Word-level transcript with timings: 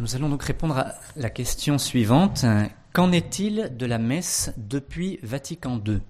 Nous 0.00 0.16
allons 0.16 0.28
donc 0.28 0.42
répondre 0.42 0.78
à 0.78 0.94
la 1.16 1.30
question 1.30 1.78
suivante. 1.78 2.44
Qu'en 2.92 3.12
est-il 3.12 3.76
de 3.76 3.86
la 3.86 3.98
messe 3.98 4.52
depuis 4.56 5.18
Vatican 5.22 5.80
II 5.84 6.00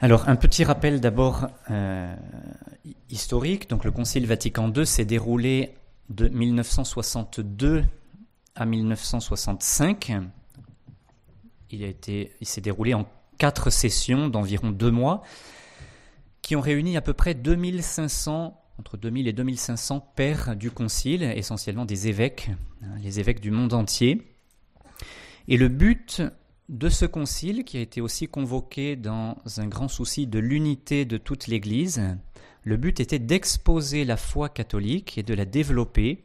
Alors 0.00 0.28
un 0.28 0.36
petit 0.36 0.64
rappel 0.64 1.00
d'abord 1.00 1.48
euh, 1.70 2.14
historique. 3.10 3.68
Donc 3.68 3.84
le 3.84 3.90
Concile 3.90 4.26
Vatican 4.26 4.72
II 4.72 4.86
s'est 4.86 5.04
déroulé 5.04 5.74
de 6.08 6.28
1962 6.28 7.84
à 8.54 8.64
1965. 8.64 10.12
Il, 11.70 11.94
il 12.40 12.46
s'est 12.46 12.60
déroulé 12.60 12.94
en 12.94 13.06
quatre 13.36 13.70
sessions 13.70 14.28
d'environ 14.28 14.70
deux 14.70 14.90
mois 14.90 15.22
qui 16.40 16.56
ont 16.56 16.60
réuni 16.60 16.96
à 16.96 17.02
peu 17.02 17.12
près 17.12 17.34
2500 17.34 18.58
entre 18.78 18.96
2000 18.96 19.28
et 19.28 19.32
2500 19.32 20.12
pères 20.14 20.56
du 20.56 20.70
Concile, 20.70 21.22
essentiellement 21.22 21.84
des 21.84 22.08
évêques, 22.08 22.50
hein, 22.82 22.96
les 23.02 23.20
évêques 23.20 23.40
du 23.40 23.50
monde 23.50 23.74
entier. 23.74 24.34
Et 25.48 25.56
le 25.56 25.68
but 25.68 26.22
de 26.68 26.88
ce 26.88 27.06
concile, 27.06 27.64
qui 27.64 27.78
a 27.78 27.80
été 27.80 28.00
aussi 28.00 28.28
convoqué 28.28 28.94
dans 28.94 29.36
un 29.56 29.66
grand 29.66 29.88
souci 29.88 30.26
de 30.26 30.38
l'unité 30.38 31.04
de 31.04 31.16
toute 31.16 31.46
l'Église, 31.46 32.02
le 32.62 32.76
but 32.76 33.00
était 33.00 33.18
d'exposer 33.18 34.04
la 34.04 34.18
foi 34.18 34.48
catholique 34.50 35.16
et 35.16 35.22
de 35.22 35.32
la 35.32 35.46
développer. 35.46 36.24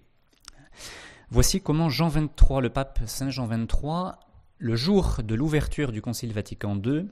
Voici 1.31 1.61
comment 1.61 1.89
Jean 1.89 2.09
XXIII, 2.09 2.61
le 2.61 2.69
pape 2.69 2.99
Saint 3.05 3.29
Jean 3.29 3.47
XXIII, 3.47 4.11
le 4.57 4.75
jour 4.75 5.21
de 5.23 5.35
l'ouverture 5.35 5.91
du 5.91 6.01
Concile 6.01 6.33
Vatican 6.33 6.75
II, 6.75 7.07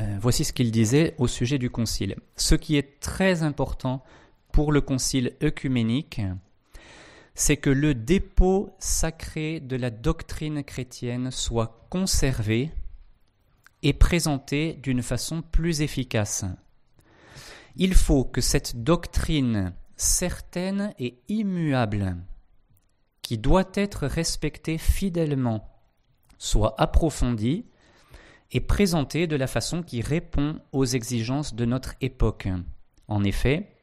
euh, 0.00 0.18
voici 0.20 0.44
ce 0.44 0.52
qu'il 0.52 0.70
disait 0.70 1.14
au 1.18 1.26
sujet 1.26 1.58
du 1.58 1.70
concile. 1.70 2.16
Ce 2.36 2.54
qui 2.54 2.76
est 2.76 3.00
très 3.00 3.42
important 3.42 4.02
pour 4.52 4.72
le 4.72 4.80
concile 4.80 5.32
œcuménique, 5.42 6.20
c'est 7.34 7.56
que 7.56 7.70
le 7.70 7.94
dépôt 7.94 8.74
sacré 8.78 9.60
de 9.60 9.76
la 9.76 9.90
doctrine 9.90 10.64
chrétienne 10.64 11.30
soit 11.30 11.86
conservé 11.90 12.70
et 13.82 13.92
présenté 13.92 14.74
d'une 14.82 15.02
façon 15.02 15.42
plus 15.42 15.82
efficace. 15.82 16.44
Il 17.76 17.94
faut 17.94 18.24
que 18.24 18.40
cette 18.40 18.82
doctrine 18.82 19.74
certaine 19.96 20.94
et 20.98 21.18
immuable, 21.28 22.16
qui 23.22 23.38
doit 23.38 23.70
être 23.74 24.06
respectée 24.06 24.78
fidèlement, 24.78 25.68
soit 26.38 26.74
approfondie 26.80 27.66
et 28.52 28.60
présentée 28.60 29.26
de 29.26 29.36
la 29.36 29.46
façon 29.46 29.82
qui 29.82 30.00
répond 30.00 30.60
aux 30.72 30.84
exigences 30.84 31.54
de 31.54 31.64
notre 31.64 31.94
époque. 32.00 32.48
En 33.08 33.24
effet, 33.24 33.76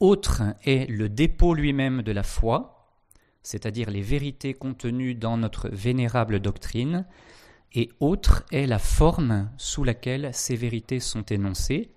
autre 0.00 0.42
est 0.64 0.88
le 0.88 1.08
dépôt 1.08 1.54
lui-même 1.54 2.02
de 2.02 2.12
la 2.12 2.22
foi, 2.22 2.88
c'est-à-dire 3.42 3.90
les 3.90 4.02
vérités 4.02 4.54
contenues 4.54 5.14
dans 5.14 5.36
notre 5.36 5.68
vénérable 5.70 6.40
doctrine, 6.40 7.06
et 7.74 7.90
autre 8.00 8.44
est 8.52 8.66
la 8.66 8.78
forme 8.78 9.50
sous 9.56 9.84
laquelle 9.84 10.30
ces 10.32 10.56
vérités 10.56 11.00
sont 11.00 11.22
énoncées, 11.22 11.92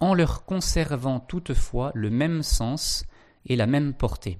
en 0.00 0.14
leur 0.14 0.44
conservant 0.44 1.20
toutefois 1.20 1.90
le 1.94 2.10
même 2.10 2.42
sens 2.42 3.04
et 3.46 3.56
la 3.56 3.66
même 3.66 3.94
portée. 3.94 4.38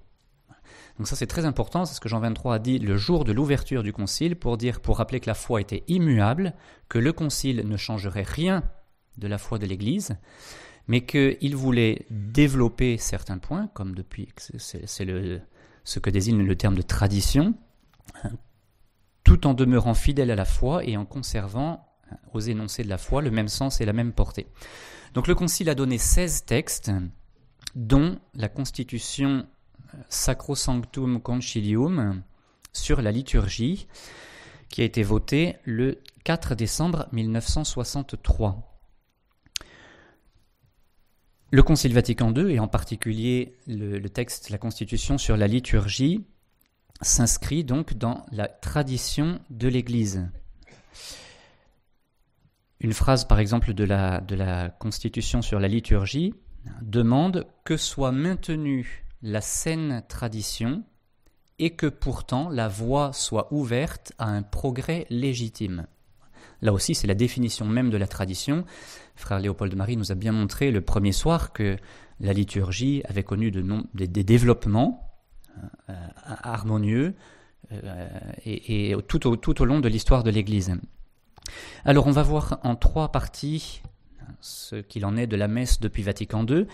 Donc 0.98 1.08
ça 1.08 1.16
c'est 1.16 1.26
très 1.26 1.44
important, 1.44 1.84
c'est 1.84 1.94
ce 1.94 2.00
que 2.00 2.08
Jean 2.08 2.20
23 2.20 2.54
a 2.54 2.58
dit 2.58 2.78
le 2.78 2.96
jour 2.96 3.24
de 3.24 3.32
l'ouverture 3.32 3.82
du 3.82 3.92
concile 3.92 4.36
pour 4.36 4.56
dire, 4.56 4.80
pour 4.80 4.98
rappeler 4.98 5.20
que 5.20 5.26
la 5.26 5.34
foi 5.34 5.60
était 5.60 5.82
immuable, 5.88 6.54
que 6.88 6.98
le 6.98 7.12
concile 7.12 7.66
ne 7.68 7.76
changerait 7.76 8.22
rien 8.22 8.62
de 9.18 9.26
la 9.26 9.38
foi 9.38 9.58
de 9.58 9.66
l'Église, 9.66 10.16
mais 10.86 11.04
qu'il 11.04 11.56
voulait 11.56 12.06
développer 12.10 12.98
certains 12.98 13.38
points, 13.38 13.68
comme 13.74 13.94
depuis, 13.94 14.28
c'est 14.58 14.86
ce 14.86 15.98
que 15.98 16.10
désigne 16.10 16.44
le 16.44 16.56
terme 16.56 16.76
de 16.76 16.82
tradition, 16.82 17.54
tout 19.24 19.46
en 19.46 19.54
demeurant 19.54 19.94
fidèle 19.94 20.30
à 20.30 20.36
la 20.36 20.44
foi 20.44 20.84
et 20.84 20.96
en 20.96 21.06
conservant 21.06 21.86
aux 22.32 22.40
énoncés 22.40 22.84
de 22.84 22.88
la 22.88 22.98
foi 22.98 23.22
le 23.22 23.30
même 23.30 23.48
sens 23.48 23.80
et 23.80 23.84
la 23.84 23.92
même 23.92 24.12
portée. 24.12 24.46
Donc 25.14 25.27
le 25.27 25.34
Concile 25.34 25.70
a 25.70 25.74
donné 25.74 25.96
16 25.96 26.44
textes, 26.44 26.92
dont 27.74 28.18
la 28.34 28.48
constitution 28.48 29.46
Sacrosanctum 30.08 31.20
Concilium 31.20 32.22
sur 32.72 33.02
la 33.02 33.12
liturgie, 33.12 33.86
qui 34.68 34.82
a 34.82 34.84
été 34.84 35.02
voté 35.02 35.56
le 35.64 36.00
4 36.24 36.55
décembre 36.55 37.06
1963. 37.12 38.70
Le 41.50 41.62
Concile 41.62 41.94
Vatican 41.94 42.34
II, 42.34 42.52
et 42.52 42.58
en 42.58 42.66
particulier 42.66 43.56
le, 43.66 43.98
le, 43.98 44.08
texte, 44.08 44.50
la 44.50 44.58
Constitution 44.58 45.18
sur 45.18 45.36
la 45.36 45.46
liturgie, 45.46 46.27
s'inscrit 47.00 47.62
donc 47.62 47.94
dans 47.94 48.27
la 48.33 48.48
tradition 48.48 49.40
de 49.50 49.68
l'Église. 49.68 50.28
Une 52.80 52.92
phrase, 52.92 53.24
par 53.27 53.38
exemple, 53.38 53.72
de 53.72 53.84
la, 53.84 54.20
de 54.20 54.34
la 54.34 54.70
Constitution 54.70 55.42
sur 55.42 55.60
la 55.60 55.68
liturgie 55.68 56.34
demande 56.83 57.46
que 57.64 57.77
soit 57.77 58.12
maintenue 58.12 59.03
la 59.24 59.40
saine 59.40 60.05
tradition 60.07 60.85
et 61.58 61.70
que 61.70 61.86
pourtant 61.86 62.51
la 62.51 62.68
voie 62.68 63.12
soit 63.12 63.52
ouverte 63.52 64.12
à 64.18 64.27
un 64.27 64.42
progrès 64.42 65.07
légitime. 65.08 65.86
Là 66.61 66.73
aussi, 66.73 66.95
c'est 66.95 67.07
la 67.07 67.14
définition 67.14 67.67
même 67.67 67.90
de 67.90 67.96
la 67.96 68.07
tradition. 68.07 68.64
Frère 69.17 69.40
Léopold 69.40 69.74
Marie 69.74 69.96
nous 69.96 70.13
a 70.13 70.14
bien 70.14 70.33
montré 70.33 70.70
le 70.70 70.83
premier 70.83 71.13
soir 71.13 71.52
que 71.52 71.77
la 72.20 72.34
liturgie 72.34 73.02
avait 73.07 73.23
connu 73.23 73.51
de 73.51 73.64
des, 73.95 74.24
développements 74.24 75.11
euh, 75.89 75.95
harmonieux 76.27 77.14
euh, 77.73 78.08
et, 78.45 78.95
tout 79.08 79.27
au 79.27 79.64
long 79.64 79.80
de 79.80 79.89
l'histoire 79.89 80.23
de 80.23 80.30
l'Église. 80.30 80.77
Alors 81.86 82.07
on 82.07 82.13
va 82.13 82.23
voir 82.23 82.61
en 82.63 82.77
trois 82.77 83.11
parties 83.11 83.80
ce 84.40 84.77
qu'il 84.77 85.07
en 85.07 85.17
est 85.17 85.27
de 85.27 85.36
la 85.36 85.48
messe 85.48 85.80
depuis 85.80 86.02
Vatican 86.02 86.45
II. 86.46 86.67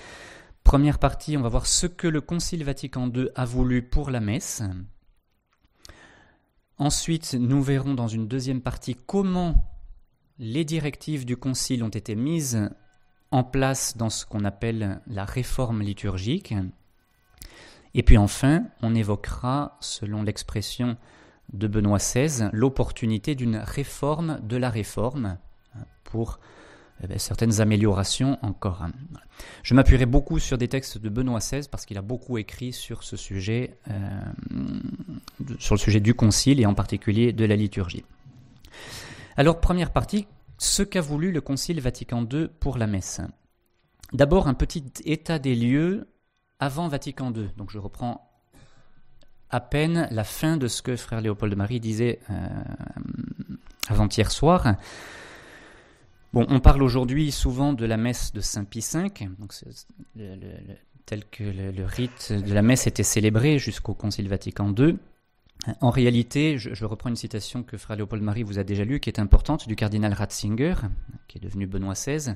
Première 0.65 0.99
partie, 0.99 1.37
on 1.37 1.43
va 1.43 1.49
voir 1.49 1.67
ce 1.67 1.87
que 1.87 2.07
le 2.07 2.21
Concile 2.21 2.65
Vatican 2.65 3.11
II 3.11 3.29
a 3.35 3.45
voulu 3.45 3.83
pour 3.83 4.11
la 4.11 4.21
messe. 4.21 4.63
Ensuite, 6.79 7.35
nous 7.35 7.63
verrons 7.63 7.95
dans 7.95 8.09
une 8.09 8.29
deuxième 8.29 8.61
partie 8.61 8.95
comment 8.95 9.71
les 10.39 10.65
directives 10.65 11.27
du 11.27 11.37
Concile 11.37 11.85
ont 11.85 11.89
été 11.89 12.15
mises 12.15 12.71
en 13.31 13.45
place 13.45 13.97
dans 13.97 14.11
ce 14.11 14.25
qu'on 14.25 14.45
appelle 14.45 15.01
la 15.07 15.25
réforme 15.25 15.83
liturgique. 15.83 16.55
Et 17.95 18.03
puis 18.03 18.17
enfin, 18.17 18.65
on 18.83 18.95
évoquera, 18.95 19.77
selon 19.81 20.23
l'expression 20.23 20.97
de 21.53 21.67
Benoît 21.67 21.99
XVI, 21.99 22.49
l'opportunité 22.53 23.35
d'une 23.35 23.57
réforme 23.57 24.41
de 24.43 24.57
la 24.57 24.71
réforme 24.71 25.39
pour 26.05 26.39
eh 27.03 27.07
ben, 27.07 27.19
certaines 27.19 27.61
améliorations 27.61 28.39
encore. 28.43 28.87
Je 29.63 29.75
m'appuierai 29.75 30.07
beaucoup 30.07 30.39
sur 30.39 30.59
des 30.59 30.69
textes 30.69 30.99
de 30.99 31.09
Benoît 31.09 31.39
XVI 31.39 31.67
parce 31.71 31.87
qu'il 31.87 31.97
a 31.99 32.03
beaucoup 32.03 32.39
écrit 32.39 32.73
sur 32.73 33.05
ce 33.05 33.17
sujet, 33.17 33.79
euh, 33.91 34.21
sur 35.59 35.75
le 35.75 35.81
sujet 35.81 36.01
du 36.01 36.15
concile 36.15 36.61
et 36.61 36.67
en 36.67 36.75
particulier 36.75 37.33
de 37.33 37.45
la 37.45 37.57
liturgie. 37.57 38.05
Alors 39.37 39.61
première 39.61 39.93
partie, 39.93 40.27
ce 40.59 40.83
qu'a 40.83 41.01
voulu 41.01 41.33
le 41.33 41.41
concile 41.41 41.81
Vatican 41.81 42.27
II 42.31 42.49
pour 42.61 42.77
la 42.77 42.87
messe. 42.87 43.21
D'abord 44.13 44.49
un 44.49 44.55
petit 44.55 44.85
état 45.05 45.39
des 45.39 45.55
lieux 45.55 46.09
avant 46.59 46.89
Vatican 46.89 47.33
II. 47.33 47.49
Donc 47.57 47.71
je 47.71 47.79
reprends 47.79 48.31
à 49.49 49.61
peine 49.61 50.07
la 50.11 50.25
fin 50.25 50.57
de 50.57 50.69
ce 50.69 50.83
que 50.83 50.97
frère 50.97 51.21
Léopold 51.21 51.53
de 51.53 51.57
Marie 51.57 51.81
disait 51.81 52.21
euh, 52.31 52.35
avant-hier 53.89 54.31
soir. 54.31 54.75
On 56.33 56.61
parle 56.61 56.83
aujourd'hui 56.83 57.33
souvent 57.33 57.73
de 57.73 57.85
la 57.85 57.97
messe 57.97 58.33
de 58.33 58.41
Saint 58.41 58.65
Pie 58.65 58.85
V, 58.93 59.11
donc 59.39 59.53
tel 61.07 61.25
que 61.25 61.43
le, 61.43 61.85
rite 61.85 62.33
de 62.33 62.55
la 62.55 62.63
messe 62.63 62.87
était 62.87 63.03
célébré 63.03 63.59
jusqu'au 63.59 63.95
Concile 63.95 64.29
Vatican 64.29 64.73
II. 64.73 64.97
En 65.81 65.91
réalité, 65.91 66.57
je, 66.57 66.85
reprends 66.85 67.11
une 67.11 67.17
citation 67.17 67.65
que 67.65 67.77
Frère 67.77 67.97
Léopold 67.97 68.23
Marie 68.23 68.45
vous 68.45 68.61
a 68.61 68.65
déjà 68.65 68.85
lue, 68.85 69.01
qui 69.01 69.11
est 69.11 69.19
importante, 69.19 69.67
du 69.67 69.75
cardinal 69.75 70.13
Ratzinger, 70.13 70.75
qui 71.27 71.39
est 71.39 71.41
devenu 71.41 71.67
Benoît 71.67 71.95
XVI, 71.95 72.35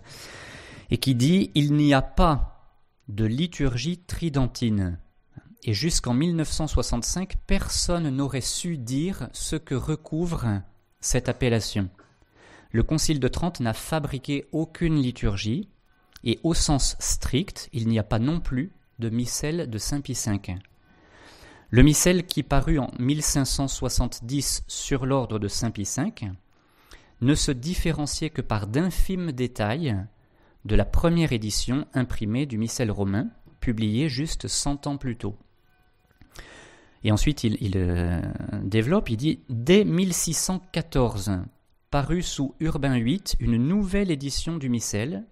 et 0.91 0.99
qui 0.99 1.15
dit 1.15 1.53
Il 1.55 1.75
n'y 1.75 1.95
a 1.95 2.03
pas 2.03 2.75
de 3.07 3.25
liturgie 3.25 3.99
tridentine. 3.99 4.99
Et 5.63 5.73
jusqu'en 5.73 6.13
1965, 6.13 7.37
personne 7.47 8.11
n'aurait 8.11 8.41
su 8.41 8.77
dire 8.77 9.29
ce 9.33 9.57
que 9.57 9.75
recouvre 9.77 10.63
cette 11.01 11.29
appellation. 11.29 11.89
Le 12.75 12.83
Concile 12.83 13.21
de 13.21 13.29
Trente 13.29 13.61
n'a 13.61 13.73
fabriqué 13.73 14.49
aucune 14.51 14.97
liturgie, 14.97 15.69
et 16.25 16.41
au 16.43 16.55
sens 16.55 16.97
strict, 16.99 17.69
il 17.73 17.87
n'y 17.87 18.01
a 18.01 18.03
pas 18.03 18.19
non 18.19 18.41
plus 18.41 18.73
de 18.99 19.11
missel 19.11 19.71
de 19.71 19.79
Saint 19.79 20.01
Pie 20.01 20.19
V. 20.27 20.57
Le 21.71 21.83
missel 21.85 22.27
qui 22.27 22.43
parut 22.43 22.81
en 22.81 22.91
1570 22.99 24.65
sur 24.67 25.07
l'ordre 25.07 25.39
de 25.39 25.47
Saint 25.47 25.71
Pie 25.71 25.89
V 25.97 26.33
ne 27.21 27.35
se 27.37 27.53
différenciait 27.53 28.31
que 28.31 28.43
par 28.43 28.67
d'infimes 28.67 29.31
détails 29.31 29.97
de 30.65 30.75
la 30.75 30.85
première 30.85 31.33
édition 31.33 31.87
imprimée 31.95 32.45
du 32.45 32.59
missel 32.59 32.91
romain, 32.91 33.29
publié 33.61 34.09
juste 34.09 34.49
cent 34.49 34.89
ans 34.89 34.97
plus 34.97 35.17
tôt. 35.17 35.37
Et 37.05 37.13
ensuite, 37.13 37.45
il, 37.45 38.21
développe, 38.65 39.11
il 39.11 39.17
dit 39.17 39.41
Dès 39.49 39.85
1614, 39.85 41.39
parut 41.95 42.23
sous 42.23 42.57
Urbain 42.59 42.99
VIII 42.99 43.23
une 43.39 43.57
nouvelle 43.57 44.11
édition 44.11 44.57
du 44.57 44.69
missel, 44.69 45.23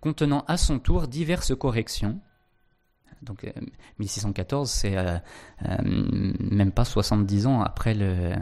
contenant 0.00 0.42
à 0.48 0.56
son 0.56 0.78
tour 0.78 1.06
diverses 1.06 1.54
corrections. 1.54 2.18
Donc 3.20 3.44
1614, 3.98 4.70
c'est 4.70 4.96
même 5.68 6.72
pas 6.72 6.86
70 6.86 7.46
ans 7.46 7.60
après 7.60 7.92
le. 7.92 8.32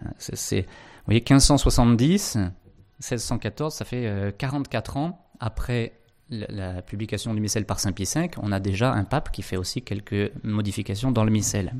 vous 0.00 0.62
voyez, 1.04 1.20
1570, 1.20 2.36
1614, 2.36 3.74
ça 3.74 3.84
fait 3.84 4.34
44 4.38 4.96
ans 4.96 5.28
après 5.40 5.92
la, 6.30 6.80
publication 6.80 7.34
du 7.34 7.42
missel 7.42 7.66
par 7.66 7.80
Saint 7.80 7.92
Pie 7.92 8.08
V, 8.14 8.30
on 8.38 8.50
a 8.50 8.60
déjà 8.60 8.94
un 8.94 9.04
pape 9.04 9.30
qui 9.30 9.42
fait 9.42 9.58
aussi 9.58 9.82
quelques 9.82 10.32
modifications 10.42 11.10
dans 11.10 11.24
le 11.24 11.30
missel. 11.30 11.74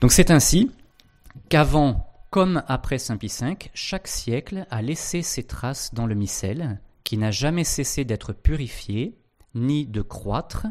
Donc 0.00 0.12
c'est 0.12 0.30
ainsi 0.30 0.70
qu'avant 1.48 2.12
comme 2.36 2.62
après 2.68 2.98
Saint 2.98 3.16
Pie 3.16 3.32
V, 3.40 3.56
chaque 3.72 4.06
siècle 4.06 4.66
a 4.70 4.82
laissé 4.82 5.22
ses 5.22 5.44
traces 5.44 5.94
dans 5.94 6.04
le 6.04 6.14
missel, 6.14 6.82
qui 7.02 7.16
n'a 7.16 7.30
jamais 7.30 7.64
cessé 7.64 8.04
d'être 8.04 8.34
purifié, 8.34 9.16
ni 9.54 9.86
de 9.86 10.02
croître, 10.02 10.66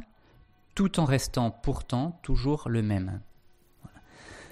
tout 0.75 0.99
en 0.99 1.05
restant 1.05 1.49
pourtant 1.49 2.19
toujours 2.21 2.69
le 2.69 2.83
même. 2.83 3.19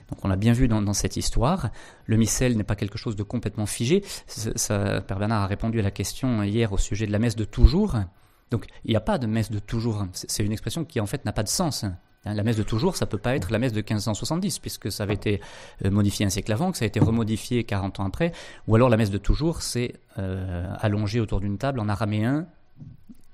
Donc 0.10 0.26
on 0.26 0.28
l'a 0.28 0.38
bien 0.38 0.54
vu 0.54 0.68
dans, 0.68 0.94
cette 0.94 1.16
histoire, 1.16 1.70
le 2.08 2.18
missel 2.18 2.58
n'est 2.58 2.64
pas 2.64 2.76
quelque 2.76 2.98
chose 2.98 3.16
de 3.16 3.22
complètement 3.22 3.68
figé. 3.68 4.04
Ça, 4.26 5.00
Père 5.02 5.20
Bernard 5.20 5.44
a 5.44 5.46
répondu 5.46 5.80
à 5.80 5.84
la 5.84 5.92
question 5.92 6.42
hier 6.42 6.74
au 6.74 6.80
sujet 6.80 7.06
de 7.06 7.12
la 7.12 7.20
messe 7.20 7.36
de 7.36 7.46
toujours. 7.46 7.96
Donc 8.50 8.66
il 8.86 8.90
n'y 8.90 8.98
a 8.98 9.02
pas 9.02 9.20
de 9.20 9.28
messe 9.28 9.52
de 9.52 9.60
toujours. 9.60 10.08
C'est 10.14 10.44
une 10.44 10.52
expression 10.52 10.84
qui 10.84 11.00
en 11.00 11.06
fait 11.06 11.26
n'a 11.26 11.32
pas 11.32 11.44
de 11.44 11.48
sens. 11.48 11.86
Hein, 12.26 12.34
la 12.34 12.44
messe 12.44 12.58
de 12.58 12.64
toujours, 12.64 12.96
ça 12.96 13.06
peut 13.06 13.18
pas 13.18 13.36
être 13.36 13.52
la 13.52 13.60
messe 13.60 13.74
de 13.74 13.80
1570, 13.80 14.60
puisque 14.60 14.92
ça 14.92 15.04
avait 15.04 15.14
été 15.14 15.42
euh, 15.84 15.92
modifié 15.92 16.26
un 16.26 16.30
siècle 16.30 16.52
avant, 16.52 16.72
que 16.72 16.78
ça 16.78 16.86
a 16.86 16.88
été 16.88 17.00
remodifié 17.00 17.64
40 17.64 18.00
ans 18.00 18.06
après. 18.06 18.32
Ou 18.68 18.76
alors 18.76 18.90
la 18.90 18.98
messe 18.98 19.12
de 19.12 19.18
toujours, 19.18 19.62
c'est 19.62 19.94
euh, 20.18 20.74
allongé 20.80 21.20
autour 21.20 21.40
d'une 21.40 21.58
table 21.58 21.80
en 21.80 21.90
araméen, 21.90 22.48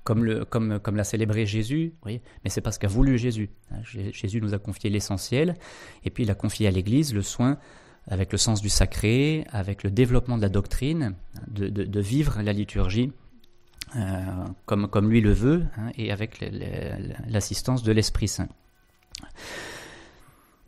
comme, 0.02 0.96
l'a 0.96 1.04
célébré 1.04 1.46
Jésus, 1.46 1.92
mais 2.04 2.20
c'est 2.46 2.60
pas 2.60 2.72
ce 2.72 2.78
qu'a 2.78 2.88
voulu 2.88 3.16
Jésus. 3.16 3.50
Hein, 3.70 3.76
Jésus 3.84 4.40
nous 4.40 4.54
a 4.54 4.58
confié 4.58 4.90
l'essentiel, 4.90 5.54
et 6.04 6.10
puis 6.10 6.24
il 6.24 6.30
a 6.30 6.34
confié 6.34 6.66
à 6.66 6.70
l'Église 6.70 7.14
le 7.14 7.22
soin, 7.22 7.58
avec 8.08 8.32
le 8.32 8.38
sens 8.38 8.60
du 8.60 8.68
sacré, 8.68 9.46
avec 9.52 9.84
le 9.84 9.90
développement 9.90 10.36
de 10.36 10.42
la 10.42 10.48
doctrine, 10.48 11.14
de, 11.48 12.00
vivre 12.00 12.40
la 12.42 12.52
liturgie 12.52 13.12
euh, 13.94 14.24
comme, 14.66 14.88
comme 14.88 15.10
lui 15.10 15.20
le 15.20 15.32
veut, 15.32 15.64
hein, 15.76 15.90
et 15.96 16.10
avec 16.10 16.44
l'assistance 17.28 17.84
de 17.84 17.92
l'Esprit 17.92 18.28
Saint. 18.28 18.48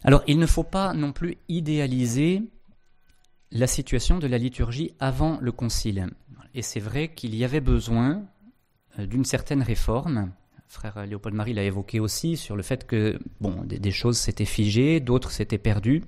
Alors, 0.04 0.22
il 0.26 0.38
ne 0.38 0.46
faut 0.46 0.64
pas 0.64 0.94
non 0.94 1.12
plus 1.12 1.38
idéaliser 1.48 2.42
la 3.52 3.66
situation 3.66 4.18
de 4.18 4.26
la 4.26 4.38
liturgie 4.38 4.92
avant 4.98 5.38
le 5.40 5.52
Concile. 5.52 6.08
Et 6.54 6.62
c'est 6.62 6.80
vrai 6.80 7.12
qu'il 7.14 7.34
y 7.34 7.44
avait 7.44 7.60
besoin 7.60 8.24
euh, 8.98 9.06
d'une 9.06 9.24
certaine 9.24 9.62
réforme. 9.62 10.32
Frère 10.68 11.06
Léopold 11.06 11.34
Marie 11.34 11.52
l'a 11.52 11.64
évoqué 11.64 12.00
aussi 12.00 12.36
sur 12.36 12.56
le 12.56 12.62
fait 12.62 12.86
que 12.86 13.18
bon, 13.40 13.62
des, 13.64 13.90
choses 13.90 14.18
s'étaient 14.18 14.46
figées, 14.46 15.00
d'autres 15.00 15.30
s'étaient 15.30 15.58
perdues. 15.58 16.02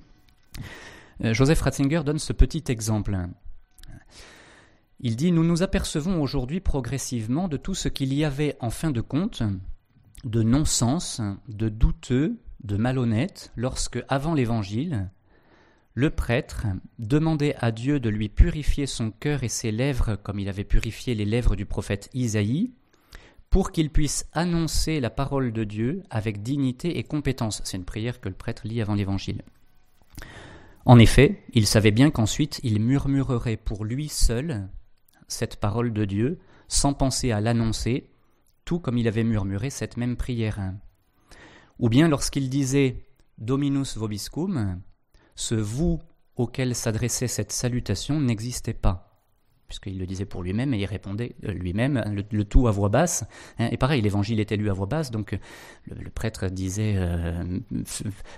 Euh, 1.23 1.35
Joseph 1.35 1.61
Ratzinger 1.61 2.02
donne 2.05 2.19
ce 2.19 2.32
petit 2.32 2.64
exemple. 2.69 3.17
Il 5.00 5.17
dit 5.17 5.32
Nous 5.32 5.44
nous 5.44 5.62
apercevons 5.62 6.23
aujourd'hui 6.23 6.61
progressivement 6.61 7.47
de 7.49 7.58
tout 7.58 7.75
ce 7.75 7.88
qu'il 7.88 8.14
y 8.14 8.25
avait 8.25 8.56
en 8.61 8.70
fin 8.70 8.90
de 8.90 9.02
compte 9.02 9.43
de 10.25 10.43
non-sens, 10.43 11.21
de 11.49 11.69
douteux, 11.69 12.38
de 12.62 12.76
malhonnête 12.76 13.53
lorsque, 13.56 14.03
avant 14.09 14.35
l'Évangile, 14.35 15.11
le 15.94 16.11
prêtre 16.11 16.67
demandait 16.99 17.55
à 17.61 17.71
Dieu 17.71 18.00
de 18.00 18.09
lui 18.09 18.29
purifier 18.29 18.87
son 18.87 19.11
cœur 19.11 19.44
et 19.44 19.49
ses 19.49 19.71
lèvres 19.71 20.17
comme 20.17 20.41
il 20.41 20.49
avait 20.49 20.65
purifié 20.65 21.15
les 21.15 21.25
lèvres 21.25 21.55
du 21.55 21.67
prophète 21.67 22.11
Isaïe, 22.15 22.73
pour 23.49 23.71
qu'il 23.71 23.91
puisse 23.91 24.26
annoncer 24.32 24.99
la 24.99 25.11
parole 25.11 25.53
de 25.53 25.62
Dieu 25.62 26.03
avec 26.11 26.43
dignité 26.43 26.99
et 26.99 27.05
compétence. 27.05 27.62
C'est 27.65 27.76
une 27.76 27.85
prière 27.85 28.21
que 28.21 28.29
le 28.29 28.35
prêtre 28.35 28.67
lit 28.67 28.81
avant 28.81 28.94
l'Évangile. 28.94 29.43
En 30.85 30.99
effet, 30.99 31.44
il 31.53 31.67
savait 31.67 31.93
bien 31.93 32.11
qu'ensuite 32.11 32.59
il 32.65 32.81
murmurerait 32.81 33.56
pour 33.56 33.85
lui 33.85 34.09
seul 34.09 34.69
cette 35.29 35.56
parole 35.56 35.93
de 35.93 36.05
Dieu, 36.05 36.41
sans 36.67 36.94
penser 36.94 37.31
à 37.31 37.41
l'annoncer, 37.41 38.11
tout 38.64 38.81
comme 38.81 38.99
il 38.99 39.08
avait 39.08 39.25
murmuré 39.25 39.70
cette 39.70 39.96
même 39.96 40.16
prière. 40.16 40.72
Ou 41.78 41.88
bien 41.88 42.08
lorsqu'il 42.08 42.49
disait 42.49 43.05
Dominus 43.38 43.96
vobiscum, 43.96 44.81
ce 45.34 45.55
vous 45.55 46.00
auquel 46.37 46.75
s'adressait 46.75 47.28
cette 47.28 47.52
salutation 47.52 48.20
n'existait 48.20 48.75
pas 48.75 49.14
puisqu'il 49.66 49.99
le 49.99 50.06
disait 50.06 50.25
pour 50.25 50.43
lui-même 50.43 50.75
et 50.75 50.78
il 50.78 50.84
répondait 50.84 51.34
euh, 51.44 51.52
lui-même, 51.52 52.02
le, 52.31 52.44
tout 52.44 52.69
à 52.69 52.70
voix 52.70 52.88
basse. 52.88 53.25
Hein. 53.58 53.69
et 53.70 53.76
pareil, 53.76 54.02
l'évangile 54.02 54.40
était 54.40 54.56
lu 54.56 54.70
à 54.70 54.72
voix 54.72 54.87
basse, 54.87 55.11
donc 55.11 55.32
euh, 55.32 55.38
le, 55.88 56.11
prêtre 56.11 56.49
disait 56.49 56.94
euh, 56.96 57.61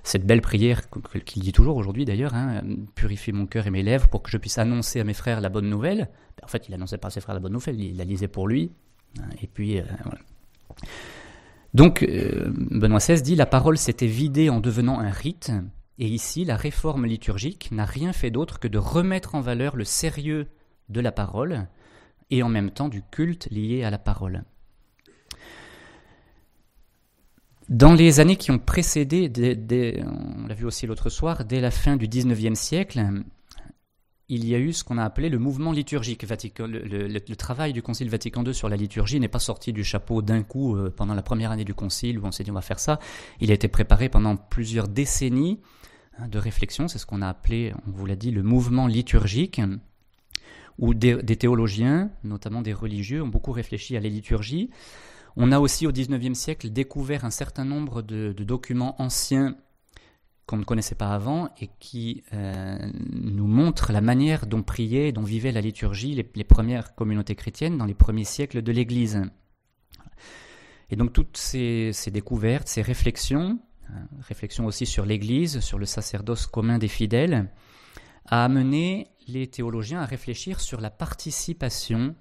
cette 0.03 0.27
belle 0.27 0.41
prière 0.41 0.83
qu'il 1.25 1.43
dit 1.43 1.53
toujours 1.53 1.77
aujourd'hui 1.77 2.05
d'ailleurs, 2.05 2.35
hein, 2.35 2.63
purifie 2.95 3.33
mon 3.33 3.47
cœur 3.47 3.67
et 3.67 3.71
mes 3.71 3.83
lèvres 3.83 4.09
pour 4.09 4.23
que 4.23 4.31
je 4.31 4.39
puisse 4.39 4.59
annoncer 4.59 5.01
à 5.01 5.05
mes 5.05 5.15
frères 5.15 5.41
la 5.41 5.49
bonne 5.49 5.69
nouvelle. 5.69 6.09
En 6.43 6.49
fait, 6.49 6.69
il 6.69 6.75
annonçait 6.75 6.99
pas 6.99 7.09
à 7.09 7.11
ses 7.11 7.21
frères 7.21 7.35
la 7.35 7.41
bonne 7.41 7.53
nouvelle, 7.53 7.81
il 7.81 7.97
la 7.97 8.05
lisait 8.05 8.29
pour 8.29 8.49
lui. 8.49 8.73
Et 9.43 9.47
puis, 9.47 9.81
voilà. 10.05 10.19
Donc, 11.75 12.05
Benoît 12.05 12.99
XVI 12.99 13.21
dit 13.21 13.37
la 13.37 13.47
parole 13.47 13.77
s'était 13.77 14.07
vidée 14.07 14.49
en 14.49 14.61
devenant 14.61 14.99
un 14.99 15.11
rite. 15.11 15.53
Et 15.99 16.07
ici, 16.07 16.45
la 16.45 16.57
réforme 16.57 17.07
liturgique 17.07 17.71
n'a 17.73 17.85
rien 17.85 18.13
fait 18.13 18.31
d'autre 18.31 18.59
que 18.59 18.69
de 18.69 18.79
remettre 18.79 19.35
en 19.35 19.41
valeur 19.41 19.77
le 19.77 19.85
sérieux 19.85 20.47
de 20.89 21.01
la 21.01 21.13
parole 21.13 21.67
et 22.31 22.43
en 22.43 22.49
même 22.49 22.71
temps 22.71 22.89
du 22.89 23.03
culte 23.03 23.49
lié 23.51 23.85
à 23.85 23.91
la 23.91 23.99
parole. 23.99 24.45
Dans 27.69 27.95
les 27.95 28.21
années 28.21 28.37
qui 28.37 28.51
ont 28.51 28.59
précédé, 28.59 29.31
on 30.07 30.47
l'a 30.47 30.55
vu 30.55 30.67
aussi 30.67 30.87
l'autre 30.87 31.11
soir, 31.11 31.45
dès 31.45 31.61
la 31.61 31.71
fin 31.71 31.97
du 31.97 32.07
XIXe 32.07 32.59
siècle, 32.59 33.05
il 34.29 34.45
y 34.47 34.55
a 34.55 34.59
eu 34.59 34.73
ce 34.73 34.83
qu'on 34.83 34.99
a 34.99 35.05
appelé 35.05 35.29
le 35.29 35.39
mouvement 35.39 35.73
liturgique. 35.73 36.23
Le, 36.25 37.35
travail 37.37 37.73
du 37.73 37.83
Concile 37.83 38.11
Vatican 38.11 38.45
II 38.45 38.55
sur 38.55 38.69
la 38.69 38.77
liturgie 38.77 39.21
n'est 39.21 39.29
pas 39.29 39.39
sorti 39.39 39.73
du 39.73 39.85
chapeau 39.85 40.21
d'un 40.21 40.43
coup 40.43 40.77
euh, 40.77 40.93
pendant 40.95 41.15
la 41.15 41.23
première 41.23 41.53
année 41.53 41.65
du 41.65 41.75
Concile 41.75 42.19
où 42.19 42.27
on 42.27 42.33
s'est 42.33 42.43
dit 42.43 42.51
on 42.51 42.55
va 42.55 42.61
faire 42.61 42.81
ça. 42.81 42.99
Il 43.41 43.51
a 43.51 43.55
été 43.55 43.69
préparé 43.69 44.09
pendant 44.09 44.37
plusieurs 44.37 44.89
décennies 44.89 45.61
hein, 46.19 46.27
de 46.29 46.39
réflexion. 46.39 46.89
C'est 46.89 46.99
ce 46.99 47.07
qu'on 47.07 47.23
a 47.23 47.29
appelé, 47.29 47.73
on 47.87 47.93
vous 47.93 48.07
l'a 48.07 48.17
dit, 48.17 48.33
le 48.33 48.43
mouvement 48.43 48.89
liturgique, 48.89 49.61
où 50.79 50.93
des, 50.93 51.37
théologiens, 51.37 52.11
notamment 52.25 52.63
des 52.63 52.73
religieux, 52.73 53.23
ont 53.23 53.29
beaucoup 53.29 53.53
réfléchi 53.53 53.97
à 53.97 54.01
la 54.01 54.09
liturgie. 54.09 54.71
On 55.37 55.53
a 55.53 55.61
aussi 55.61 55.87
au 55.87 55.93
XIXe 55.93 56.37
siècle 56.37 56.71
découvert 56.71 57.25
un 57.25 57.31
certain 57.31 57.65
nombre 57.65 58.03
de 58.03 58.33
documents 58.33 59.01
anciens 59.01 59.55
qu'on 60.47 60.59
ne 60.59 60.65
connaissait 60.65 60.95
pas 60.95 61.13
avant 61.13 61.51
et 61.61 61.69
qui 61.81 62.23
euh, 62.33 62.79
nous 63.11 63.49
montre 63.49 63.93
la 63.93 64.01
manière 64.01 64.47
dont 64.47 64.63
priait, 64.63 65.11
dont 65.11 65.25
vivait 65.25 65.51
la 65.51 65.61
liturgie 65.61 66.15
les, 66.15 66.45
premières 66.45 66.95
communautés 66.95 67.35
chrétiennes 67.35 67.77
dans 67.77 67.85
les 67.85 67.95
premiers 67.95 68.25
siècles 68.25 68.63
de 68.63 68.73
l'Église. 68.73 69.23
Et 70.89 70.97
donc 70.97 71.13
toutes 71.13 71.37
ces, 71.37 71.93
découvertes, 72.13 72.69
ces 72.69 72.83
réflexions, 72.83 73.59
hein, 73.91 74.07
réflexions 74.21 74.67
aussi 74.67 74.87
sur 74.87 75.05
l'Église, 75.05 75.59
sur 75.59 75.79
le 75.79 75.87
sacerdoce 75.87 76.47
commun 76.47 76.79
des 76.79 76.89
fidèles, 76.89 77.51
a 78.27 78.45
amené 78.45 79.09
les 79.27 79.49
théologiens 79.49 80.01
à 80.01 80.07
réfléchir 80.07 80.61
sur 80.61 80.81
la 80.81 80.91
participation 80.91 82.15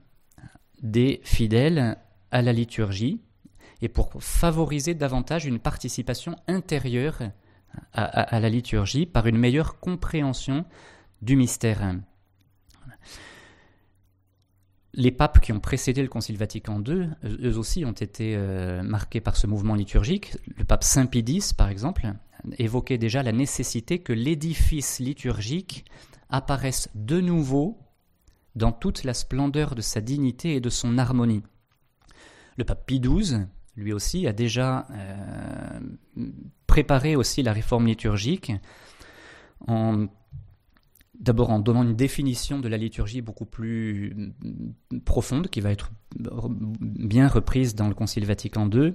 des 0.82 1.22
fidèles 1.24 1.98
à 2.32 2.41
la 2.41 2.53
liturgie 2.53 3.22
et 3.84 3.88
pour 3.88 4.12
favoriser 4.20 4.96
davantage 4.96 5.46
une 5.46 5.60
participation 5.60 6.36
intérieure 6.48 7.22
à, 7.94 8.39
la 8.39 8.50
liturgie 8.50 9.05
par 9.05 9.27
une 9.27 9.38
meilleure 9.38 9.79
compréhension 9.79 10.65
du 11.22 11.36
mystère. 11.36 11.96
Les 14.94 15.12
papes 15.12 15.41
qui 15.41 15.51
ont 15.51 15.60
précédé 15.60 16.01
le 16.01 16.08
Concile 16.08 16.38
Vatican 16.38 16.82
II, 16.82 17.10
eux 17.24 17.58
aussi 17.58 17.84
ont 17.84 17.91
été 17.91 18.36
euh, 18.36 18.82
marqués 18.82 19.20
par 19.20 19.36
ce 19.36 19.46
mouvement 19.46 19.75
liturgique. 19.75 20.38
Le 20.58 20.63
pape 20.63 20.86
Saint 20.86 21.05
Pie 21.05 21.41
par 21.58 21.70
exemple, 21.70 22.13
évoquait 22.58 22.98
déjà 22.98 23.24
la 23.24 23.32
nécessité 23.32 24.00
que 24.00 24.13
l'édifice 24.13 25.00
liturgique 25.00 25.86
apparaisse 26.29 26.89
de 26.96 27.20
nouveau 27.20 27.77
dans 28.55 28.72
toute 28.72 29.03
la 29.03 29.13
splendeur 29.13 29.75
de 29.75 29.82
sa 29.82 30.01
dignité 30.01 30.55
et 30.55 30.62
de 30.62 30.70
son 30.70 30.98
harmonie. 30.98 31.44
Le 32.58 32.63
pape 32.63 32.86
Pie 32.86 33.01
XII, 33.01 33.48
lui 33.75 33.94
aussi, 33.94 34.27
a 34.27 34.34
déjà 34.34 34.88
euh, 34.91 35.79
préparé 36.67 37.15
aussi 37.15 37.44
la 37.44 37.53
réforme 37.53 37.88
liturgique 37.88 38.53
d'abord 41.20 41.50
en 41.50 41.60
donnant 41.60 41.84
une 41.84 41.96
définition 41.96 42.60
de 42.60 42.67
la 42.67 42.77
liturgie 42.77 43.22
beaucoup 43.22 43.46
plus 43.46 44.34
profonde 45.05 45.48
qui 45.48 45.62
va 45.62 45.72
être 45.72 45.91
bien 46.79 47.27
reprise 47.27 47.75
dans 47.75 47.88
le 47.88 47.94
Concile 47.94 48.25
Vatican 48.25 48.70
II 48.70 48.94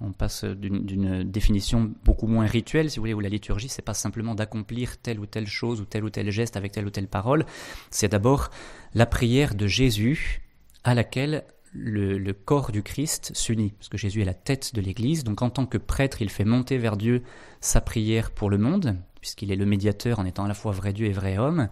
On 0.00 0.12
passe 0.12 0.44
d'une 0.44 1.22
définition 1.24 1.92
beaucoup 2.04 2.26
moins 2.26 2.46
rituelle, 2.46 2.90
si 2.90 2.98
vous 2.98 3.02
voulez, 3.02 3.14
où 3.14 3.20
la 3.20 3.28
liturgie, 3.28 3.68
c'est 3.68 3.82
pas 3.82 3.94
simplement 3.94 4.34
d'accomplir 4.34 4.98
telle 4.98 5.20
ou 5.20 5.26
telle 5.26 5.46
chose 5.46 5.80
ou 5.80 5.84
tel 5.84 6.04
ou 6.04 6.10
tel 6.10 6.30
geste 6.30 6.56
avec 6.56 6.72
telle 6.72 6.86
ou 6.86 6.90
telle 6.90 7.08
parole. 7.08 7.46
C'est 7.90 8.08
d'abord 8.08 8.50
la 8.94 9.06
prière 9.06 9.54
de 9.54 9.66
Jésus 9.66 10.42
à 10.82 10.94
laquelle 10.94 11.44
le, 11.74 12.32
corps 12.32 12.70
du 12.70 12.82
Christ 12.82 13.32
s'unit, 13.34 13.70
parce 13.70 13.88
que 13.88 13.98
Jésus 13.98 14.22
est 14.22 14.26
la 14.26 14.34
tête 14.34 14.74
de 14.74 14.80
l'Église, 14.80 15.24
donc 15.24 15.42
en 15.42 15.50
tant 15.50 15.66
que 15.66 15.78
prêtre, 15.78 16.22
il 16.22 16.30
fait 16.30 16.44
monter 16.44 16.78
vers 16.78 16.96
Dieu 16.96 17.22
sa 17.60 17.80
prière 17.80 18.30
pour 18.30 18.48
le 18.48 18.58
monde, 18.58 18.96
puisqu'il 19.20 19.50
est 19.50 19.56
le 19.56 19.66
médiateur 19.66 20.20
en 20.20 20.24
étant 20.24 20.44
à 20.44 20.48
la 20.48 20.54
fois 20.54 20.72
vrai 20.72 20.92
Dieu 20.92 21.06
et 21.06 21.12
vrai 21.12 21.36
homme, 21.36 21.68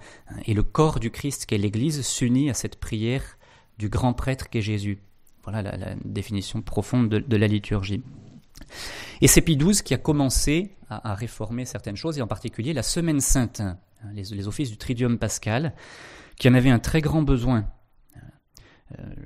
et 0.47 0.55
le 0.55 0.63
corps 0.63 0.99
du 0.99 1.11
Christ 1.11 1.47
qu'est 1.47 1.59
l'Église 1.59 2.03
s'unit 2.03 2.51
à 2.51 2.55
cette 2.55 2.77
prière 2.77 3.39
du 3.79 3.89
grand 3.89 4.13
prêtre 4.13 4.51
qu'est 4.51 4.61
Jésus. 4.61 4.99
Voilà 5.45 5.63
la, 5.63 5.95
définition 6.05 6.63
profonde 6.63 7.09
de, 7.09 7.37
la 7.37 7.47
liturgie. 7.47 8.03
Et 9.21 9.29
c'est 9.29 9.41
Pie 9.41 9.59
qui 9.85 9.95
a 9.95 9.99
commencé 9.99 10.73
à, 10.89 11.15
réformer 11.15 11.65
certaines 11.65 11.97
choses, 11.97 12.19
et 12.19 12.23
en 12.23 12.27
particulier 12.27 12.73
la 12.73 12.83
Semaine 12.83 13.21
Sainte, 13.21 13.61
hein, 13.61 13.79
les, 14.15 14.49
offices 14.49 14.71
du 14.71 14.77
Tridium 14.77 15.19
Pascal, 15.19 15.75
qui 16.39 16.49
en 16.49 16.55
avait 16.55 16.71
un 16.71 16.81
très 16.81 17.01
grand 17.01 17.23
besoin 17.23 17.67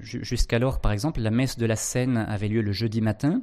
jusqu'alors, 0.00 0.80
par 0.80 0.92
exemple, 0.92 1.20
la 1.20 1.30
messe 1.30 1.58
de 1.58 1.66
la 1.66 1.76
Seine 1.76 2.16
avait 2.16 2.48
lieu 2.48 2.62
le 2.62 2.72
jeudi 2.72 3.00
matin 3.00 3.42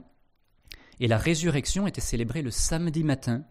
et 1.00 1.08
la 1.08 1.18
résurrection 1.18 1.88
était 1.88 2.02
célébrée 2.02 2.42
le 2.42 2.52
samedi 2.52 3.04
matin. 3.04 3.44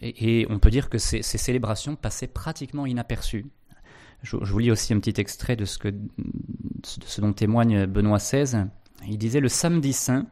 Et, 0.00 0.46
on 0.50 0.58
peut 0.58 0.70
dire 0.70 0.90
que 0.90 0.98
ces, 0.98 1.22
célébrations 1.22 1.96
passaient 1.96 2.26
pratiquement 2.26 2.84
inaperçues. 2.84 3.46
Je, 4.22 4.36
vous 4.36 4.58
lis 4.58 4.70
aussi 4.70 4.92
un 4.92 5.00
petit 5.00 5.20
extrait 5.20 5.56
de 5.56 5.64
ce, 5.64 5.78
que, 5.78 5.88
de 5.88 6.04
ce 6.84 7.20
dont 7.20 7.32
témoigne 7.32 7.86
Benoît 7.86 8.18
XVI. 8.18 8.66
Il 9.08 9.18
disait 9.18 9.40
Le 9.40 9.48
samedi 9.48 9.92
saint, 9.92 10.26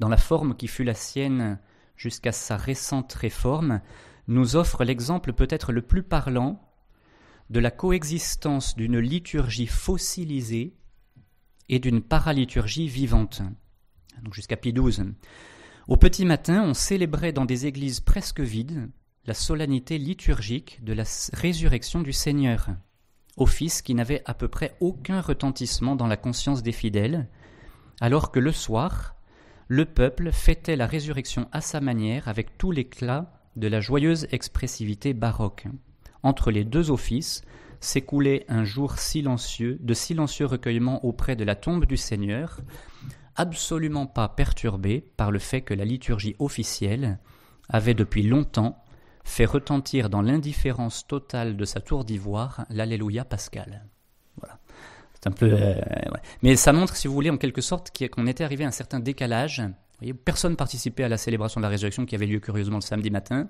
dans 0.00 0.08
la 0.08 0.16
forme 0.18 0.54
qui 0.54 0.68
fut 0.68 0.84
la 0.84 0.94
sienne 0.94 1.58
jusqu'à 1.96 2.32
sa 2.32 2.56
récente 2.56 3.12
réforme, 3.14 3.80
nous 4.26 4.56
offre 4.56 4.84
l'exemple 4.84 5.32
peut-être 5.32 5.72
le 5.72 5.82
plus 5.82 6.02
parlant 6.02 6.67
de 7.50 7.60
la 7.60 7.70
coexistence 7.70 8.76
d'une 8.76 8.98
liturgie 8.98 9.66
fossilisée 9.66 10.74
et 11.68 11.78
d'une 11.78 12.02
paraliturgie 12.02 12.88
vivante. 12.88 13.42
Jusqu'à 14.32 14.56
Pie 14.56 14.72
XII. 14.72 15.14
Au 15.86 15.96
petit 15.96 16.24
matin, 16.24 16.62
on 16.64 16.74
célébrait 16.74 17.32
dans 17.32 17.44
des 17.44 17.66
églises 17.66 18.00
presque 18.00 18.40
vides 18.40 18.90
la 19.24 19.34
solennité 19.34 19.98
liturgique 19.98 20.82
de 20.82 20.92
la 20.92 21.04
résurrection 21.34 22.00
du 22.00 22.12
Seigneur, 22.12 22.68
office 23.36 23.82
qui 23.82 23.94
n'avait 23.94 24.22
à 24.24 24.34
peu 24.34 24.48
près 24.48 24.76
aucun 24.80 25.20
retentissement 25.20 25.96
dans 25.96 26.06
la 26.06 26.16
conscience 26.16 26.62
des 26.62 26.72
fidèles, 26.72 27.28
alors 28.00 28.32
que 28.32 28.40
le 28.40 28.52
soir, 28.52 29.16
le 29.68 29.84
peuple 29.84 30.32
fêtait 30.32 30.76
la 30.76 30.86
résurrection 30.86 31.48
à 31.52 31.60
sa 31.60 31.80
manière 31.80 32.26
avec 32.26 32.56
tout 32.58 32.72
l'éclat 32.72 33.32
de 33.56 33.68
la 33.68 33.80
joyeuse 33.80 34.26
expressivité 34.30 35.12
baroque 35.12 35.68
entre 36.22 36.50
les 36.50 36.64
deux 36.64 36.90
offices 36.90 37.42
s'écoulait 37.80 38.44
un 38.48 38.64
jour 38.64 38.98
silencieux, 38.98 39.78
de 39.80 39.94
silencieux 39.94 40.46
recueillement 40.46 41.04
auprès 41.04 41.36
de 41.36 41.44
la 41.44 41.54
tombe 41.54 41.86
du 41.86 41.96
Seigneur, 41.96 42.60
absolument 43.36 44.06
pas 44.06 44.28
perturbé 44.28 45.04
par 45.16 45.30
le 45.30 45.38
fait 45.38 45.62
que 45.62 45.74
la 45.74 45.84
liturgie 45.84 46.34
officielle 46.38 47.18
avait 47.68 47.94
depuis 47.94 48.22
longtemps 48.22 48.82
fait 49.24 49.44
retentir 49.44 50.10
dans 50.10 50.22
l'indifférence 50.22 51.06
totale 51.06 51.56
de 51.56 51.64
sa 51.64 51.80
tour 51.80 52.04
d'ivoire 52.04 52.64
l'Alléluia 52.70 53.24
pascal. 53.24 53.84
Voilà. 54.40 54.58
C'est 55.14 55.28
un 55.28 55.32
peu. 55.32 55.50
Euh, 55.52 55.74
Mais 56.42 56.56
ça 56.56 56.72
montre, 56.72 56.96
si 56.96 57.08
vous 57.08 57.14
voulez, 57.14 57.30
en 57.30 57.36
quelque 57.36 57.60
sorte, 57.60 57.92
qu'on 58.08 58.26
était 58.26 58.44
arrivé 58.44 58.64
à 58.64 58.68
un 58.68 58.72
certain 58.72 59.00
décalage. 59.00 59.60
Vous 59.60 59.74
voyez, 60.00 60.14
personne 60.14 60.56
participait 60.56 61.04
à 61.04 61.08
la 61.08 61.16
célébration 61.16 61.60
de 61.60 61.64
la 61.64 61.68
résurrection 61.68 62.06
qui 62.06 62.14
avait 62.14 62.26
lieu 62.26 62.40
curieusement 62.40 62.76
le 62.76 62.82
samedi 62.82 63.10
matin. 63.10 63.48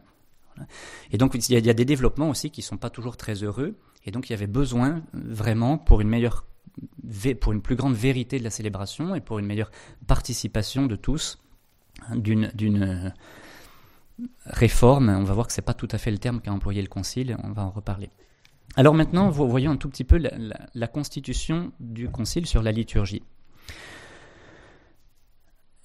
Et 1.10 1.18
donc 1.18 1.34
il 1.34 1.66
y, 1.66 1.70
a, 1.70 1.74
des 1.74 1.84
développements 1.84 2.30
aussi 2.30 2.50
qui 2.50 2.60
ne 2.60 2.64
sont 2.64 2.76
pas 2.76 2.90
toujours 2.90 3.16
très 3.16 3.42
heureux. 3.42 3.76
Et 4.04 4.10
donc 4.10 4.28
il 4.28 4.32
y 4.32 4.34
avait 4.34 4.46
besoin 4.46 5.02
vraiment 5.12 5.78
pour 5.78 6.00
une 6.00 6.08
meilleure, 6.08 6.46
pour 7.40 7.52
une 7.52 7.62
plus 7.62 7.76
grande 7.76 7.94
vérité 7.94 8.38
de 8.38 8.44
la 8.44 8.50
célébration 8.50 9.14
et 9.14 9.20
pour 9.20 9.38
une 9.38 9.46
meilleure 9.46 9.70
participation 10.06 10.86
de 10.86 10.96
tous 10.96 11.38
hein, 12.08 12.16
d'une 12.16 12.50
d'une 12.54 13.12
réforme. 14.46 15.08
On 15.08 15.24
va 15.24 15.34
voir 15.34 15.46
que 15.46 15.52
c'est 15.52 15.62
pas 15.62 15.74
tout 15.74 15.88
à 15.90 15.98
fait 15.98 16.10
le 16.10 16.18
terme 16.18 16.40
qu'a 16.40 16.52
employé 16.52 16.82
le 16.82 16.88
Concile. 16.88 17.36
On 17.44 17.52
va 17.52 17.64
en 17.64 17.70
reparler. 17.70 18.10
Alors 18.76 18.94
maintenant, 18.94 19.30
voyons 19.30 19.72
un 19.72 19.76
tout 19.76 19.88
petit 19.88 20.04
peu 20.04 20.20
la 20.74 20.86
constitution 20.86 21.72
du 21.80 22.08
Concile 22.08 22.46
sur 22.46 22.62
la 22.62 22.72
liturgie. 22.72 23.22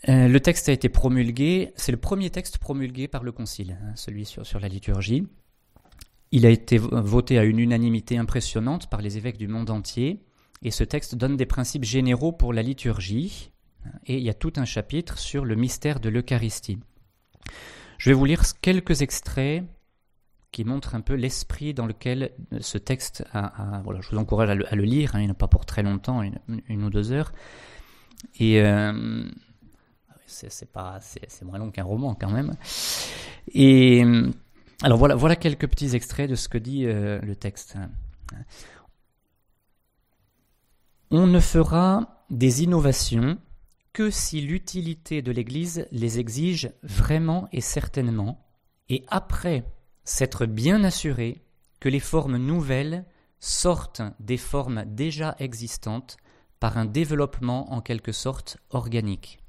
Euh, 0.09 0.27
le 0.27 0.39
texte 0.39 0.67
a 0.67 0.73
été 0.73 0.89
promulgué, 0.89 1.71
c'est 1.75 1.91
le 1.91 1.97
premier 1.97 2.29
texte 2.29 2.57
promulgué 2.57 3.07
par 3.07 3.23
le 3.23 3.31
Concile, 3.31 3.77
hein, 3.81 3.93
celui 3.95 4.25
sur, 4.25 4.59
la 4.59 4.67
liturgie. 4.67 5.25
Il 6.31 6.45
a 6.45 6.49
été 6.49 6.77
voté 6.77 7.37
à 7.37 7.43
une 7.43 7.59
unanimité 7.59 8.17
impressionnante 8.17 8.89
par 8.89 9.01
les 9.01 9.17
évêques 9.17 9.37
du 9.37 9.47
monde 9.47 9.69
entier, 9.69 10.19
et 10.61 10.71
ce 10.71 10.83
texte 10.83 11.15
donne 11.15 11.37
des 11.37 11.45
principes 11.45 11.85
généraux 11.85 12.33
pour 12.33 12.51
la 12.51 12.63
liturgie, 12.63 13.51
et 14.05 14.17
il 14.17 14.23
y 14.23 14.29
a 14.29 14.33
tout 14.33 14.53
un 14.57 14.65
chapitre 14.65 15.17
sur 15.19 15.45
le 15.45 15.55
mystère 15.55 15.99
de 15.99 16.09
l'Eucharistie. 16.09 16.79
Je 17.97 18.09
vais 18.09 18.13
vous 18.13 18.25
lire 18.25 18.41
quelques 18.61 19.01
extraits 19.01 19.63
qui 20.51 20.65
montrent 20.65 20.95
un 20.95 21.01
peu 21.01 21.13
l'esprit 21.13 21.73
dans 21.73 21.85
lequel 21.85 22.31
ce 22.59 22.77
texte 22.77 23.25
a... 23.33 23.81
voilà, 23.83 24.01
je 24.01 24.09
vous 24.09 24.17
encourage 24.17 24.49
à 24.49 24.55
le, 24.55 24.83
lire, 24.83 25.15
hein, 25.15 25.21
il 25.21 25.27
n'est 25.27 25.33
pas 25.33 25.47
pour 25.47 25.65
très 25.65 25.81
longtemps, 25.81 26.21
une, 26.21 26.83
ou 26.83 26.89
deux 26.89 27.13
heures. 27.13 27.31
Et... 28.37 28.59
Euh, 28.61 29.23
c'est 30.33 30.71
pas 30.71 30.99
c'est 31.01 31.43
moins 31.43 31.57
long 31.57 31.71
qu'un 31.71 31.83
roman 31.83 32.15
quand 32.15 32.31
même. 32.31 32.55
Et 33.53 34.03
alors 34.81 34.97
voilà 34.97 35.15
voilà 35.15 35.35
quelques 35.35 35.67
petits 35.67 35.95
extraits 35.95 36.29
de 36.29 36.35
ce 36.35 36.49
que 36.49 36.57
dit 36.57 36.85
euh, 36.85 37.19
le 37.21 37.35
texte. 37.35 37.77
On 41.11 41.27
ne 41.27 41.39
fera 41.39 42.25
des 42.29 42.63
innovations 42.63 43.37
que 43.93 44.09
si 44.09 44.41
l'utilité 44.41 45.21
de 45.21 45.31
l'Église 45.31 45.87
les 45.91 46.19
exige 46.19 46.71
vraiment 46.81 47.47
et 47.51 47.61
certainement, 47.61 48.43
et 48.89 49.05
après 49.07 49.63
s'être 50.03 50.47
bien 50.47 50.83
assuré 50.83 51.43
que 51.79 51.89
les 51.89 51.99
formes 51.99 52.37
nouvelles 52.37 53.05
sortent 53.39 54.01
des 54.19 54.37
formes 54.37 54.85
déjà 54.87 55.35
existantes 55.37 56.17
par 56.59 56.77
un 56.77 56.85
développement 56.85 57.73
en 57.73 57.81
quelque 57.81 58.13
sorte 58.13 58.57
organique. 58.69 59.42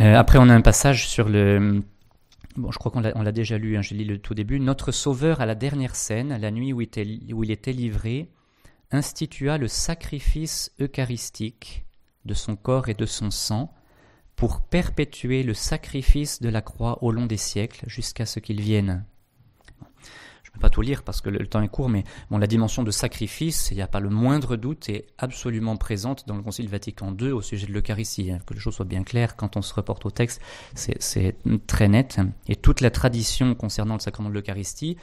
Euh, 0.00 0.14
après, 0.16 0.38
on 0.38 0.48
a 0.48 0.54
un 0.54 0.60
passage 0.60 1.08
sur 1.08 1.28
le. 1.28 1.82
Bon, 2.56 2.70
je 2.70 2.78
crois 2.78 2.92
qu'on 2.92 3.00
l'a 3.00 3.32
déjà 3.32 3.58
lu, 3.58 3.76
hein, 3.76 3.82
je 3.82 3.94
lis 3.94 4.04
le 4.04 4.18
tout 4.18 4.34
début. 4.34 4.60
Notre 4.60 4.92
Sauveur, 4.92 5.40
à 5.40 5.46
la 5.46 5.54
dernière 5.54 5.96
scène, 5.96 6.36
la 6.36 6.50
nuit 6.50 6.72
où 6.72 6.80
il 6.80 7.50
était 7.50 7.72
livré, 7.72 8.30
institua 8.92 9.58
le 9.58 9.66
sacrifice 9.66 10.72
eucharistique 10.80 11.84
de 12.24 12.34
son 12.34 12.54
corps 12.54 12.88
et 12.88 12.94
de 12.94 13.06
son 13.06 13.30
sang 13.30 13.74
pour 14.36 14.60
perpétuer 14.62 15.42
le 15.42 15.54
sacrifice 15.54 16.40
de 16.40 16.48
la 16.48 16.62
croix 16.62 17.02
au 17.02 17.10
long 17.10 17.26
des 17.26 17.36
siècles 17.36 17.84
jusqu'à 17.88 18.26
ce 18.26 18.40
qu'il 18.40 18.60
vienne 18.60 19.04
pas 20.60 20.70
tout 20.70 20.82
lire 20.82 21.02
parce 21.02 21.20
que 21.20 21.30
le, 21.30 21.46
temps 21.46 21.62
est 21.62 21.68
court, 21.68 21.88
mais 21.88 22.04
bon, 22.30 22.38
la 22.38 22.46
dimension 22.46 22.82
de 22.82 22.90
sacrifice, 22.90 23.70
il 23.70 23.76
n'y 23.76 23.82
a 23.82 23.86
pas 23.86 24.00
le 24.00 24.10
moindre 24.10 24.56
doute, 24.56 24.88
est 24.88 25.06
absolument 25.18 25.76
présente 25.76 26.26
dans 26.26 26.36
le 26.36 26.42
Concile 26.42 26.68
Vatican 26.68 27.14
II 27.18 27.32
au 27.32 27.42
sujet 27.42 27.66
de 27.66 27.72
l'Eucharistie. 27.72 28.32
Que 28.46 28.54
les 28.54 28.60
choses 28.60 28.74
soient 28.74 28.84
bien 28.84 29.02
claires, 29.02 29.36
quand 29.36 29.56
on 29.56 29.62
se 29.62 29.74
reporte 29.74 30.06
au 30.06 30.10
texte, 30.10 30.40
c'est 30.74 31.36
très 31.66 31.88
net. 31.88 32.20
Et 32.48 32.56
toute 32.56 32.80
la 32.80 32.90
tradition 32.90 33.54
concernant 33.54 33.94
le 33.94 34.00
sacrement 34.00 34.28
de 34.28 34.34
l'Eucharistie 34.34 34.96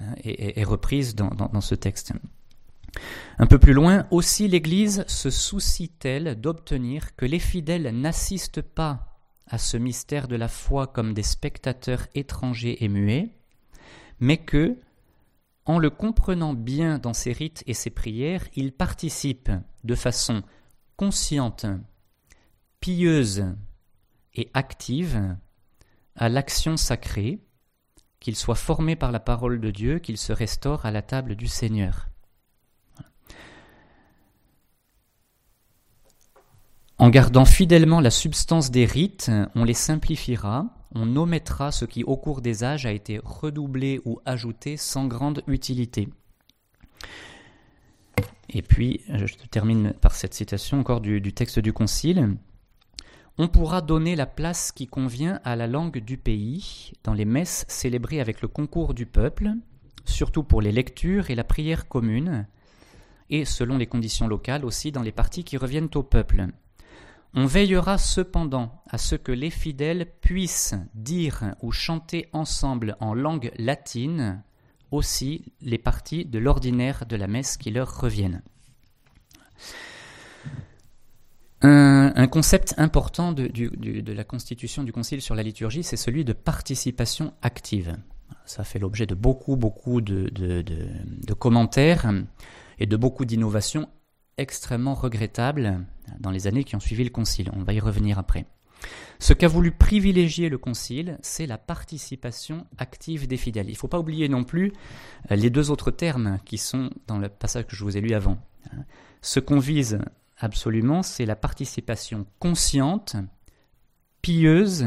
hein, 0.00 0.14
est, 0.24 0.64
reprise 0.64 1.14
dans 1.14 1.60
ce 1.60 1.74
texte. 1.74 2.12
Un 3.38 3.46
peu 3.46 3.58
plus 3.58 3.72
loin, 3.72 4.06
aussi 4.10 4.48
l'Église 4.48 5.04
se 5.06 5.30
soucie-t-elle 5.30 6.40
d'obtenir 6.40 7.14
que 7.16 7.24
les 7.24 7.38
fidèles 7.38 7.90
n'assistent 7.98 8.62
pas 8.62 9.18
à 9.46 9.58
ce 9.58 9.76
mystère 9.76 10.28
de 10.28 10.36
la 10.36 10.48
foi 10.48 10.86
comme 10.86 11.14
des 11.14 11.22
spectateurs 11.22 12.06
étrangers 12.14 12.84
et 12.84 12.88
muets, 12.88 13.30
mais 14.20 14.36
que, 14.36 14.76
en 15.70 15.78
le 15.78 15.88
comprenant 15.88 16.52
bien 16.52 16.98
dans 16.98 17.14
ses 17.14 17.32
rites 17.32 17.62
et 17.68 17.74
ses 17.74 17.90
prières, 17.90 18.44
il 18.56 18.72
participe 18.72 19.52
de 19.84 19.94
façon 19.94 20.42
consciente, 20.96 21.64
pieuse 22.80 23.44
et 24.34 24.50
active 24.52 25.36
à 26.16 26.28
l'action 26.28 26.76
sacrée, 26.76 27.38
qu'il 28.18 28.34
soit 28.34 28.56
formé 28.56 28.96
par 28.96 29.12
la 29.12 29.20
parole 29.20 29.60
de 29.60 29.70
Dieu, 29.70 30.00
qu'il 30.00 30.16
se 30.16 30.32
restaure 30.32 30.86
à 30.86 30.90
la 30.90 31.02
table 31.02 31.36
du 31.36 31.46
Seigneur. 31.46 32.08
En 36.98 37.10
gardant 37.10 37.44
fidèlement 37.44 38.00
la 38.00 38.10
substance 38.10 38.72
des 38.72 38.86
rites, 38.86 39.30
on 39.54 39.62
les 39.62 39.74
simplifiera 39.74 40.66
on 40.94 41.16
omettra 41.16 41.72
ce 41.72 41.84
qui 41.84 42.04
au 42.04 42.16
cours 42.16 42.40
des 42.40 42.64
âges 42.64 42.86
a 42.86 42.92
été 42.92 43.20
redoublé 43.22 44.00
ou 44.04 44.20
ajouté 44.24 44.76
sans 44.76 45.06
grande 45.06 45.42
utilité. 45.46 46.08
Et 48.48 48.62
puis, 48.62 49.00
je 49.08 49.34
termine 49.50 49.92
par 49.92 50.14
cette 50.14 50.34
citation 50.34 50.80
encore 50.80 51.00
du, 51.00 51.32
texte 51.32 51.60
du 51.60 51.72
Concile. 51.72 52.36
On 53.38 53.46
pourra 53.46 53.80
donner 53.80 54.16
la 54.16 54.26
place 54.26 54.72
qui 54.72 54.88
convient 54.88 55.40
à 55.44 55.54
la 55.54 55.68
langue 55.68 55.98
du 55.98 56.18
pays 56.18 56.92
dans 57.04 57.14
les 57.14 57.24
messes 57.24 57.64
célébrées 57.68 58.20
avec 58.20 58.42
le 58.42 58.48
concours 58.48 58.92
du 58.92 59.06
peuple, 59.06 59.52
surtout 60.04 60.42
pour 60.42 60.60
les 60.60 60.72
lectures 60.72 61.30
et 61.30 61.36
la 61.36 61.44
prière 61.44 61.88
commune, 61.88 62.46
et 63.30 63.44
selon 63.44 63.78
les 63.78 63.86
conditions 63.86 64.26
locales 64.26 64.64
aussi 64.64 64.90
dans 64.90 65.02
les 65.02 65.12
parties 65.12 65.44
qui 65.44 65.56
reviennent 65.56 65.88
au 65.94 66.02
peuple. 66.02 66.48
On 67.34 67.46
veillera 67.46 67.96
cependant 67.96 68.82
à 68.88 68.98
ce 68.98 69.14
que 69.14 69.30
les 69.30 69.50
fidèles 69.50 70.06
puissent 70.20 70.74
dire 70.94 71.54
ou 71.62 71.70
chanter 71.70 72.28
ensemble 72.32 72.96
en 72.98 73.14
langue 73.14 73.52
latine 73.56 74.42
aussi 74.90 75.52
les 75.60 75.78
parties 75.78 76.24
de 76.24 76.38
l'ordinaire 76.38 77.06
de 77.06 77.14
la 77.14 77.28
messe 77.28 77.56
qui 77.56 77.70
leur 77.70 78.00
reviennent. 78.00 78.42
Un, 81.62 82.26
concept 82.26 82.74
important 82.78 83.32
de, 83.32 84.12
la 84.12 84.24
constitution 84.24 84.82
du 84.82 84.92
Concile 84.92 85.20
sur 85.20 85.34
la 85.34 85.42
liturgie, 85.42 85.82
c'est 85.82 85.96
celui 85.96 86.24
de 86.24 86.32
participation 86.32 87.34
active. 87.42 87.96
Ça 88.46 88.64
fait 88.64 88.78
l'objet 88.78 89.06
de 89.06 89.14
beaucoup, 89.14 89.56
beaucoup 89.56 90.00
de, 90.00 91.34
commentaires 91.34 92.10
et 92.78 92.86
de 92.86 92.96
beaucoup 92.96 93.24
d'innovations 93.24 93.88
extrêmement 94.40 94.94
regrettables 94.94 95.84
dans 96.18 96.30
les 96.30 96.46
années 96.46 96.64
qui 96.64 96.76
ont 96.76 96.80
suivi 96.80 97.04
le 97.04 97.10
Concile. 97.10 97.50
On 97.54 97.62
va 97.62 97.72
y 97.72 97.80
revenir 97.80 98.18
après. 98.18 98.46
Ce 99.18 99.34
qu'a 99.34 99.48
voulu 99.48 99.70
privilégier 99.70 100.48
le 100.48 100.56
Concile, 100.56 101.18
c'est 101.20 101.46
la 101.46 101.58
participation 101.58 102.66
active 102.78 103.28
des 103.28 103.36
fidèles. 103.36 103.68
Il 103.68 103.72
ne 103.72 103.76
faut 103.76 103.88
pas 103.88 103.98
oublier 103.98 104.28
non 104.28 104.44
plus 104.44 104.72
euh, 105.30 105.36
les 105.36 105.50
deux 105.50 105.70
autres 105.70 105.90
termes 105.90 106.38
qui 106.46 106.56
sont 106.56 106.90
dans 107.06 107.18
le 107.18 107.28
passage 107.28 107.66
que 107.66 107.76
je 107.76 107.84
vous 107.84 107.96
ai 107.96 108.00
lu 108.00 108.14
avant. 108.14 108.38
Ce 109.20 109.40
qu'on 109.40 109.58
vise 109.58 109.98
absolument, 110.38 111.02
c'est 111.02 111.26
la 111.26 111.36
participation 111.36 112.26
consciente, 112.38 113.16
pieuse 114.22 114.86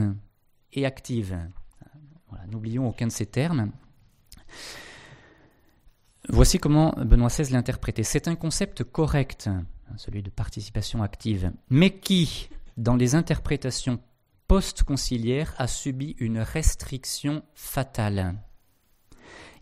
et 0.71 0.85
active. 0.85 1.37
N'oublions 2.49 2.87
aucun 2.87 3.07
de 3.07 3.11
ces 3.11 3.27
termes. 3.27 3.71
Voici 6.29 6.57
comment 6.57 6.93
Benoît 6.97 7.27
XVI 7.27 7.51
l'a 7.51 7.59
interprété. 7.59 8.03
C'est 8.03 8.27
un 8.27 8.35
concept 8.35 8.83
correct, 8.83 9.49
celui 9.97 10.23
de 10.23 10.29
participation 10.29 11.03
active, 11.03 11.51
mais 11.69 11.97
qui, 11.97 12.49
dans 12.77 12.95
les 12.95 13.15
interprétations 13.15 13.99
post-conciliaires, 14.47 15.53
a 15.57 15.67
subi 15.67 16.15
une 16.19 16.39
restriction 16.39 17.43
fatale. 17.55 18.35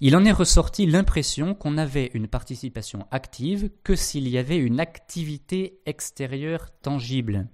Il 0.02 0.16
en 0.16 0.26
est 0.26 0.32
ressorti 0.32 0.86
l'impression 0.86 1.54
qu'on 1.54 1.72
n'avait 1.72 2.10
une 2.14 2.28
participation 2.28 3.06
active 3.12 3.70
que 3.84 3.96
s'il 3.96 4.28
y 4.28 4.38
avait 4.38 4.58
une 4.58 4.80
activité 4.80 5.80
extérieure 5.86 6.70
tangible. 6.82 7.48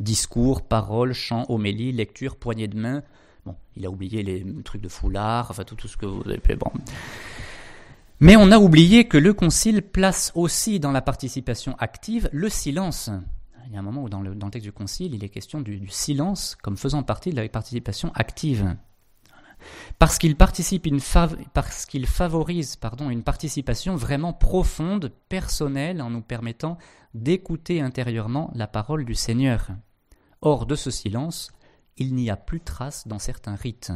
Discours, 0.00 0.66
paroles, 0.66 1.12
chants, 1.12 1.46
homélie, 1.48 1.92
lecture, 1.92 2.36
poignée 2.36 2.68
de 2.68 2.76
main. 2.76 3.02
Bon, 3.44 3.56
il 3.76 3.86
a 3.86 3.90
oublié 3.90 4.22
les 4.22 4.44
trucs 4.64 4.82
de 4.82 4.88
foulard, 4.88 5.50
enfin 5.50 5.64
tout, 5.64 5.76
ce 5.86 5.96
que 5.96 6.06
vous 6.06 6.22
avez. 6.28 6.56
Bon. 6.56 6.70
Mais 8.24 8.36
on 8.36 8.50
a 8.52 8.58
oublié 8.58 9.06
que 9.06 9.18
le 9.18 9.34
Concile 9.34 9.82
place 9.82 10.32
aussi 10.34 10.80
dans 10.80 10.92
la 10.92 11.02
participation 11.02 11.76
active 11.78 12.30
le 12.32 12.48
silence. 12.48 13.10
Il 13.66 13.74
y 13.74 13.76
a 13.76 13.80
un 13.80 13.82
moment 13.82 14.02
où 14.02 14.08
dans 14.08 14.22
le, 14.22 14.34
texte 14.50 14.64
du 14.64 14.72
Concile, 14.72 15.14
il 15.14 15.22
est 15.22 15.28
question 15.28 15.60
du 15.60 15.86
silence 15.90 16.56
comme 16.62 16.78
faisant 16.78 17.02
partie 17.02 17.28
de 17.28 17.36
la 17.36 17.46
participation 17.50 18.12
active 18.14 18.76
parce 19.98 20.16
qu'il 20.16 20.36
participe 20.36 20.88
parce 21.52 21.84
qu'il 21.84 22.06
favorise 22.06 22.76
pardon, 22.76 23.10
une 23.10 23.24
participation 23.24 23.94
vraiment 23.94 24.32
profonde, 24.32 25.12
personnelle, 25.28 26.00
en 26.00 26.08
nous 26.08 26.22
permettant 26.22 26.78
d'écouter 27.12 27.82
intérieurement 27.82 28.50
la 28.54 28.66
parole 28.66 29.04
du 29.04 29.14
Seigneur. 29.14 29.68
Hors 30.40 30.64
de 30.64 30.76
ce 30.76 30.90
silence, 30.90 31.52
il 31.98 32.14
n'y 32.14 32.30
a 32.30 32.38
plus 32.38 32.60
trace 32.60 33.06
dans 33.06 33.18
certains 33.18 33.54
rites. 33.54 33.92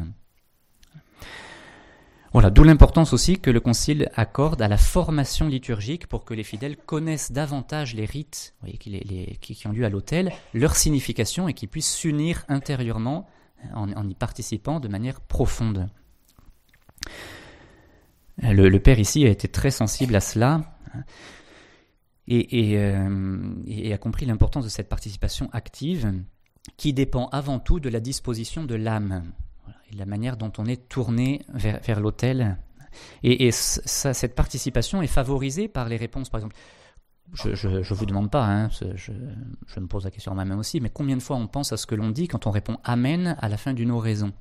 Voilà, 2.33 2.51
d'où 2.51 2.63
l'importance 2.63 3.15
aussi 3.15 3.39
que 3.39 3.51
le 3.51 3.61
Concile 3.61 4.11
accorde 4.15 4.61
à 4.61 4.69
la 4.69 4.77
formation 4.77 5.49
liturgique 5.49 6.07
pour 6.07 6.25
que 6.25 6.35
les 6.35 6.45
fidèles 6.45 6.77
connaissent 6.77 7.33
davantage 7.33 7.95
les 7.95 8.05
rites 8.05 8.55
qui, 8.79 9.67
ont 9.67 9.73
lieu 9.73 9.85
à 9.85 9.89
l'autel, 9.89 10.33
leur 10.53 10.77
signification 10.77 11.49
et 11.49 11.55
qu'ils 11.55 11.71
puissent 11.71 11.95
s'unir 11.95 12.45
intérieurement 12.49 13.27
en, 13.75 14.09
y 14.09 14.15
participant 14.15 14.79
de 14.79 14.89
manière 14.89 15.21
profonde. 15.21 15.89
Le, 18.43 18.79
Père 18.79 18.99
ici 18.99 19.25
a 19.25 19.31
été 19.31 19.49
très 19.49 19.71
sensible 19.71 20.15
à 20.15 20.21
cela 20.21 20.79
euh, 22.31 23.55
et, 23.67 23.93
a 23.93 23.99
compris 23.99 24.27
l'importance 24.27 24.65
de 24.65 24.69
cette 24.69 24.89
participation 24.89 25.49
active 25.53 26.13
qui 26.77 26.93
dépend 26.93 27.29
avant 27.29 27.59
tout 27.59 27.81
de 27.81 27.89
la 27.89 28.01
disposition 28.01 28.65
de 28.65 28.75
l'âme 28.75 29.33
et 29.91 29.97
la 29.97 30.07
manière 30.07 30.37
dont 30.37 30.53
on 30.59 30.67
est 30.67 30.89
tourné 30.89 31.43
vers, 31.49 32.01
l'autel. 32.01 32.59
Et, 33.23 33.51
cette 33.53 34.35
participation 34.35 35.03
est 35.03 35.07
favorisée 35.07 35.69
par 35.69 35.89
les 35.89 35.97
réponses, 35.97 36.29
par 36.29 36.39
exemple 36.39 36.57
je 37.35 37.69
ne 37.69 37.95
vous 37.95 38.07
demande 38.07 38.31
pas, 38.31 38.45
hein, 38.47 38.69
je, 38.71 39.81
me 39.81 39.87
pose 39.87 40.05
la 40.05 40.11
question 40.11 40.35
moi-même 40.35 40.59
aussi, 40.59 40.81
mais 40.81 40.91
combien 40.91 41.17
de 41.17 41.23
fois 41.23 41.37
on 41.37 41.47
pense 41.47 41.73
à 41.73 41.77
ce 41.77 41.87
que 41.87 41.95
l'on 41.95 42.11
dit 42.11 42.29
quand 42.29 42.47
on 42.47 42.51
répond 42.51 42.79
Amen 42.85 43.37
à 43.41 43.49
la 43.49 43.57
fin 43.57 43.75
d'une 43.75 43.91
oraison? 43.91 44.33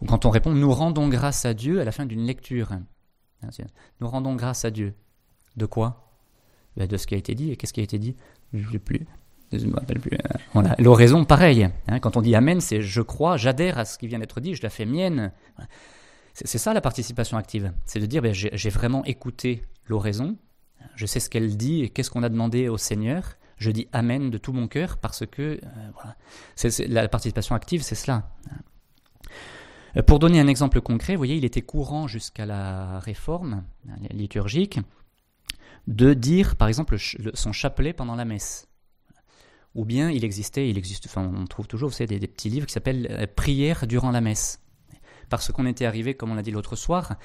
Ou 0.00 0.06
quand 0.06 0.24
on 0.24 0.30
répond 0.30 0.52
Nous 0.52 0.72
rendons 0.72 1.08
grâce 1.08 1.44
à 1.44 1.54
Dieu 1.54 1.80
à 1.80 1.84
la 1.84 1.92
fin 1.92 2.06
d'une 2.06 2.26
lecture 2.26 2.70
Nous 4.00 4.08
rendons 4.08 4.34
grâce 4.34 4.64
à 4.64 4.70
Dieu. 4.70 4.94
De 5.56 5.66
quoi? 5.66 6.10
Ben, 6.76 6.88
De 6.88 6.96
ce 6.96 7.06
qui 7.06 7.14
a 7.14 7.18
été 7.18 7.34
dit. 7.34 7.50
Et 7.50 7.56
qu'est-ce 7.56 7.72
qui 7.72 7.80
a 7.80 7.84
été 7.84 7.98
dit? 7.98 8.16
Je 8.52 8.66
ne 8.66 8.72
sais 8.72 8.78
plus. 8.78 9.06
Voilà. 10.52 10.74
L'oraison, 10.78 11.24
pareil. 11.24 11.68
Hein, 11.88 12.00
quand 12.00 12.16
on 12.16 12.22
dit 12.22 12.34
Amen, 12.34 12.60
c'est 12.60 12.82
je 12.82 13.02
crois, 13.02 13.36
j'adhère 13.36 13.78
à 13.78 13.84
ce 13.84 13.98
qui 13.98 14.06
vient 14.06 14.18
d'être 14.18 14.40
dit, 14.40 14.54
je 14.54 14.62
la 14.62 14.70
fais 14.70 14.86
mienne. 14.86 15.32
C'est 16.34 16.58
ça 16.58 16.74
la 16.74 16.80
participation 16.80 17.36
active. 17.36 17.72
C'est 17.86 18.00
de 18.00 18.06
dire 18.06 18.22
ben, 18.22 18.32
j'ai 18.32 18.70
vraiment 18.70 19.04
écouté 19.04 19.64
l'oraison, 19.86 20.36
je 20.96 21.06
sais 21.06 21.20
ce 21.20 21.30
qu'elle 21.30 21.56
dit 21.56 21.90
qu'est-ce 21.90 22.10
qu'on 22.10 22.22
a 22.22 22.28
demandé 22.28 22.68
au 22.68 22.76
Seigneur. 22.78 23.36
Je 23.56 23.70
dis 23.70 23.88
Amen 23.92 24.30
de 24.30 24.38
tout 24.38 24.52
mon 24.52 24.66
cœur 24.66 24.98
parce 24.98 25.24
que 25.26 25.60
euh, 25.62 26.86
la 26.88 27.08
participation 27.08 27.54
active, 27.54 27.82
c'est 27.82 27.94
cela. 27.94 28.30
Euh, 29.96 30.02
pour 30.02 30.18
donner 30.18 30.40
un 30.40 30.48
exemple 30.48 30.80
concret, 30.80 31.16
voyez, 31.16 31.36
il 31.36 31.44
était 31.44 31.62
courant 31.62 32.08
jusqu'à 32.08 32.46
la 32.46 32.98
réforme 32.98 33.64
liturgique 34.10 34.80
de 35.86 36.14
dire, 36.14 36.56
par 36.56 36.68
exemple, 36.68 36.96
son 37.34 37.52
chapelet 37.52 37.92
pendant 37.92 38.16
la 38.16 38.24
messe. 38.24 38.68
Ou 39.74 39.84
bien 39.84 40.10
il 40.10 40.24
existait, 40.24 40.68
il 40.68 40.78
existe, 40.78 41.06
enfin 41.06 41.30
on 41.36 41.46
trouve 41.46 41.66
toujours, 41.66 41.90
vous 41.90 42.06
des, 42.06 42.18
petits 42.28 42.48
livres 42.48 42.66
qui 42.66 42.72
s'appellent 42.72 43.08
euh, 43.10 43.26
Prières 43.34 43.86
durant 43.86 44.10
la 44.10 44.20
messe. 44.20 44.60
Parce 45.28 45.50
qu'on 45.50 45.66
était 45.66 45.86
arrivé, 45.86 46.14
comme 46.14 46.30
on 46.30 46.34
l'a 46.34 46.42
dit 46.42 46.52
l'autre 46.52 46.76
soir, 46.76 47.16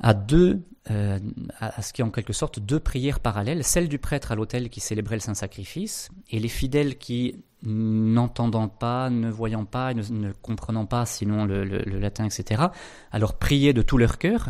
à 0.00 0.14
deux, 0.14 0.62
euh, 0.90 1.18
à 1.58 1.80
ce 1.82 1.92
qui 1.92 2.02
est 2.02 2.04
en 2.04 2.10
quelque 2.10 2.32
sorte 2.32 2.58
deux 2.60 2.80
prières 2.80 3.20
parallèles, 3.20 3.64
celle 3.64 3.88
du 3.88 3.98
prêtre 3.98 4.32
à 4.32 4.34
l'autel 4.34 4.68
qui 4.68 4.80
célébrait 4.80 5.16
le 5.16 5.20
Saint 5.20 5.34
Sacrifice, 5.34 6.10
et 6.30 6.38
les 6.38 6.48
fidèles 6.48 6.98
qui, 6.98 7.44
n'entendant 7.62 8.68
pas, 8.68 9.10
ne 9.10 9.30
voyant 9.30 9.64
pas, 9.64 9.94
ne, 9.94 10.32
comprenant 10.32 10.86
pas 10.86 11.06
sinon 11.06 11.44
le, 11.44 11.64
latin, 11.98 12.26
etc., 12.26 12.64
alors 13.10 13.38
priaient 13.38 13.72
de 13.72 13.82
tout 13.82 13.98
leur 13.98 14.18
cœur. 14.18 14.48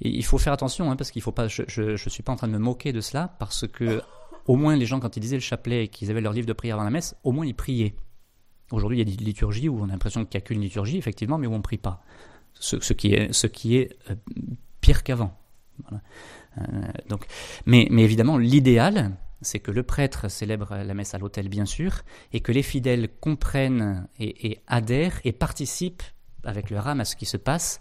Il 0.00 0.24
faut 0.24 0.38
faire 0.38 0.52
attention, 0.52 0.90
hein, 0.90 0.96
parce 0.96 1.10
qu'il 1.10 1.22
faut 1.22 1.32
pas, 1.32 1.48
je 1.48 1.92
ne 1.92 1.96
suis 1.96 2.22
pas 2.22 2.32
en 2.32 2.36
train 2.36 2.48
de 2.48 2.52
me 2.52 2.58
moquer 2.58 2.92
de 2.92 3.00
cela, 3.00 3.36
parce 3.38 3.66
que 3.66 4.02
au 4.48 4.56
moins 4.56 4.74
les 4.74 4.86
gens, 4.86 4.98
quand 4.98 5.16
ils 5.16 5.20
disaient 5.20 5.36
le 5.36 5.40
chapelet 5.40 5.84
et 5.84 5.88
qu'ils 5.88 6.10
avaient 6.10 6.20
leur 6.20 6.32
livre 6.32 6.46
de 6.46 6.52
prière 6.52 6.74
avant 6.76 6.84
la 6.84 6.90
messe, 6.90 7.14
au 7.22 7.30
moins 7.30 7.46
ils 7.46 7.54
priaient. 7.54 7.94
Aujourd'hui, 8.72 8.98
il 8.98 9.08
y 9.08 9.12
a 9.12 9.16
des 9.16 9.24
liturgies 9.24 9.68
où 9.68 9.80
on 9.80 9.84
a 9.84 9.92
l'impression 9.92 10.24
qu'il 10.24 10.38
n'y 10.38 10.42
a 10.42 10.46
qu'une 10.46 10.60
liturgie, 10.60 10.98
effectivement, 10.98 11.38
mais 11.38 11.46
où 11.46 11.52
on 11.52 11.58
ne 11.58 11.62
prie 11.62 11.78
pas 11.78 12.02
ce, 12.54 12.92
qui 12.92 13.12
est, 13.12 13.32
ce 13.32 13.46
qui 13.46 13.76
est 13.76 13.96
euh, 14.10 14.14
pire 14.80 15.04
qu'avant. 15.04 15.38
Euh, 15.92 16.62
donc, 17.08 17.26
mais, 17.66 17.86
mais 17.90 18.02
évidemment, 18.02 18.36
l'idéal, 18.36 19.16
c'est 19.42 19.60
que 19.60 19.70
le 19.70 19.82
prêtre 19.82 20.28
célèbre 20.28 20.74
la 20.74 20.94
messe 20.94 21.14
à 21.14 21.18
l'autel, 21.18 21.48
bien 21.48 21.64
sûr, 21.64 22.02
et 22.32 22.40
que 22.40 22.52
les 22.52 22.62
fidèles 22.62 23.08
comprennent 23.20 24.08
et, 24.18 24.60
adhèrent 24.66 25.20
et 25.24 25.32
participent 25.32 26.02
avec 26.44 26.70
leur 26.70 26.88
âme 26.88 27.00
à 27.00 27.04
ce 27.04 27.16
qui 27.16 27.26
se 27.26 27.36
passe. 27.36 27.80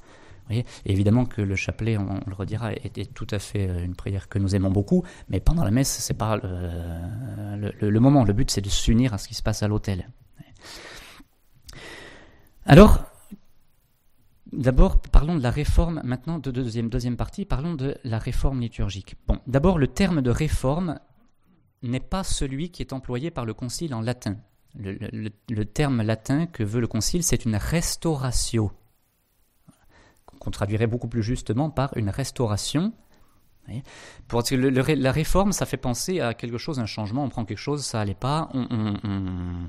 Évidemment 0.85 1.25
que 1.25 1.41
le 1.41 1.55
chapelet, 1.55 1.97
on, 1.97 2.19
le 2.25 2.33
redira, 2.33 2.73
était 2.73 3.05
tout 3.05 3.27
à 3.31 3.39
fait 3.39 3.69
euh, 3.69 3.83
une 3.83 3.95
prière 3.95 4.29
que 4.29 4.39
nous 4.39 4.55
aimons 4.55 4.71
beaucoup, 4.71 5.03
mais 5.29 5.39
pendant 5.39 5.63
la 5.63 5.71
messe, 5.71 5.89
c'est 5.89 6.13
pas 6.13 6.37
le, 6.37 7.71
le, 7.79 7.99
moment. 7.99 8.23
Le 8.23 8.33
but, 8.33 8.49
c'est 8.51 8.61
de 8.61 8.69
s'unir 8.69 9.13
à 9.13 9.17
ce 9.17 9.27
qui 9.27 9.35
se 9.35 9.43
passe 9.43 9.63
à 9.63 9.67
l'autel. 9.67 10.09
Alors, 12.65 13.03
D'abord, 14.53 15.01
parlons 15.01 15.35
de 15.35 15.43
la 15.43 15.51
réforme, 15.51 16.01
maintenant, 16.05 16.39
de 16.39 16.51
deuxième, 16.51 16.89
deuxième 16.89 17.17
partie, 17.17 17.43
parlons 17.43 17.75
de 17.75 17.97
la 18.05 18.17
réforme 18.17 18.61
liturgique. 18.61 19.15
Bon, 19.27 19.39
d'abord, 19.45 19.77
le 19.77 19.87
terme 19.87 20.21
de 20.21 20.31
réforme 20.31 20.99
n'est 21.83 21.99
pas 21.99 22.23
celui 22.23 22.71
qui 22.71 22.81
est 22.81 22.93
employé 22.93 23.29
par 23.29 23.45
le 23.45 23.53
Concile 23.53 23.93
en 23.93 24.01
latin. 24.01 24.37
Le, 24.75 25.63
terme 25.63 26.01
latin 26.01 26.45
que 26.45 26.63
veut 26.63 26.79
le 26.79 26.87
Concile, 26.87 27.23
c'est 27.23 27.45
une 27.45 27.55
restauratio. 27.55 28.71
Qu'on 30.47 30.51
traduirait 30.51 30.87
beaucoup 30.87 31.09
plus 31.09 31.23
justement 31.23 31.69
par 31.69 31.97
une 31.97 32.09
restauration. 32.09 32.93
Pour 34.29 34.43
que 34.43 34.55
la 34.55 35.11
réforme, 35.11 35.51
ça 35.51 35.65
fait 35.65 35.75
penser 35.75 36.21
à 36.21 36.33
quelque 36.33 36.57
chose, 36.57 36.79
un 36.79 36.85
changement. 36.85 37.25
On 37.25 37.29
prend 37.29 37.43
quelque 37.43 37.57
chose, 37.57 37.83
ça 37.83 37.99
allait 37.99 38.13
pas, 38.13 38.49
on, 38.53 39.67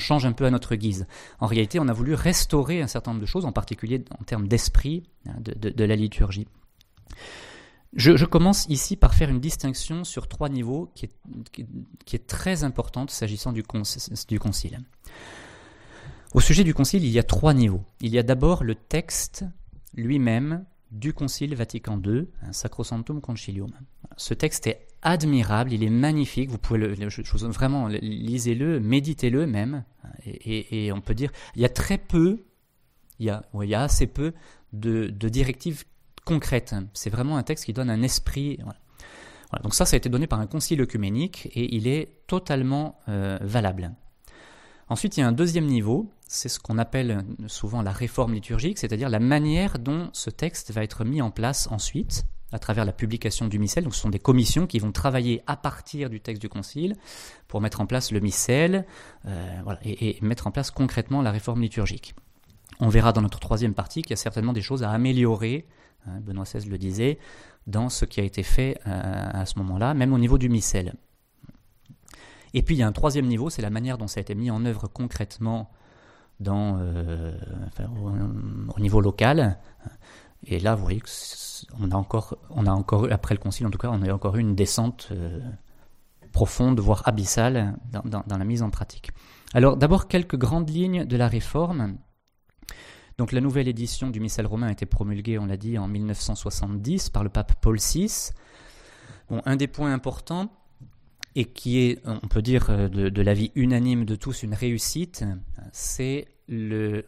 change 0.00 0.26
un 0.26 0.32
peu 0.32 0.44
à 0.44 0.50
notre 0.50 0.74
guise. 0.74 1.06
En 1.38 1.46
réalité, 1.46 1.78
on 1.78 1.86
a 1.86 1.92
voulu 1.92 2.14
restaurer 2.14 2.82
un 2.82 2.88
certain 2.88 3.12
nombre 3.12 3.20
de 3.20 3.26
choses, 3.26 3.44
en 3.44 3.52
particulier 3.52 4.04
en 4.18 4.24
termes 4.24 4.48
d'esprit 4.48 5.04
hein, 5.28 5.36
de, 5.38 5.84
la 5.84 5.94
liturgie. 5.94 6.48
Je, 7.94 8.24
commence 8.24 8.66
ici 8.68 8.96
par 8.96 9.14
faire 9.14 9.30
une 9.30 9.38
distinction 9.38 10.02
sur 10.02 10.26
trois 10.26 10.48
niveaux 10.48 10.90
qui 10.96 11.08
est, 12.12 12.26
très 12.26 12.64
importante 12.64 13.12
s'agissant 13.12 13.52
du, 13.52 13.62
du 14.28 14.40
concile. 14.40 14.80
Au 16.34 16.40
sujet 16.40 16.64
du 16.64 16.74
concile, 16.74 17.04
il 17.04 17.10
y 17.10 17.20
a 17.20 17.22
trois 17.22 17.54
niveaux. 17.54 17.84
Il 18.00 18.12
y 18.12 18.18
a 18.18 18.22
d'abord 18.24 18.64
le 18.64 18.74
texte 18.74 19.44
lui-même 19.96 20.64
du 20.90 21.12
concile 21.12 21.54
Vatican 21.54 22.00
II, 22.04 22.28
un 22.42 22.52
Sacrosanctum 22.52 23.20
Concilium. 23.20 23.72
Ce 24.16 24.34
texte 24.34 24.66
est 24.66 24.86
admirable, 25.02 25.72
il 25.72 25.82
est 25.82 25.90
magnifique, 25.90 26.50
vous 26.50 26.58
pouvez 26.58 26.94
vraiment, 27.48 27.88
lisez-le, 27.88 28.80
méditez-le 28.80 29.46
même, 29.46 29.84
et, 30.24 30.90
on 30.92 31.00
peut 31.00 31.14
dire, 31.14 31.30
il 31.54 31.62
y 31.62 31.64
a 31.64 31.68
très 31.68 31.98
peu, 31.98 32.44
il 33.18 33.26
y 33.26 33.30
a, 33.30 33.44
il 33.62 33.68
y 33.68 33.74
a 33.74 33.82
assez 33.82 34.06
peu 34.06 34.32
de, 34.72 35.08
directives 35.08 35.84
concrètes. 36.24 36.74
C'est 36.92 37.10
vraiment 37.10 37.36
un 37.36 37.42
texte 37.42 37.64
qui 37.64 37.72
donne 37.72 37.90
un 37.90 38.02
esprit. 38.02 38.58
donc 39.62 39.74
ça, 39.74 39.84
ça 39.84 39.94
a 39.94 39.98
été 39.98 40.08
donné 40.08 40.26
par 40.26 40.40
un 40.40 40.46
concile 40.46 40.80
œcuménique, 40.80 41.48
et 41.52 41.74
il 41.74 41.88
est 41.88 42.26
totalement 42.26 42.98
euh, 43.08 43.38
valable. 43.42 43.92
Ensuite, 44.88 45.16
il 45.16 45.20
y 45.20 45.22
a 45.22 45.26
un 45.26 45.32
deuxième 45.32 45.66
niveau, 45.66 46.10
c'est 46.26 46.48
ce 46.48 46.58
qu'on 46.58 46.78
appelle 46.78 47.24
souvent 47.46 47.82
la 47.82 47.92
réforme 47.92 48.34
liturgique, 48.34 48.78
c'est-à-dire 48.78 49.08
la 49.08 49.20
manière 49.20 49.78
dont 49.78 50.10
ce 50.12 50.30
texte 50.30 50.72
va 50.72 50.82
être 50.82 51.04
mis 51.04 51.22
en 51.22 51.30
place 51.30 51.68
ensuite, 51.70 52.26
à 52.52 52.58
travers 52.58 52.84
la 52.84 52.92
publication 52.92 53.48
du 53.48 53.58
missel. 53.58 53.84
Donc, 53.84 53.94
ce 53.94 54.00
sont 54.00 54.10
des 54.10 54.18
commissions 54.18 54.66
qui 54.66 54.78
vont 54.78 54.92
travailler 54.92 55.42
à 55.46 55.56
partir 55.56 56.10
du 56.10 56.20
texte 56.20 56.40
du 56.40 56.48
concile 56.48 56.96
pour 57.48 57.60
mettre 57.60 57.80
en 57.80 57.86
place 57.86 58.12
le 58.12 58.20
missel 58.20 58.86
euh, 59.26 59.74
et, 59.84 60.18
mettre 60.22 60.46
en 60.46 60.50
place 60.50 60.70
concrètement 60.70 61.22
la 61.22 61.30
réforme 61.30 61.62
liturgique. 61.62 62.14
On 62.80 62.88
verra 62.88 63.12
dans 63.12 63.22
notre 63.22 63.40
troisième 63.40 63.74
partie 63.74 64.02
qu'il 64.02 64.10
y 64.10 64.14
a 64.14 64.16
certainement 64.16 64.52
des 64.52 64.62
choses 64.62 64.82
à 64.82 64.90
améliorer, 64.90 65.66
hein, 66.06 66.20
Benoît 66.20 66.44
XVI 66.44 66.68
le 66.68 66.78
disait, 66.78 67.18
dans 67.66 67.88
ce 67.88 68.04
qui 68.04 68.20
a 68.20 68.24
été 68.24 68.42
fait 68.42 68.78
euh, 68.86 69.30
à 69.32 69.46
ce 69.46 69.58
moment-là, 69.58 69.94
même 69.94 70.12
au 70.12 70.18
niveau 70.18 70.38
du 70.38 70.48
missel. 70.48 70.94
Et 72.54 72.62
puis 72.62 72.76
il 72.76 72.78
y 72.78 72.82
a 72.82 72.86
un 72.86 72.92
troisième 72.92 73.26
niveau, 73.26 73.50
c'est 73.50 73.62
la 73.62 73.70
manière 73.70 73.98
dont 73.98 74.06
ça 74.06 74.18
a 74.18 74.22
été 74.22 74.34
mis 74.34 74.50
en 74.50 74.64
œuvre 74.64 74.88
concrètement 74.88 75.70
dans, 76.40 76.78
euh, 76.78 77.32
au, 78.74 78.80
niveau 78.80 79.00
local. 79.00 79.58
Et 80.44 80.60
là, 80.60 80.74
vous 80.74 80.82
voyez 80.82 81.00
qu'on 81.00 81.90
a 81.90 81.96
encore, 81.96 82.36
on 82.50 82.66
a 82.66 82.70
encore, 82.70 83.08
après 83.10 83.34
le 83.34 83.40
concile 83.40 83.66
en 83.66 83.70
tout 83.70 83.78
cas, 83.78 83.88
on 83.90 84.02
a 84.02 84.12
encore 84.12 84.36
eu 84.36 84.40
une 84.40 84.54
descente 84.54 85.08
euh, 85.12 85.40
profonde, 86.32 86.80
voire 86.80 87.02
abyssale, 87.06 87.78
dans, 88.04 88.22
la 88.28 88.44
mise 88.44 88.62
en 88.62 88.70
pratique. 88.70 89.10
Alors 89.54 89.76
d'abord 89.76 90.08
quelques 90.08 90.36
grandes 90.36 90.68
lignes 90.68 91.04
de 91.04 91.16
la 91.16 91.28
réforme. 91.28 91.96
Donc 93.16 93.32
la 93.32 93.40
nouvelle 93.40 93.68
édition 93.68 94.10
du 94.10 94.20
Missel 94.20 94.46
romain 94.46 94.66
a 94.66 94.72
été 94.72 94.84
promulguée, 94.84 95.38
on 95.38 95.46
l'a 95.46 95.56
dit, 95.56 95.78
en 95.78 95.88
1970 95.88 97.08
par 97.08 97.24
le 97.24 97.30
pape 97.30 97.54
Paul 97.62 97.78
VI. 97.78 98.32
Bon, 99.30 99.40
un 99.46 99.56
des 99.56 99.66
points 99.66 99.92
importants, 99.92 100.50
et 101.36 101.44
qui 101.44 101.80
est, 101.80 102.00
on 102.06 102.26
peut 102.26 102.42
dire, 102.42 102.70
euh, 102.70 102.88
de, 102.88 103.22
la 103.22 103.34
vie 103.34 103.52
unanime 103.54 104.06
de 104.06 104.16
tous 104.16 104.42
une 104.42 104.54
réussite, 104.54 105.24
c'est 105.70 106.26
la, 106.48 107.02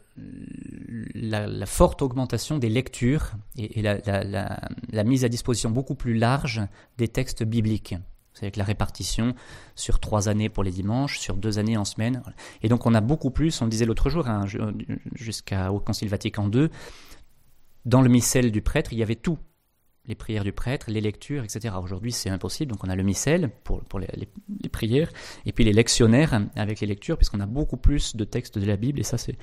forte 1.66 2.02
augmentation 2.02 2.58
des 2.58 2.68
lectures 2.68 3.32
et, 3.56 3.80
la, 3.80 5.04
mise 5.04 5.24
à 5.24 5.30
disposition 5.30 5.70
beaucoup 5.70 5.94
plus 5.94 6.14
large 6.14 6.60
des 6.98 7.08
textes 7.08 7.42
bibliques. 7.42 7.94
C'est 8.34 8.44
avec 8.44 8.56
la 8.56 8.64
répartition 8.64 9.34
sur 9.74 9.98
trois 9.98 10.28
années 10.28 10.50
pour 10.50 10.62
les 10.62 10.72
dimanches, 10.72 11.18
sur 11.18 11.36
deux 11.36 11.58
années 11.58 11.78
en 11.78 11.86
semaine. 11.86 12.22
Et 12.62 12.68
donc 12.68 12.84
on 12.84 12.94
a 12.94 13.00
beaucoup 13.00 13.30
plus, 13.30 13.60
on 13.62 13.64
le 13.64 13.70
disait 13.70 13.86
l'autre 13.86 14.10
jour, 14.10 14.28
hein, 14.28 14.44
jusqu'au 15.14 15.80
Concile 15.80 16.08
Vatican 16.08 16.50
II, 16.50 16.68
dans 17.86 18.02
le 18.02 18.10
missel 18.10 18.52
du 18.52 18.60
prêtre, 18.60 18.92
il 18.92 18.98
y 18.98 19.02
avait 19.02 19.16
tout 19.16 19.38
les 20.08 20.14
prières 20.14 20.42
du 20.42 20.52
prêtre, 20.52 20.90
les 20.90 21.00
lectures, 21.00 21.44
etc. 21.44 21.74
Aujourd'hui, 21.82 22.12
c'est 22.12 22.30
impossible, 22.30 22.72
donc 22.72 22.82
on 22.82 22.88
a 22.88 22.96
le 22.96 23.02
missel 23.02 23.50
pour, 23.62 23.84
pour 23.84 24.00
les, 24.00 24.08
prières, 24.72 25.10
et 25.46 25.52
puis 25.52 25.64
les 25.64 25.72
lectionnaires 25.72 26.40
avec 26.56 26.80
les 26.80 26.86
lectures, 26.86 27.18
puisqu'on 27.18 27.40
a 27.40 27.46
beaucoup 27.46 27.76
plus 27.76 28.16
de 28.16 28.24
textes 28.24 28.58
de 28.58 28.66
la 28.66 28.76
Bible, 28.76 28.98
et 28.98 29.04
ça 29.04 29.18
c'est 29.18 29.36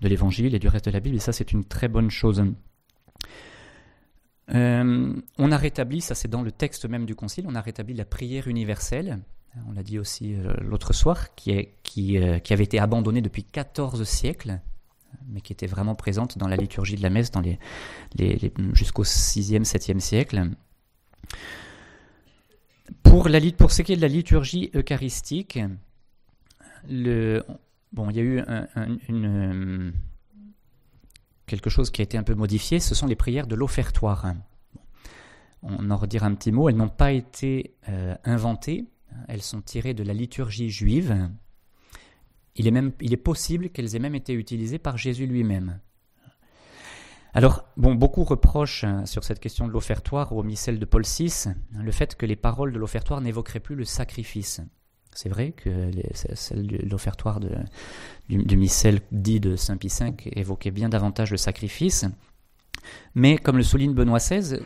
de 0.00 0.08
l'Évangile 0.08 0.54
et 0.54 0.58
du 0.58 0.68
reste 0.68 0.86
de 0.86 0.90
la 0.90 1.00
Bible, 1.00 1.16
et 1.16 1.20
ça 1.20 1.32
c'est 1.32 1.52
une 1.52 1.64
très 1.64 1.88
bonne 1.88 2.10
chose. 2.10 2.44
Euh, 4.50 5.14
on 5.38 5.52
a 5.52 5.56
rétabli, 5.56 6.00
ça 6.00 6.14
c'est 6.14 6.28
dans 6.28 6.42
le 6.42 6.50
texte 6.50 6.86
même 6.86 7.06
du 7.06 7.14
Concile, 7.14 7.44
on 7.46 7.54
a 7.54 7.60
rétabli 7.60 7.94
la 7.94 8.04
prière 8.04 8.48
universelle, 8.48 9.20
on 9.68 9.72
l'a 9.72 9.82
dit 9.82 9.98
aussi 9.98 10.34
euh, 10.34 10.52
l'autre 10.60 10.92
soir, 10.92 11.34
qui, 11.34 11.52
est, 11.52 11.74
qui, 11.82 12.18
euh, 12.18 12.38
qui 12.38 12.52
avait 12.52 12.64
été 12.64 12.78
abandonnée 12.78 13.22
depuis 13.22 13.44
14 13.44 14.02
siècles, 14.04 14.60
mais 15.28 15.40
qui 15.40 15.52
était 15.52 15.66
vraiment 15.66 15.94
présente 15.94 16.38
dans 16.38 16.48
la 16.48 16.56
liturgie 16.56 16.96
de 16.96 17.02
la 17.02 17.10
messe 17.10 17.30
dans 17.30 17.40
les, 17.40 17.58
jusqu'au 18.72 19.04
6e, 19.04 19.64
7e 19.64 20.00
siècle. 20.00 20.50
Pour, 23.02 23.28
la, 23.28 23.40
pour 23.52 23.70
ce 23.70 23.82
qui 23.82 23.92
est 23.92 23.96
de 23.96 24.02
la 24.02 24.08
liturgie 24.08 24.70
eucharistique, 24.74 25.58
bon, 26.88 28.10
il 28.10 28.16
y 28.16 28.20
a 28.20 28.22
eu 28.22 28.42
quelque 31.46 31.70
chose 31.70 31.90
qui 31.90 32.02
a 32.02 32.04
été 32.04 32.16
un 32.16 32.22
peu 32.22 32.34
modifié, 32.34 32.80
ce 32.80 32.94
sont 32.94 33.06
les 33.06 33.16
prières 33.16 33.46
de 33.46 33.54
l'offertoire. 33.54 34.34
On 35.62 35.90
en 35.90 35.96
redira 35.96 36.26
un 36.26 36.34
petit 36.34 36.52
mot, 36.52 36.68
elles 36.68 36.76
n'ont 36.76 36.88
pas 36.88 37.10
été 37.10 37.74
euh, 37.88 38.14
inventées, 38.24 38.86
elles 39.26 39.42
sont 39.42 39.60
tirées 39.60 39.94
de 39.94 40.04
la 40.04 40.14
liturgie 40.14 40.70
juive, 40.70 41.28
il 42.58 43.12
est, 43.12 43.16
possible 43.16 43.70
qu'elles 43.70 43.94
aient 43.94 44.00
même 44.00 44.14
été 44.14 44.32
utilisées 44.34 44.78
par 44.78 44.98
Jésus 44.98 45.26
lui-même. 45.26 45.80
Alors, 47.34 47.64
beaucoup 47.76 48.24
reprochent 48.24 48.84
hein, 48.84 49.06
sur 49.06 49.22
cette 49.22 49.38
question 49.38 49.68
de 49.68 49.72
l'offertoire 49.72 50.32
au 50.32 50.42
missel 50.42 50.78
de 50.78 50.84
Paul 50.84 51.04
VI 51.04 51.50
le 51.72 51.92
fait 51.92 52.16
que 52.16 52.26
les 52.26 52.36
paroles 52.36 52.72
de 52.72 52.78
l'offertoire 52.78 53.20
n'évoqueraient 53.20 53.60
plus 53.60 53.76
le 53.76 53.84
sacrifice. 53.84 54.60
C'est 55.14 55.28
vrai 55.28 55.52
que 55.52 55.90
l'offertoire 56.88 57.40
du, 58.28 58.56
missel 58.56 59.00
dit 59.12 59.40
de 59.40 59.56
Saint 59.56 59.76
Pie 59.76 59.92
V 60.00 60.14
évoquait 60.32 60.70
bien 60.70 60.88
davantage 60.88 61.30
le 61.30 61.36
sacrifice. 61.36 62.06
Mais 63.14 63.36
comme 63.36 63.56
le 63.56 63.62
souligne 63.62 63.94
Benoît 63.94 64.18
XVI, 64.18 64.60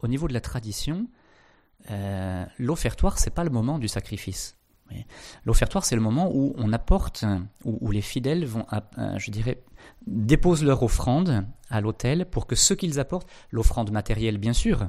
au 0.00 0.08
niveau 0.08 0.28
de 0.28 0.34
la 0.34 0.40
tradition, 0.40 1.08
euh, 1.90 2.44
l'offertoire, 2.58 3.18
c'est 3.18 3.34
pas 3.34 3.44
le 3.44 3.50
moment 3.50 3.78
du 3.78 3.88
sacrifice. 3.88 4.56
L'offertoire, 5.44 5.84
c'est 5.84 5.96
le 5.96 6.02
moment 6.02 6.30
où 6.32 6.54
on 6.56 6.72
apporte, 6.72 7.24
où, 7.64 7.90
les 7.90 8.00
fidèles 8.00 8.44
vont, 8.44 8.66
euh, 8.72 9.18
je 9.18 9.30
dirais, 9.30 9.62
déposent 10.06 10.64
leur 10.64 10.82
offrande 10.82 11.46
à 11.68 11.80
l'autel 11.80 12.26
pour 12.30 12.46
que 12.46 12.54
ce 12.54 12.74
qu'ils 12.74 13.00
apportent, 13.00 13.28
l'offrande 13.50 13.90
matérielle 13.90 14.38
bien 14.38 14.52
sûr, 14.52 14.88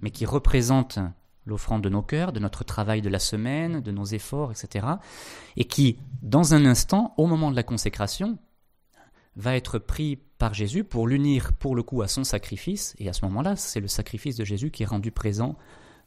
mais 0.00 0.10
qui 0.10 0.26
représente 0.26 0.98
l'offrande 1.46 1.82
de 1.82 1.88
nos 1.88 2.02
cœurs, 2.02 2.32
de 2.32 2.40
notre 2.40 2.64
travail 2.64 3.00
de 3.00 3.08
la 3.08 3.20
semaine, 3.20 3.80
de 3.80 3.92
nos 3.92 4.04
efforts, 4.04 4.50
etc., 4.50 4.86
et 5.56 5.64
qui, 5.64 5.98
dans 6.22 6.54
un 6.54 6.66
instant, 6.66 7.14
au 7.16 7.26
moment 7.26 7.50
de 7.50 7.56
la 7.56 7.62
consécration, 7.62 8.36
va 9.36 9.54
être 9.54 9.78
pris 9.78 10.18
par 10.38 10.54
Jésus 10.54 10.82
pour 10.82 11.06
l'unir 11.06 11.52
pour 11.52 11.76
le 11.76 11.82
coup 11.82 12.02
à 12.02 12.08
son 12.08 12.24
sacrifice, 12.24 12.94
et 12.98 13.08
à 13.08 13.12
ce 13.12 13.24
moment-là, 13.26 13.56
c'est 13.56 13.80
le 13.80 13.88
sacrifice 13.88 14.36
de 14.36 14.44
Jésus 14.44 14.70
qui 14.70 14.82
est 14.82 14.86
rendu 14.86 15.12
présent 15.12 15.56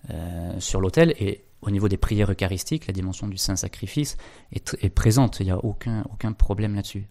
euh, 0.09 0.59
sur 0.59 0.81
l'autel, 0.81 1.13
et 1.19 1.45
au 1.61 1.71
niveau 1.71 1.89
des 1.89 1.97
prières 1.97 2.31
eucharistiques, 2.31 2.87
la 2.87 2.93
dimension 2.93 3.27
du 3.27 3.37
saint 3.37 3.55
sacrifice 3.55 4.17
est, 4.51 4.89
présente. 4.89 5.39
Il 5.39 5.47
n'y 5.47 5.51
a 5.51 5.57
aucun, 5.57 6.03
problème 6.37 6.75
là-dessus. 6.75 7.07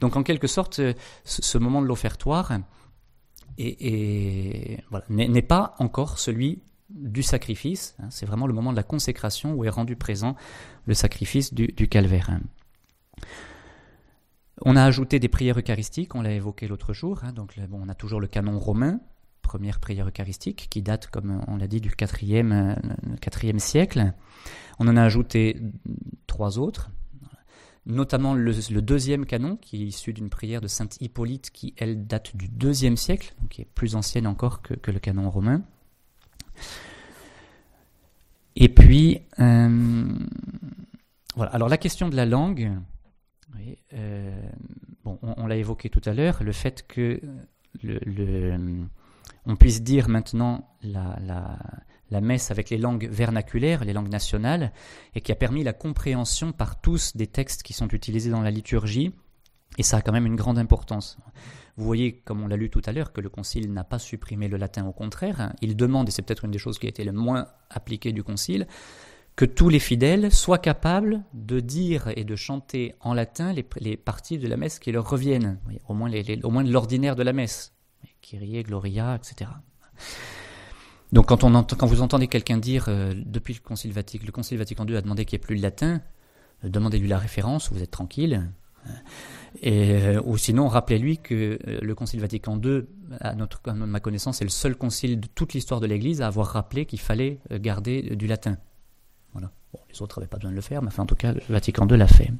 Donc, 0.00 0.16
en 0.16 0.22
quelque 0.22 0.46
sorte, 0.46 0.78
euh, 0.78 0.94
ce, 1.24 1.58
moment 1.58 1.82
de 1.82 1.86
l'offertoire 1.86 2.52
n'est 3.58 5.42
pas 5.42 5.74
encore 5.78 6.18
celui 6.18 6.62
du 6.88 7.22
sacrifice. 7.22 7.96
Hein. 7.98 8.08
C'est 8.10 8.26
vraiment 8.26 8.46
le 8.46 8.54
moment 8.54 8.70
de 8.70 8.76
la 8.76 8.82
consécration 8.82 9.54
où 9.54 9.64
est 9.64 9.70
rendu 9.70 9.96
présent 9.96 10.36
le 10.86 10.94
sacrifice 10.94 11.52
du, 11.52 11.88
calvaire. 11.88 12.30
On 14.62 14.76
a 14.76 14.84
ajouté 14.84 15.18
des 15.18 15.28
prières 15.28 15.58
eucharistiques, 15.58 16.14
on 16.14 16.22
l'a 16.22 16.32
évoqué 16.32 16.68
l'autre 16.68 16.92
jour. 16.92 17.20
Hein. 17.24 17.32
donc, 17.32 17.58
bon, 17.68 17.80
on 17.82 17.88
a 17.88 17.94
toujours 17.94 18.20
le 18.20 18.28
canon 18.28 18.58
romain 18.58 19.00
première 19.50 19.80
prière 19.80 20.06
eucharistique 20.06 20.68
qui 20.70 20.80
date, 20.80 21.08
comme 21.08 21.42
on 21.48 21.56
l'a 21.56 21.66
dit, 21.66 21.80
du 21.80 21.90
4e, 21.90 22.76
4e 23.20 23.58
siècle. 23.58 24.12
On 24.78 24.86
en 24.86 24.96
a 24.96 25.02
ajouté 25.02 25.60
trois 26.28 26.60
autres, 26.60 26.92
notamment 27.84 28.34
le, 28.34 28.52
deuxième 28.80 29.26
canon 29.26 29.56
qui 29.56 29.82
est 29.82 29.86
issu 29.86 30.12
d'une 30.12 30.30
prière 30.30 30.60
de 30.60 30.68
sainte 30.68 30.98
Hippolyte 31.00 31.50
qui, 31.50 31.74
elle, 31.78 32.06
date 32.06 32.36
du 32.36 32.46
deuxième 32.46 32.96
siècle, 32.96 33.34
donc 33.40 33.48
qui 33.48 33.62
est 33.62 33.68
plus 33.74 33.96
ancienne 33.96 34.28
encore 34.28 34.62
que, 34.62 34.88
le 34.88 35.00
canon 35.00 35.28
romain. 35.28 35.62
Et 38.54 38.68
puis, 38.68 39.22
euh, 39.40 40.14
voilà. 41.34 41.50
Alors 41.50 41.68
la 41.68 41.76
question 41.76 42.08
de 42.08 42.14
la 42.14 42.24
langue, 42.24 42.70
euh, 43.94 44.42
on 45.04 45.46
l'a 45.48 45.56
évoqué 45.56 45.90
tout 45.90 46.02
à 46.04 46.14
l'heure, 46.14 46.40
le 46.44 46.52
fait 46.52 46.86
que 46.86 47.20
on 49.46 49.56
puisse 49.56 49.82
dire 49.82 50.08
maintenant 50.08 50.68
la, 50.82 52.20
messe 52.20 52.50
avec 52.50 52.70
les 52.70 52.78
langues 52.78 53.08
vernaculaires, 53.10 53.84
les 53.84 53.92
langues 53.92 54.10
nationales, 54.10 54.72
et 55.14 55.20
qui 55.20 55.32
a 55.32 55.36
permis 55.36 55.64
la 55.64 55.72
compréhension 55.72 56.52
par 56.52 56.80
tous 56.80 57.16
des 57.16 57.26
textes 57.26 57.62
qui 57.62 57.72
sont 57.72 57.88
utilisés 57.88 58.30
dans 58.30 58.42
la 58.42 58.50
liturgie, 58.50 59.12
et 59.78 59.82
ça 59.82 59.98
a 59.98 60.02
quand 60.02 60.12
même 60.12 60.26
une 60.26 60.36
grande 60.36 60.58
importance. 60.58 61.18
Vous 61.76 61.84
voyez, 61.84 62.12
comme 62.12 62.42
on 62.42 62.48
l'a 62.48 62.56
lu 62.56 62.68
tout 62.68 62.82
à 62.84 62.92
l'heure, 62.92 63.12
que 63.12 63.20
le 63.20 63.28
Concile 63.28 63.72
n'a 63.72 63.84
pas 63.84 63.98
supprimé 63.98 64.48
le 64.48 64.56
latin, 64.56 64.86
au 64.86 64.92
contraire, 64.92 65.40
hein. 65.40 65.52
il 65.62 65.76
demande, 65.76 66.08
et 66.08 66.10
c'est 66.10 66.22
peut-être 66.22 66.44
une 66.44 66.50
des 66.50 66.58
choses 66.58 66.78
qui 66.78 66.86
a 66.86 66.90
été 66.90 67.04
le 67.04 67.12
moins 67.12 67.46
appliquée 67.70 68.12
du 68.12 68.22
Concile, 68.22 68.66
que 69.36 69.44
tous 69.46 69.70
les 69.70 69.78
fidèles 69.78 70.30
soient 70.32 70.58
capables 70.58 71.22
de 71.32 71.60
dire 71.60 72.12
et 72.14 72.24
de 72.24 72.36
chanter 72.36 72.94
en 73.00 73.14
latin 73.14 73.54
les, 73.54 73.96
parties 73.96 74.38
de 74.38 74.46
la 74.46 74.58
messe 74.58 74.78
qui 74.78 74.92
leur 74.92 75.08
reviennent, 75.08 75.58
au 75.88 75.94
moins, 75.94 76.10
au 76.42 76.50
moins 76.50 76.62
l'ordinaire 76.62 77.16
de 77.16 77.22
la 77.22 77.32
messe, 77.32 77.72
Gloria, 78.38 79.16
etc. 79.16 79.50
Donc 81.12 81.26
quand, 81.26 81.86
vous 81.86 82.02
entendez 82.02 82.28
quelqu'un 82.28 82.58
dire 82.58 82.86
euh, 82.88 83.12
depuis 83.16 83.54
le 83.54 83.60
Concile 83.60 83.92
Vatican, 83.92 84.24
le 84.24 84.32
Concile 84.32 84.58
Vatican 84.58 84.86
II 84.86 84.96
a 84.96 85.02
demandé 85.02 85.24
qu'il 85.24 85.38
n'y 85.38 85.42
ait 85.42 85.46
plus 85.46 85.56
le 85.56 85.62
latin, 85.62 86.00
euh, 86.64 86.68
demandez-lui 86.68 87.08
la 87.08 87.18
référence, 87.18 87.72
vous 87.72 87.82
êtes 87.82 87.90
tranquille. 87.90 88.48
Et, 89.62 89.92
euh, 89.92 90.22
ou 90.24 90.36
sinon, 90.36 90.68
rappelez-lui 90.68 91.18
que 91.18 91.58
le 91.82 91.94
Concile 91.96 92.20
Vatican 92.20 92.60
II, 92.62 92.84
à, 93.20 93.34
ma 93.74 94.00
connaissance, 94.00 94.40
est 94.40 94.44
le 94.44 94.50
seul 94.50 94.76
concile 94.76 95.18
de 95.18 95.26
toute 95.26 95.52
l'histoire 95.52 95.80
de 95.80 95.86
l'Église 95.86 96.22
à 96.22 96.28
avoir 96.28 96.46
rappelé 96.46 96.86
qu'il 96.86 97.00
fallait 97.00 97.40
garder 97.50 98.14
du 98.14 98.28
latin. 98.28 98.56
Voilà. 99.32 99.50
Les 99.92 100.00
autres 100.02 100.20
n'avaient 100.20 100.28
pas 100.28 100.36
besoin 100.36 100.52
de 100.52 100.56
le 100.56 100.62
faire, 100.62 100.82
mais 100.82 100.90
en 100.98 101.06
tout 101.06 101.16
cas, 101.16 101.32
le 101.32 101.40
Vatican 101.48 101.86
II 101.88 101.96
l'a 101.96 102.06
fait. 102.06 102.30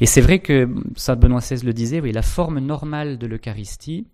Et 0.00 0.06
c'est 0.06 0.20
vrai 0.20 0.40
que, 0.40 0.68
ça 0.96 1.14
Benoît 1.14 1.40
XVI 1.40 1.64
le 1.64 1.72
disait, 1.72 2.00
oui, 2.00 2.10
la 2.10 2.22
forme 2.22 2.58
normale 2.58 3.18
de 3.18 3.26
l'Eucharistie 3.28 4.08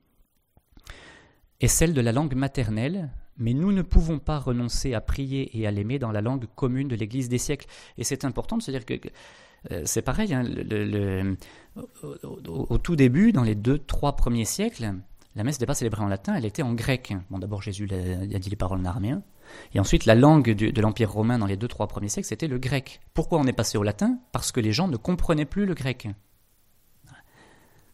est 1.64 1.68
celle 1.68 1.94
de 1.94 2.01
la 2.01 2.12
langue 2.12 2.35
maternelle, 2.35 3.11
mais 3.38 3.55
nous 3.55 3.72
ne 3.72 3.83
pouvons 3.83 4.18
pas 4.18 4.38
renoncer 4.38 4.94
à 4.94 5.01
prier 5.01 5.59
et 5.59 5.66
à 5.66 5.70
l'aimer 5.70 5.98
dans 5.98 6.12
la 6.12 6.20
langue 6.20 6.46
commune 6.55 6.88
de 6.88 6.96
l'Église 6.96 7.29
des 7.29 7.38
siècles. 7.38 7.66
Et 7.98 8.05
c'est 8.05 8.25
important 8.25 8.57
de 8.57 8.62
se 8.62 8.70
dire 8.70 8.85
que 8.85 8.94
euh, 9.70 9.83
c'est 9.85 10.03
pareil, 10.03 10.35
hein, 10.35 10.44
au, 12.46 12.79
tout 12.79 12.96
début, 12.96 13.33
dans 13.33 13.44
les 13.44 13.55
deux, 13.55 13.79
trois 13.79 14.16
premiers 14.16 14.44
siècles, 14.44 14.94
la 15.35 15.44
messe 15.44 15.57
n'était 15.57 15.66
pas 15.66 15.75
célébrée 15.75 16.03
en 16.03 16.09
latin, 16.09 16.35
elle 16.35 16.44
était 16.44 16.62
en 16.62 16.75
grec. 16.75 17.14
Bon, 17.31 17.38
d'abord 17.38 17.62
Jésus 17.62 17.88
a, 17.90 18.38
dit 18.38 18.51
les 18.51 18.57
paroles 18.57 18.81
en 18.81 18.85
araméen, 18.85 19.22
et 19.75 19.81
ensuite 19.81 20.05
la 20.05 20.14
langue 20.14 20.51
de 20.51 20.81
l'Empire 20.81 21.11
romain 21.11 21.38
dans 21.38 21.46
les 21.46 21.57
deux, 21.57 21.68
trois 21.68 21.87
premiers 21.87 22.09
siècles, 22.09 22.29
c'était 22.29 22.48
le 22.48 22.59
grec. 22.59 23.01
Pourquoi 23.14 23.38
on 23.38 23.46
est 23.46 23.53
passé 23.53 23.79
au 23.79 23.83
latin? 23.83 24.18
Parce 24.33 24.53
que 24.53 24.61
les 24.61 24.72
gens 24.72 24.88
ne 24.88 24.96
comprenaient 24.96 25.46
plus 25.46 25.64
le 25.64 25.75
grec. 25.75 26.09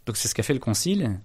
Donc 0.07 0.17
c'est 0.17 0.27
ce 0.27 0.35
qu'a 0.35 0.43
fait 0.43 0.55
le 0.55 0.59
Concile, 0.59 1.21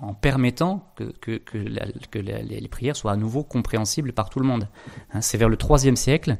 en 0.00 0.14
permettant 0.14 0.92
que, 0.96 2.18
les 2.18 2.68
prières 2.68 2.96
soient 2.96 3.12
à 3.12 3.16
nouveau 3.16 3.44
compréhensibles 3.44 4.12
par 4.12 4.30
tout 4.30 4.40
le 4.40 4.46
monde. 4.46 4.68
Hein, 5.12 5.20
c'est 5.20 5.38
vers 5.38 5.48
le 5.48 5.56
IIIe 5.56 5.96
siècle, 5.96 6.36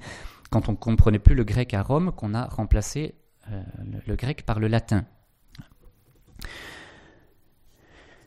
quand 0.50 0.68
on 0.68 0.72
ne 0.72 0.76
comprenait 0.76 1.18
plus 1.18 1.34
le 1.34 1.44
grec 1.44 1.72
à 1.74 1.82
Rome, 1.82 2.12
qu'on 2.12 2.34
a 2.34 2.46
remplacé 2.46 3.14
euh, 3.50 3.62
le, 4.06 4.16
grec 4.16 4.44
par 4.44 4.60
le 4.60 4.68
latin. 4.68 5.04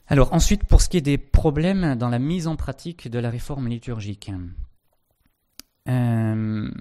Alors 0.07 0.33
ensuite, 0.33 0.65
pour 0.65 0.81
ce 0.81 0.89
qui 0.89 0.97
est 0.97 1.01
des 1.01 1.17
problèmes 1.17 1.95
dans 1.95 2.09
la 2.09 2.19
mise 2.19 2.47
en 2.47 2.55
pratique 2.55 3.09
de 3.09 3.19
la 3.19 3.29
réforme 3.29 3.67
liturgique, 3.67 4.31
euh, 5.87 6.71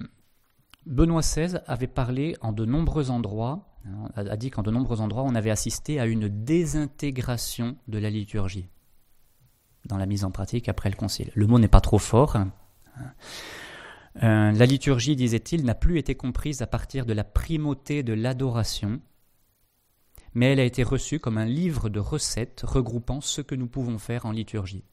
Benoît 0.85 1.21
XVI 1.21 1.59
avait 1.67 1.87
parlé 1.87 2.35
en 2.41 2.51
de 2.51 2.65
nombreux 2.65 3.09
endroits 3.09 3.74
a 4.15 4.37
dit 4.37 4.51
qu'en 4.51 4.63
de 4.63 4.71
nombreux 4.71 5.01
endroits, 5.01 5.23
on 5.23 5.35
avait 5.35 5.51
assisté 5.51 5.99
à 5.99 6.05
une 6.05 6.27
désintégration 6.27 7.75
de 7.87 7.97
la 7.97 8.09
liturgie 8.09 8.67
dans 9.85 9.97
la 9.97 10.05
mise 10.05 10.23
en 10.23 10.31
pratique 10.31 10.69
après 10.69 10.89
le 10.89 10.95
Concile. 10.95 11.31
Le 11.35 11.47
mot 11.47 11.59
n'est 11.59 11.67
pas 11.67 11.81
trop 11.81 11.99
fort. 11.99 12.35
Hein. 12.35 12.51
Euh, 14.23 14.51
la 14.51 14.65
liturgie, 14.65 15.15
disait-il, 15.15 15.65
n'a 15.65 15.75
plus 15.75 15.99
été 15.99 16.15
comprise 16.15 16.61
à 16.61 16.67
partir 16.67 17.05
de 17.05 17.13
la 17.13 17.23
primauté 17.23 18.01
de 18.01 18.13
l'adoration, 18.13 19.01
mais 20.33 20.51
elle 20.53 20.59
a 20.59 20.63
été 20.63 20.83
reçue 20.83 21.19
comme 21.19 21.37
un 21.37 21.45
livre 21.45 21.89
de 21.89 21.99
recettes 21.99 22.63
regroupant 22.65 23.21
ce 23.21 23.41
que 23.41 23.55
nous 23.55 23.67
pouvons 23.67 23.97
faire 23.97 24.25
en 24.25 24.31
liturgie. 24.31 24.83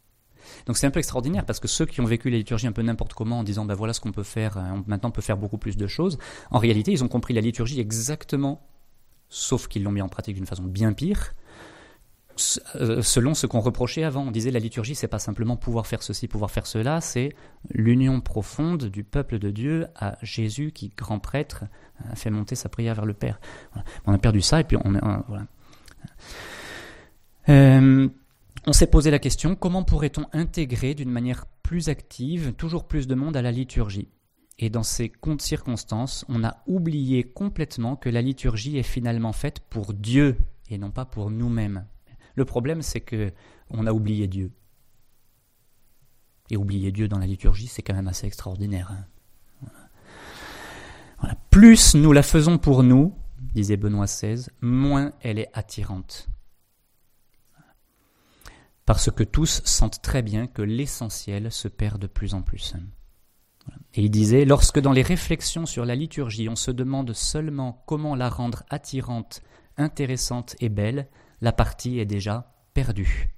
Donc 0.66 0.76
c'est 0.76 0.88
un 0.88 0.90
peu 0.90 0.98
extraordinaire 0.98 1.46
parce 1.46 1.60
que 1.60 1.68
ceux 1.68 1.86
qui 1.86 2.00
ont 2.00 2.04
vécu 2.04 2.28
la 2.28 2.36
liturgie 2.36 2.66
un 2.66 2.72
peu 2.72 2.82
n'importe 2.82 3.14
comment 3.14 3.38
en 3.38 3.44
disant 3.44 3.64
ben 3.64 3.74
voilà 3.74 3.92
ce 3.92 4.00
qu'on 4.00 4.10
peut 4.10 4.24
faire, 4.24 4.58
hein, 4.58 4.82
maintenant 4.88 5.10
on 5.10 5.12
peut 5.12 5.22
faire 5.22 5.36
beaucoup 5.36 5.56
plus 5.56 5.76
de 5.76 5.86
choses, 5.86 6.18
en 6.50 6.58
réalité 6.58 6.90
ils 6.90 7.04
ont 7.04 7.08
compris 7.08 7.32
la 7.32 7.40
liturgie 7.40 7.78
exactement 7.78 8.68
sauf 9.32 9.66
qu'ils 9.66 9.82
l'ont 9.82 9.92
mis 9.92 10.02
en 10.02 10.08
pratique 10.08 10.34
d'une 10.36 10.46
façon 10.46 10.64
bien 10.64 10.92
pire, 10.92 11.34
euh, 12.76 13.00
selon 13.00 13.32
ce 13.32 13.46
qu'on 13.46 13.60
reprochait 13.60 14.04
avant. 14.04 14.26
On 14.26 14.30
disait 14.30 14.50
la 14.50 14.58
liturgie, 14.58 14.94
c'est 14.94 15.08
pas 15.08 15.18
simplement 15.18 15.56
pouvoir 15.56 15.86
faire 15.86 16.02
ceci, 16.02 16.28
pouvoir 16.28 16.50
faire 16.50 16.66
cela, 16.66 17.00
c'est 17.00 17.34
l'union 17.70 18.20
profonde 18.20 18.84
du 18.84 19.04
peuple 19.04 19.38
de 19.38 19.50
Dieu 19.50 19.86
à 19.96 20.18
Jésus 20.22 20.70
qui, 20.72 20.90
grand 20.94 21.18
prêtre, 21.18 21.64
a 22.10 22.14
fait 22.14 22.30
monter 22.30 22.56
sa 22.56 22.68
prière 22.68 22.94
vers 22.94 23.06
le 23.06 23.14
Père. 23.14 23.40
On 24.06 24.12
a 24.12 24.18
perdu 24.18 24.42
ça 24.42 24.60
et 24.60 24.64
puis 24.64 24.76
on, 24.76 24.92
voilà. 25.28 25.46
Euh, 27.48 28.08
on 28.66 28.72
s'est 28.72 28.86
posé 28.86 29.10
la 29.10 29.18
question 29.18 29.56
comment 29.56 29.82
pourrait-on 29.82 30.26
intégrer 30.32 30.94
d'une 30.94 31.10
manière 31.10 31.46
plus 31.62 31.88
active 31.88 32.52
toujours 32.52 32.86
plus 32.86 33.06
de 33.06 33.14
monde 33.14 33.36
à 33.36 33.42
la 33.42 33.50
liturgie? 33.50 34.08
Et 34.62 34.70
dans 34.70 34.84
ces 34.84 35.10
circonstances, 35.40 36.24
on 36.28 36.44
a 36.44 36.62
oublié 36.68 37.24
complètement 37.24 37.96
que 37.96 38.08
la 38.08 38.22
liturgie 38.22 38.78
est 38.78 38.84
finalement 38.84 39.32
faite 39.32 39.58
pour 39.58 39.92
Dieu 39.92 40.38
et 40.70 40.78
non 40.78 40.92
pas 40.92 41.04
pour 41.04 41.30
nous-mêmes. 41.30 41.84
Le 42.36 42.44
problème, 42.44 42.80
c'est 42.80 43.00
que 43.00 43.32
on 43.70 43.88
a 43.88 43.92
oublié 43.92 44.28
Dieu. 44.28 44.52
Et 46.48 46.56
oublier 46.56 46.92
Dieu 46.92 47.08
dans 47.08 47.18
la 47.18 47.26
liturgie, 47.26 47.66
c'est 47.66 47.82
quand 47.82 47.92
même 47.92 48.06
assez 48.06 48.24
extraordinaire. 48.28 48.92
Hein. 51.22 51.34
Plus 51.50 51.96
nous 51.96 52.12
la 52.12 52.22
faisons 52.22 52.56
pour 52.56 52.84
nous, 52.84 53.16
disait 53.54 53.76
Benoît 53.76 54.06
XVI, 54.06 54.46
moins 54.60 55.12
elle 55.22 55.40
est 55.40 55.50
attirante. 55.54 56.28
Parce 58.86 59.10
que 59.10 59.24
tous 59.24 59.60
sentent 59.64 60.02
très 60.02 60.22
bien 60.22 60.46
que 60.46 60.62
l'essentiel 60.62 61.50
se 61.50 61.66
perd 61.66 62.00
de 62.00 62.06
plus 62.06 62.34
en 62.34 62.42
plus. 62.42 62.76
Et 63.94 64.02
il 64.02 64.10
disait, 64.10 64.44
lorsque 64.44 64.80
dans 64.80 64.92
les 64.92 65.02
réflexions 65.02 65.66
sur 65.66 65.84
la 65.84 65.94
liturgie, 65.94 66.48
on 66.48 66.56
se 66.56 66.70
demande 66.70 67.12
seulement 67.12 67.82
comment 67.86 68.14
la 68.14 68.28
rendre 68.28 68.64
attirante, 68.70 69.42
intéressante 69.76 70.56
et 70.60 70.68
belle, 70.68 71.08
la 71.40 71.52
partie 71.52 71.98
est 71.98 72.06
déjà 72.06 72.54
perdue. 72.74 73.28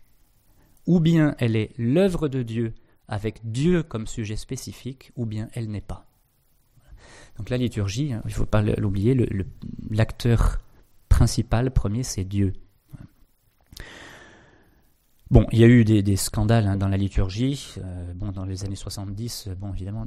Ou 0.86 1.00
bien 1.00 1.34
elle 1.38 1.56
est 1.56 1.72
l'œuvre 1.76 2.28
de 2.28 2.42
Dieu 2.42 2.74
avec 3.08 3.50
Dieu 3.50 3.82
comme 3.82 4.06
sujet 4.06 4.36
spécifique, 4.36 5.12
ou 5.16 5.26
bien 5.26 5.48
elle 5.52 5.70
n'est 5.70 5.80
pas. 5.80 6.06
Donc 7.36 7.50
la 7.50 7.56
liturgie, 7.56 8.12
hein, 8.12 8.22
il 8.24 8.28
ne 8.28 8.34
faut 8.34 8.46
pas 8.46 8.62
l'oublier, 8.62 9.16
l'acteur 9.90 10.58
principal, 11.08 11.70
premier, 11.70 12.02
c'est 12.02 12.24
Dieu. 12.24 12.52
Bon, 15.30 15.46
il 15.52 15.58
y 15.58 15.64
a 15.64 15.66
eu 15.66 15.84
des, 15.84 16.16
scandales 16.16 16.66
hein, 16.66 16.76
dans 16.76 16.88
la 16.88 16.96
liturgie. 16.96 17.74
Euh, 17.78 18.12
bon, 18.14 18.30
dans 18.30 18.44
les 18.44 18.64
années 18.64 18.76
70, 18.76 19.48
euh, 19.48 19.54
bon, 19.54 19.72
évidemment, 19.72 20.06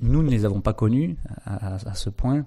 nous 0.00 0.22
ne 0.22 0.30
les 0.30 0.44
avons 0.44 0.60
pas 0.60 0.72
connus 0.72 1.16
à, 1.44 1.94
ce 1.94 2.10
point. 2.10 2.44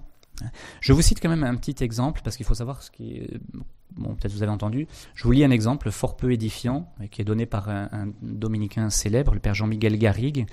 Je 0.80 0.92
vous 0.92 1.00
cite 1.02 1.20
quand 1.20 1.28
même 1.28 1.44
un 1.44 1.54
petit 1.56 1.82
exemple 1.82 2.20
parce 2.22 2.36
qu'il 2.36 2.44
faut 2.44 2.54
savoir 2.54 2.82
ce 2.82 2.90
qui. 2.90 3.22
Bon, 3.92 4.14
peut-être 4.16 4.32
vous 4.32 4.42
avez 4.42 4.50
entendu. 4.50 4.88
Je 5.14 5.24
vous 5.24 5.30
lis 5.30 5.44
un 5.44 5.50
exemple 5.50 5.90
fort 5.90 6.16
peu 6.16 6.32
édifiant 6.32 6.92
qui 7.12 7.22
est 7.22 7.24
donné 7.24 7.46
par 7.46 7.68
un, 7.68 8.12
dominicain 8.22 8.90
célèbre, 8.90 9.34
le 9.34 9.40
père 9.40 9.54
Jean-Miguel 9.54 9.96
Garrigue, 9.98 10.46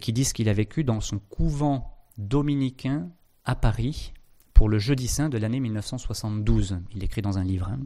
qui 0.00 0.12
dit 0.12 0.24
ce 0.24 0.34
qu'il 0.34 0.48
a 0.48 0.52
vécu 0.52 0.82
dans 0.82 1.00
son 1.00 1.18
couvent 1.18 1.96
dominicain 2.18 3.08
à 3.44 3.54
Paris 3.54 4.12
pour 4.54 4.68
le 4.68 4.78
jeudi 4.78 5.06
saint 5.06 5.28
de 5.28 5.38
l'année 5.38 5.60
1972. 5.60 6.80
Il 6.94 7.04
écrit 7.04 7.22
dans 7.22 7.38
un 7.38 7.44
livre. 7.44 7.68
Hein. 7.68 7.78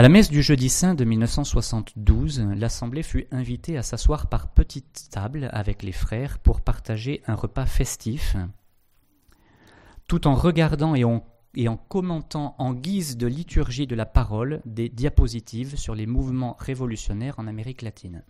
À 0.00 0.02
la 0.02 0.08
messe 0.08 0.30
du 0.30 0.42
jeudi 0.42 0.70
saint 0.70 0.94
de 0.94 1.04
1972, 1.04 2.40
l'Assemblée 2.56 3.02
fut 3.02 3.26
invitée 3.30 3.76
à 3.76 3.82
s'asseoir 3.82 4.28
par 4.28 4.48
petite 4.48 5.10
table 5.10 5.50
avec 5.52 5.82
les 5.82 5.92
frères 5.92 6.38
pour 6.38 6.62
partager 6.62 7.22
un 7.26 7.34
repas 7.34 7.66
festif, 7.66 8.34
tout 10.08 10.26
en 10.26 10.34
regardant 10.34 10.94
et 10.94 11.04
en, 11.04 11.22
et 11.54 11.68
en 11.68 11.76
commentant 11.76 12.54
en 12.56 12.72
guise 12.72 13.18
de 13.18 13.26
liturgie 13.26 13.86
de 13.86 13.94
la 13.94 14.06
parole 14.06 14.62
des 14.64 14.88
diapositives 14.88 15.76
sur 15.76 15.94
les 15.94 16.06
mouvements 16.06 16.56
révolutionnaires 16.58 17.38
en 17.38 17.46
Amérique 17.46 17.82
latine. 17.82 18.22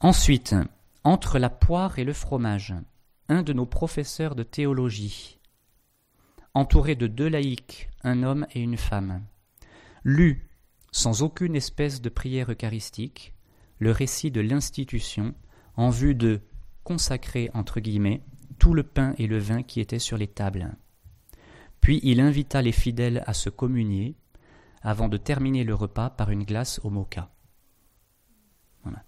Ensuite, 0.00 0.54
entre 1.02 1.38
la 1.38 1.48
poire 1.48 1.98
et 1.98 2.04
le 2.04 2.12
fromage, 2.12 2.74
un 3.30 3.42
de 3.42 3.54
nos 3.54 3.64
professeurs 3.64 4.34
de 4.34 4.42
théologie, 4.42 5.38
entouré 6.52 6.94
de 6.94 7.06
deux 7.06 7.28
laïcs, 7.28 7.88
un 8.04 8.22
homme 8.22 8.46
et 8.52 8.60
une 8.60 8.76
femme, 8.76 9.22
Lu, 10.08 10.48
sans 10.90 11.22
aucune 11.22 11.54
espèce 11.54 12.00
de 12.00 12.08
prière 12.08 12.50
eucharistique, 12.50 13.34
le 13.78 13.90
récit 13.90 14.30
de 14.30 14.40
l'institution 14.40 15.34
en 15.76 15.90
vue 15.90 16.14
de 16.14 16.40
consacrer, 16.82 17.50
entre 17.52 17.78
guillemets, 17.78 18.22
tout 18.58 18.72
le 18.72 18.84
pain 18.84 19.14
et 19.18 19.26
le 19.26 19.36
vin 19.36 19.62
qui 19.62 19.80
étaient 19.80 19.98
sur 19.98 20.16
les 20.16 20.26
tables. 20.26 20.74
Puis 21.82 22.00
il 22.02 22.20
invita 22.20 22.62
les 22.62 22.72
fidèles 22.72 23.22
à 23.26 23.34
se 23.34 23.50
communier, 23.50 24.16
avant 24.80 25.10
de 25.10 25.18
terminer 25.18 25.62
le 25.62 25.74
repas 25.74 26.08
par 26.08 26.30
une 26.30 26.44
glace 26.44 26.80
au 26.84 26.88
mocha. 26.88 27.30
Voilà. 28.84 29.04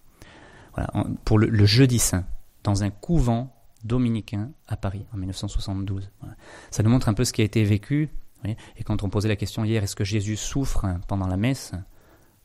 pour 1.25 1.39
le, 1.39 1.65
jeudi 1.65 1.97
saint, 1.97 2.27
dans 2.63 2.83
un 2.83 2.91
couvent 2.91 3.55
dominicain 3.83 4.51
à 4.67 4.77
Paris 4.77 5.07
en 5.15 5.17
1972. 5.17 6.11
Ça 6.69 6.83
nous 6.83 6.91
montre 6.91 7.09
un 7.09 7.15
peu 7.15 7.25
ce 7.25 7.33
qui 7.33 7.41
a 7.41 7.45
été 7.45 7.63
vécu. 7.63 8.11
Et 8.45 8.83
quand 8.83 9.03
on 9.03 9.09
posait 9.09 9.29
la 9.29 9.35
question 9.35 9.63
hier, 9.63 9.83
est-ce 9.83 9.95
que 9.95 10.03
Jésus 10.03 10.35
souffre 10.35 10.85
pendant 11.07 11.27
la 11.27 11.37
messe 11.37 11.73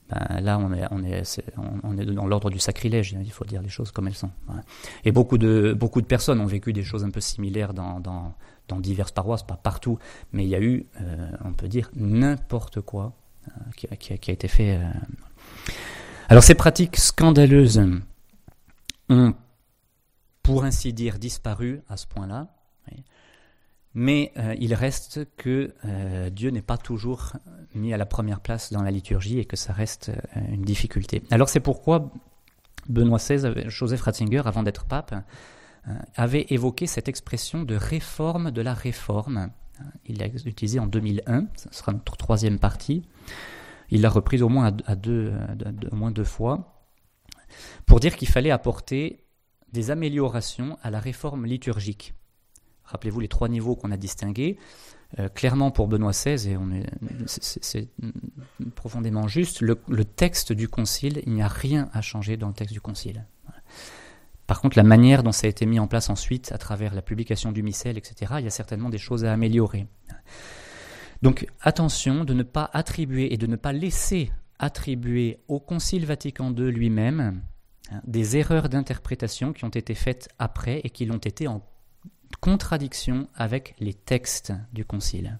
ben, 0.09 0.41
là, 0.41 0.59
on 0.59 1.03
est, 1.03 2.05
dans 2.13 2.27
l'ordre 2.27 2.51
du 2.51 2.61
sacrilège. 2.61 3.17
Il 3.21 3.33
faut 3.33 3.45
dire 3.45 3.61
les 3.61 3.69
choses 3.69 3.91
comme 3.91 4.07
elles 4.07 4.15
sont. 4.15 4.31
Et 5.05 5.11
beaucoup 5.11 5.37
de, 5.37 5.75
beaucoup 5.77 6.01
de 6.01 6.07
personnes 6.07 6.41
ont 6.41 6.47
vécu 6.47 6.73
des 6.73 6.85
choses 6.85 7.05
un 7.05 7.11
peu 7.11 7.21
similaires 7.21 7.75
dans, 7.75 8.01
dans, 8.01 8.81
diverses 8.81 9.13
paroisses, 9.13 9.43
pas 9.43 9.57
partout, 9.57 9.99
mais 10.33 10.45
il 10.45 10.49
y 10.49 10.55
a 10.55 10.61
eu, 10.61 10.87
euh, 11.01 11.31
on 11.45 11.53
peut 11.53 11.69
dire, 11.69 11.91
n'importe 11.95 12.81
quoi 12.81 13.17
euh, 13.49 13.51
qui, 13.77 14.13
a, 14.13 14.33
été 14.33 14.49
fait. 14.49 14.77
Euh. 14.77 14.91
Alors 16.29 16.43
ces 16.43 16.55
pratiques 16.55 16.97
scandaleuses 16.97 17.81
ont, 19.09 19.35
pour 20.43 20.65
ainsi 20.65 20.93
dire, 20.93 21.19
disparu 21.19 21.81
à 21.89 21.97
ce 21.97 22.07
point-là. 22.07 22.49
Mais 23.99 24.33
il 24.61 24.75
reste 24.75 25.27
que 25.39 25.73
Dieu 26.29 26.51
n'est 26.51 26.61
pas 26.61 26.77
toujours 26.77 27.33
mis 27.75 27.95
à 27.95 27.97
la 27.97 28.05
première 28.05 28.41
place 28.41 28.71
dans 28.71 28.83
la 28.83 28.91
liturgie 28.91 29.39
et 29.39 29.47
que 29.47 29.57
ça 29.57 29.73
reste 29.73 30.13
une 30.51 30.63
difficulté. 30.63 31.23
Alors 31.31 31.49
c'est 31.49 31.61
pourquoi 31.61 32.13
Benoît 32.89 33.19
XVI, 33.19 33.69
Joseph 33.69 34.03
Ratzinger, 34.03 34.43
avant 34.45 34.63
d'être 34.63 34.85
pape, 34.85 35.15
euh, 35.89 35.95
avait 36.17 36.47
évoqué 36.51 36.87
cette 36.87 37.09
expression 37.09 37.63
de 37.63 37.77
réforme 37.77 38.51
de 38.51 38.63
la 38.63 38.75
réforme. 38.75 39.51
Euh, 39.81 39.85
il 40.07 40.19
l'a 40.19 40.27
utilisé 40.27 40.79
en 40.79 40.87
2001, 40.87 41.47
ce 41.57 41.69
sera 41.71 41.93
notre 41.93 42.17
troisième 42.17 42.59
partie. 42.59 43.03
Il 43.91 44.01
l'a 44.01 44.11
reprise 44.11 44.43
au 44.43 44.49
moins, 44.49 44.77
à 44.87 44.97
deux, 44.97 45.33
au 45.93 45.95
moins 45.95 46.11
deux 46.11 46.25
fois, 46.25 46.83
pour 47.87 48.01
dire 48.01 48.17
qu'il 48.17 48.27
fallait 48.27 48.51
apporter 48.51 49.25
des 49.73 49.93
améliorations 49.93 50.77
à 50.83 50.91
la 50.91 50.99
réforme 50.99 51.47
liturgique. 51.47 52.15
Rappelez-vous 52.87 53.21
les 53.21 53.29
trois 53.29 53.49
niveaux 53.49 53.77
qu'on 53.77 53.91
a 53.91 53.97
distingués. 53.97 54.59
Euh, 55.21 55.29
clairement 55.29 55.71
pour 55.71 55.87
Benoît 55.87 56.11
XVI, 56.11 56.51
et 56.51 56.59
c'est, 57.27 57.89
profondément 58.75 59.29
juste, 59.29 59.61
le, 59.61 59.81
le, 59.89 60.05
texte 60.05 60.53
du 60.53 60.69
Concile, 60.69 61.23
il 61.27 61.33
n'y 61.33 61.43
a 61.43 61.49
rien 61.49 61.89
à 61.93 62.03
changer 62.03 62.37
dans 62.37 62.49
le 62.49 62.55
texte 62.55 62.73
du 62.73 62.81
Concile. 62.81 63.25
Par 64.47 64.61
contre, 64.61 64.77
la 64.77 64.83
manière 64.83 65.23
dont 65.23 65.33
ça 65.33 65.47
a 65.47 65.51
été 65.51 65.65
mis 65.65 65.79
en 65.79 65.87
place 65.87 66.11
ensuite, 66.11 66.53
à 66.53 66.59
travers 66.59 66.95
la 66.95 67.03
publication 67.03 67.53
du 67.53 67.63
missel, 67.63 67.99
etc., 67.99 68.35
il 68.39 68.45
y 68.45 68.49
a 68.49 68.51
certainement 68.51 68.91
des 68.91 68.99
choses 68.99 69.25
à 69.25 69.33
améliorer. 69.33 69.87
Donc 71.23 71.47
attention 71.61 72.25
de 72.25 72.35
ne 72.35 72.43
pas 72.43 72.69
attribuer 72.73 73.33
et 73.33 73.37
de 73.37 73.47
ne 73.47 73.57
pas 73.57 73.73
laisser 73.73 74.31
attribuer 74.59 75.41
au 75.49 75.61
Concile 75.61 76.07
Vatican 76.07 76.55
II 76.55 76.71
lui-même 76.71 77.41
hein, 77.91 78.01
des 78.07 78.37
erreurs 78.37 78.69
d'interprétation 78.69 79.53
qui 79.53 79.65
ont 79.65 79.71
été 79.71 79.95
faites 79.95 80.29
après 80.39 80.81
et 80.85 80.91
qui 80.91 81.07
l'ont 81.07 81.17
été 81.17 81.49
en 81.49 81.63
contradiction 82.41 83.29
avec 83.35 83.75
les 83.79 83.95
textes 83.95 84.53
du 84.73 84.85
Concile. 84.85 85.39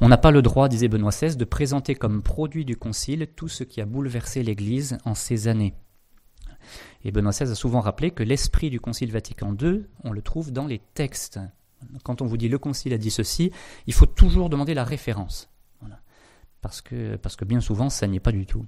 On 0.00 0.08
n'a 0.08 0.16
pas 0.18 0.30
le 0.30 0.42
droit, 0.42 0.68
disait 0.68 0.88
Benoît 0.88 1.10
XVI, 1.10 1.36
de 1.36 1.44
présenter 1.44 1.94
comme 1.94 2.22
produit 2.22 2.64
du 2.64 2.76
Concile 2.76 3.28
tout 3.36 3.48
ce 3.48 3.64
qui 3.64 3.80
a 3.80 3.86
bouleversé 3.86 4.42
l'Église 4.42 4.98
en 5.04 5.14
ces 5.14 5.48
années. 5.48 5.74
Et 7.04 7.10
Benoît 7.10 7.32
XVI 7.32 7.50
a 7.50 7.54
souvent 7.54 7.80
rappelé 7.80 8.10
que 8.10 8.22
l'esprit 8.22 8.70
du 8.70 8.80
Concile 8.80 9.10
Vatican 9.10 9.54
II, 9.60 9.84
on 10.04 10.12
le 10.12 10.22
trouve 10.22 10.52
dans 10.52 10.66
les 10.66 10.80
textes. 10.94 11.40
Quand 12.04 12.22
on 12.22 12.26
vous 12.26 12.36
dit 12.36 12.48
le 12.48 12.58
Concile 12.58 12.94
a 12.94 12.98
dit 12.98 13.10
ceci, 13.10 13.52
il 13.86 13.92
faut 13.92 14.06
toujours 14.06 14.48
demander 14.50 14.74
la 14.74 14.84
référence. 14.84 15.48
Parce, 16.60 16.80
que, 16.80 17.16
parce 17.16 17.34
que 17.34 17.44
bien 17.44 17.60
souvent, 17.60 17.90
ça 17.90 18.06
n'y 18.06 18.16
est 18.16 18.20
pas 18.20 18.30
du 18.30 18.46
tout. 18.46 18.64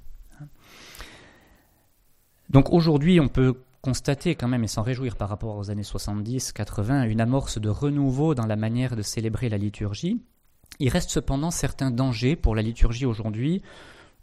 Donc 2.51 2.73
aujourd'hui, 2.73 3.21
on 3.21 3.29
peut 3.29 3.63
constater 3.85 4.35
quand 4.35 4.49
même 4.49 4.65
et 4.65 4.67
s'en 4.67 4.81
réjouir 4.81 5.15
par 5.15 5.29
rapport 5.29 5.59
aux 5.59 5.71
années 5.71 5.83
70-80 5.83 7.07
une 7.07 7.21
amorce 7.21 7.61
de 7.61 7.69
renouveau 7.69 8.35
dans 8.35 8.47
la 8.47 8.57
manière 8.57 8.97
de 8.97 9.03
célébrer 9.03 9.51
la 9.51 9.59
liturgie. 9.59 10.23
Il 10.79 10.89
reste 10.89 11.11
cependant 11.11 11.51
certains 11.51 11.91
dangers 11.91 12.35
pour 12.35 12.55
la 12.55 12.63
liturgie 12.63 13.05
aujourd'hui. 13.05 13.61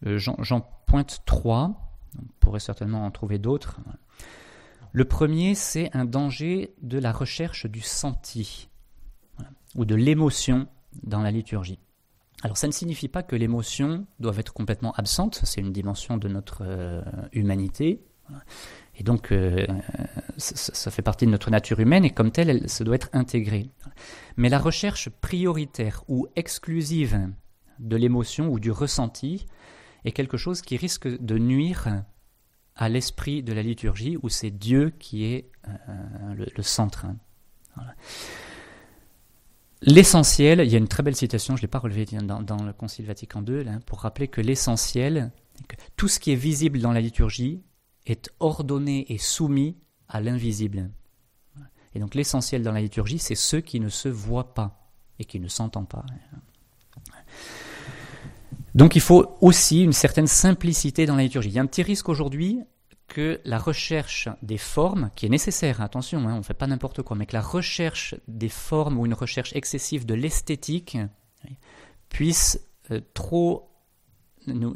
Euh, 0.08 0.18
j'en 0.18 0.62
pointe 0.88 1.22
trois. 1.28 1.76
On 2.18 2.26
pourrait 2.40 2.60
certainement 2.60 3.06
en 3.06 3.12
trouver 3.12 3.38
d'autres. 3.38 3.80
Le 4.94 5.06
premier, 5.06 5.54
c'est 5.54 5.96
un 5.96 6.06
danger 6.06 6.74
de 6.82 6.98
la 6.98 7.12
recherche 7.12 7.68
du 7.68 7.82
senti 7.82 8.68
ou 9.76 9.86
de 9.86 9.94
l'émotion 9.94 10.68
dans 11.04 11.22
la 11.22 11.30
liturgie. 11.30 11.78
Alors 12.42 12.58
ça 12.58 12.66
ne 12.66 12.74
signifie 12.74 13.10
pas 13.10 13.22
que 13.22 13.36
l'émotion 13.36 14.08
doit 14.20 14.38
être 14.38 14.54
complètement 14.54 14.94
absente, 14.94 15.40
c'est 15.44 15.62
une 15.62 15.72
dimension 15.72 16.18
de 16.18 16.28
notre 16.28 16.64
euh, 16.66 17.04
humanité, 17.32 18.02
et 19.02 19.04
donc 19.04 19.32
euh, 19.32 19.66
ça, 20.38 20.92
fait 20.92 21.02
partie 21.02 21.26
de 21.26 21.32
notre 21.32 21.50
nature 21.50 21.80
humaine, 21.80 22.06
et 22.06 22.12
comme 22.12 22.32
telle, 22.32 22.52
elle, 22.52 22.70
ça 22.70 22.84
doit 22.84 22.94
être 22.94 23.10
intégré. 23.14 23.72
Mais 24.38 24.48
la 24.48 24.60
recherche 24.60 25.10
prioritaire 25.10 26.04
ou 26.08 26.28
exclusive 26.36 27.28
de 27.80 27.96
l'émotion 27.96 28.50
ou 28.50 28.60
du 28.60 28.70
ressenti 28.70 29.48
est 30.06 30.12
quelque 30.12 30.38
chose 30.38 30.62
qui 30.62 30.78
risque 30.78 31.08
de 31.08 31.40
nuire 31.40 32.04
à 32.76 32.90
l'esprit 32.90 33.42
de 33.42 33.54
la 33.54 33.64
liturgie 33.64 34.20
où 34.22 34.30
c'est 34.30 34.52
Dieu 34.52 34.92
qui 35.00 35.26
est 35.26 35.50
euh, 35.68 36.46
le, 36.56 36.62
centre. 36.62 37.08
L'essentiel, 39.82 40.60
il 40.60 40.72
y 40.72 40.76
a 40.76 40.78
une 40.78 40.88
très 40.88 41.02
belle 41.02 41.16
citation, 41.16 41.56
je 41.56 41.62
ne 41.62 41.64
l'ai 41.64 41.70
pas 41.70 41.80
relevée 41.80 42.06
dans, 42.06 42.64
le 42.64 42.74
Concile 42.74 43.08
Vatican 43.08 43.44
II, 43.44 43.66
pour 43.88 44.02
rappeler 44.02 44.28
que 44.28 44.42
l'essentiel, 44.42 45.32
tout 45.98 46.08
ce 46.08 46.20
qui 46.20 46.34
est 46.34 46.36
visible 46.36 46.78
dans 46.78 46.92
la 46.92 47.02
liturgie 47.02 47.64
est 48.12 48.30
ordonné 48.40 49.12
et 49.12 49.18
soumis 49.18 49.78
à 50.08 50.22
l'invisible. 50.22 50.90
Et 51.94 52.00
donc 52.00 52.16
l'essentiel 52.16 52.64
dans 52.64 52.72
la 52.72 52.82
liturgie, 52.82 53.20
c'est 53.20 53.36
ceux 53.36 53.62
qui 53.62 53.80
ne 53.80 53.90
se 53.90 54.10
voient 54.10 54.54
pas 54.54 54.90
et 55.20 55.26
qui 55.26 55.40
ne 55.40 55.48
s'entendent 55.48 55.90
pas. 55.90 56.06
Donc 58.76 58.96
il 58.96 59.02
faut 59.02 59.38
aussi 59.42 59.84
une 59.84 59.94
certaine 59.94 60.28
simplicité 60.28 61.06
dans 61.06 61.16
la 61.16 61.24
liturgie. 61.24 61.50
Il 61.50 61.56
y 61.56 61.60
a 61.60 61.62
un 61.62 61.68
petit 61.68 61.84
risque 61.84 62.08
aujourd'hui 62.08 62.62
que 63.08 63.42
la 63.44 63.60
recherche 63.60 64.30
des 64.42 64.58
formes, 64.58 65.12
qui 65.16 65.26
est 65.26 65.30
nécessaire, 65.30 65.82
attention, 65.82 66.20
hein, 66.30 66.36
on 66.36 66.38
ne 66.38 66.44
fait 66.44 66.54
pas 66.54 66.68
n'importe 66.68 67.02
quoi, 67.02 67.18
mais 67.18 67.26
que 67.26 67.36
la 67.36 67.42
recherche 67.42 68.16
des 68.30 68.48
formes 68.48 68.98
ou 68.98 69.06
une 69.06 69.14
recherche 69.14 69.54
excessive 69.54 70.06
de 70.06 70.14
l'esthétique 70.14 70.98
puisse 72.08 72.62
euh, 72.90 73.02
trop 73.14 73.70
nous, 74.48 74.74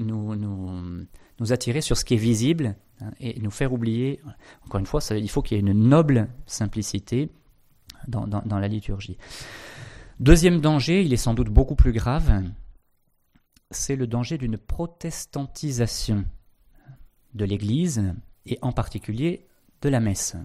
nous, 1.40 1.54
attirer 1.54 1.82
sur 1.82 1.98
ce 1.98 2.06
qui 2.06 2.14
est 2.14 2.18
visible 2.18 2.76
hein, 3.02 3.12
et 3.20 3.40
nous 3.40 3.52
faire 3.52 3.74
oublier, 3.74 4.22
encore 4.66 4.80
une 4.80 4.86
fois, 4.86 5.02
il 5.12 5.30
faut 5.30 5.42
qu'il 5.42 5.56
y 5.56 5.60
ait 5.60 5.64
une 5.64 5.88
noble 5.88 6.30
simplicité 6.46 7.30
dans, 8.08 8.28
dans, 8.28 8.42
dans 8.46 8.60
la 8.60 8.68
liturgie. 8.68 9.18
Deuxième 10.20 10.62
danger, 10.62 11.04
il 11.04 11.12
est 11.12 11.18
sans 11.18 11.34
doute 11.34 11.50
beaucoup 11.50 11.76
plus 11.76 11.92
grave, 11.92 12.44
c'est 13.72 13.96
le 13.96 14.08
danger 14.08 14.38
d'une 14.38 14.58
protestantisation 14.58 16.26
de 17.34 17.46
l'Église 17.46 18.14
et 18.46 18.58
en 18.62 18.72
particulier 18.72 19.48
de 19.82 19.90
la 19.90 20.00
messe. 20.00 20.38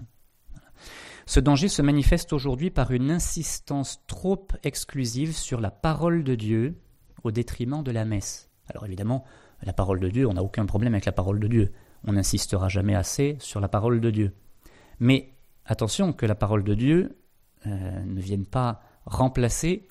Ce 1.25 1.39
danger 1.39 1.69
se 1.69 1.81
manifeste 1.81 2.33
aujourd'hui 2.33 2.71
par 2.71 2.91
une 2.91 3.11
insistance 3.11 4.01
trop 4.07 4.47
exclusive 4.63 5.33
sur 5.33 5.61
la 5.61 5.71
parole 5.71 6.23
de 6.23 6.35
Dieu 6.35 6.81
au 7.23 7.31
détriment 7.31 7.83
de 7.83 7.91
la 7.91 8.05
messe. 8.05 8.49
Alors 8.67 8.85
évidemment, 8.85 9.23
la 9.63 9.73
parole 9.73 9.99
de 9.99 10.09
Dieu, 10.09 10.27
on 10.27 10.33
n'a 10.33 10.43
aucun 10.43 10.65
problème 10.65 10.93
avec 10.93 11.05
la 11.05 11.11
parole 11.11 11.39
de 11.39 11.47
Dieu. 11.47 11.71
On 12.03 12.13
n'insistera 12.13 12.67
jamais 12.67 12.95
assez 12.95 13.37
sur 13.39 13.59
la 13.59 13.67
parole 13.67 14.01
de 14.01 14.09
Dieu. 14.09 14.33
Mais 14.99 15.33
attention 15.65 16.13
que 16.13 16.25
la 16.25 16.35
parole 16.35 16.63
de 16.63 16.73
Dieu 16.73 17.17
euh, 17.67 18.03
ne 18.03 18.19
vienne 18.19 18.45
pas 18.45 18.81
remplacer. 19.05 19.87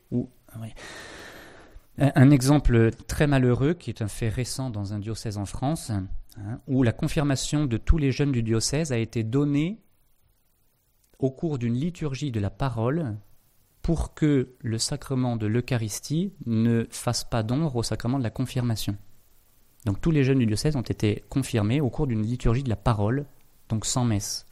Un 1.98 2.30
exemple 2.30 2.90
très 3.06 3.26
malheureux, 3.26 3.74
qui 3.74 3.90
est 3.90 4.02
un 4.02 4.08
fait 4.08 4.28
récent 4.28 4.70
dans 4.70 4.94
un 4.94 4.98
diocèse 4.98 5.36
en 5.36 5.44
France, 5.44 5.90
hein, 5.90 6.60
où 6.66 6.82
la 6.82 6.92
confirmation 6.92 7.66
de 7.66 7.76
tous 7.76 7.98
les 7.98 8.10
jeunes 8.12 8.32
du 8.32 8.42
diocèse 8.42 8.92
a 8.92 8.98
été 8.98 9.22
donnée 9.22 9.82
au 11.18 11.30
cours 11.30 11.58
d'une 11.58 11.74
liturgie 11.74 12.30
de 12.30 12.40
la 12.40 12.50
parole 12.50 13.16
pour 13.82 14.14
que 14.14 14.54
le 14.60 14.78
sacrement 14.78 15.36
de 15.36 15.46
l'Eucharistie 15.46 16.32
ne 16.46 16.86
fasse 16.90 17.24
pas 17.24 17.42
d'ombre 17.42 17.76
au 17.76 17.82
sacrement 17.82 18.18
de 18.18 18.22
la 18.22 18.30
confirmation. 18.30 18.96
Donc 19.86 20.00
tous 20.00 20.10
les 20.10 20.24
jeunes 20.24 20.38
du 20.38 20.46
diocèse 20.46 20.76
ont 20.76 20.82
été 20.82 21.24
confirmés 21.28 21.80
au 21.80 21.88
cours 21.88 22.06
d'une 22.06 22.22
liturgie 22.22 22.62
de 22.62 22.68
la 22.68 22.76
parole, 22.76 23.26
donc 23.68 23.86
sans 23.86 24.04
messe. 24.04 24.46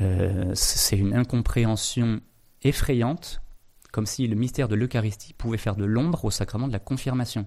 Euh, 0.00 0.52
c'est 0.54 0.96
une 0.96 1.14
incompréhension 1.14 2.20
effrayante 2.62 3.42
comme 3.92 4.06
si 4.06 4.26
le 4.26 4.34
mystère 4.34 4.68
de 4.68 4.74
l'Eucharistie 4.74 5.34
pouvait 5.34 5.58
faire 5.58 5.76
de 5.76 5.84
l'ombre 5.84 6.24
au 6.24 6.30
sacrement 6.30 6.66
de 6.66 6.72
la 6.72 6.78
confirmation. 6.78 7.46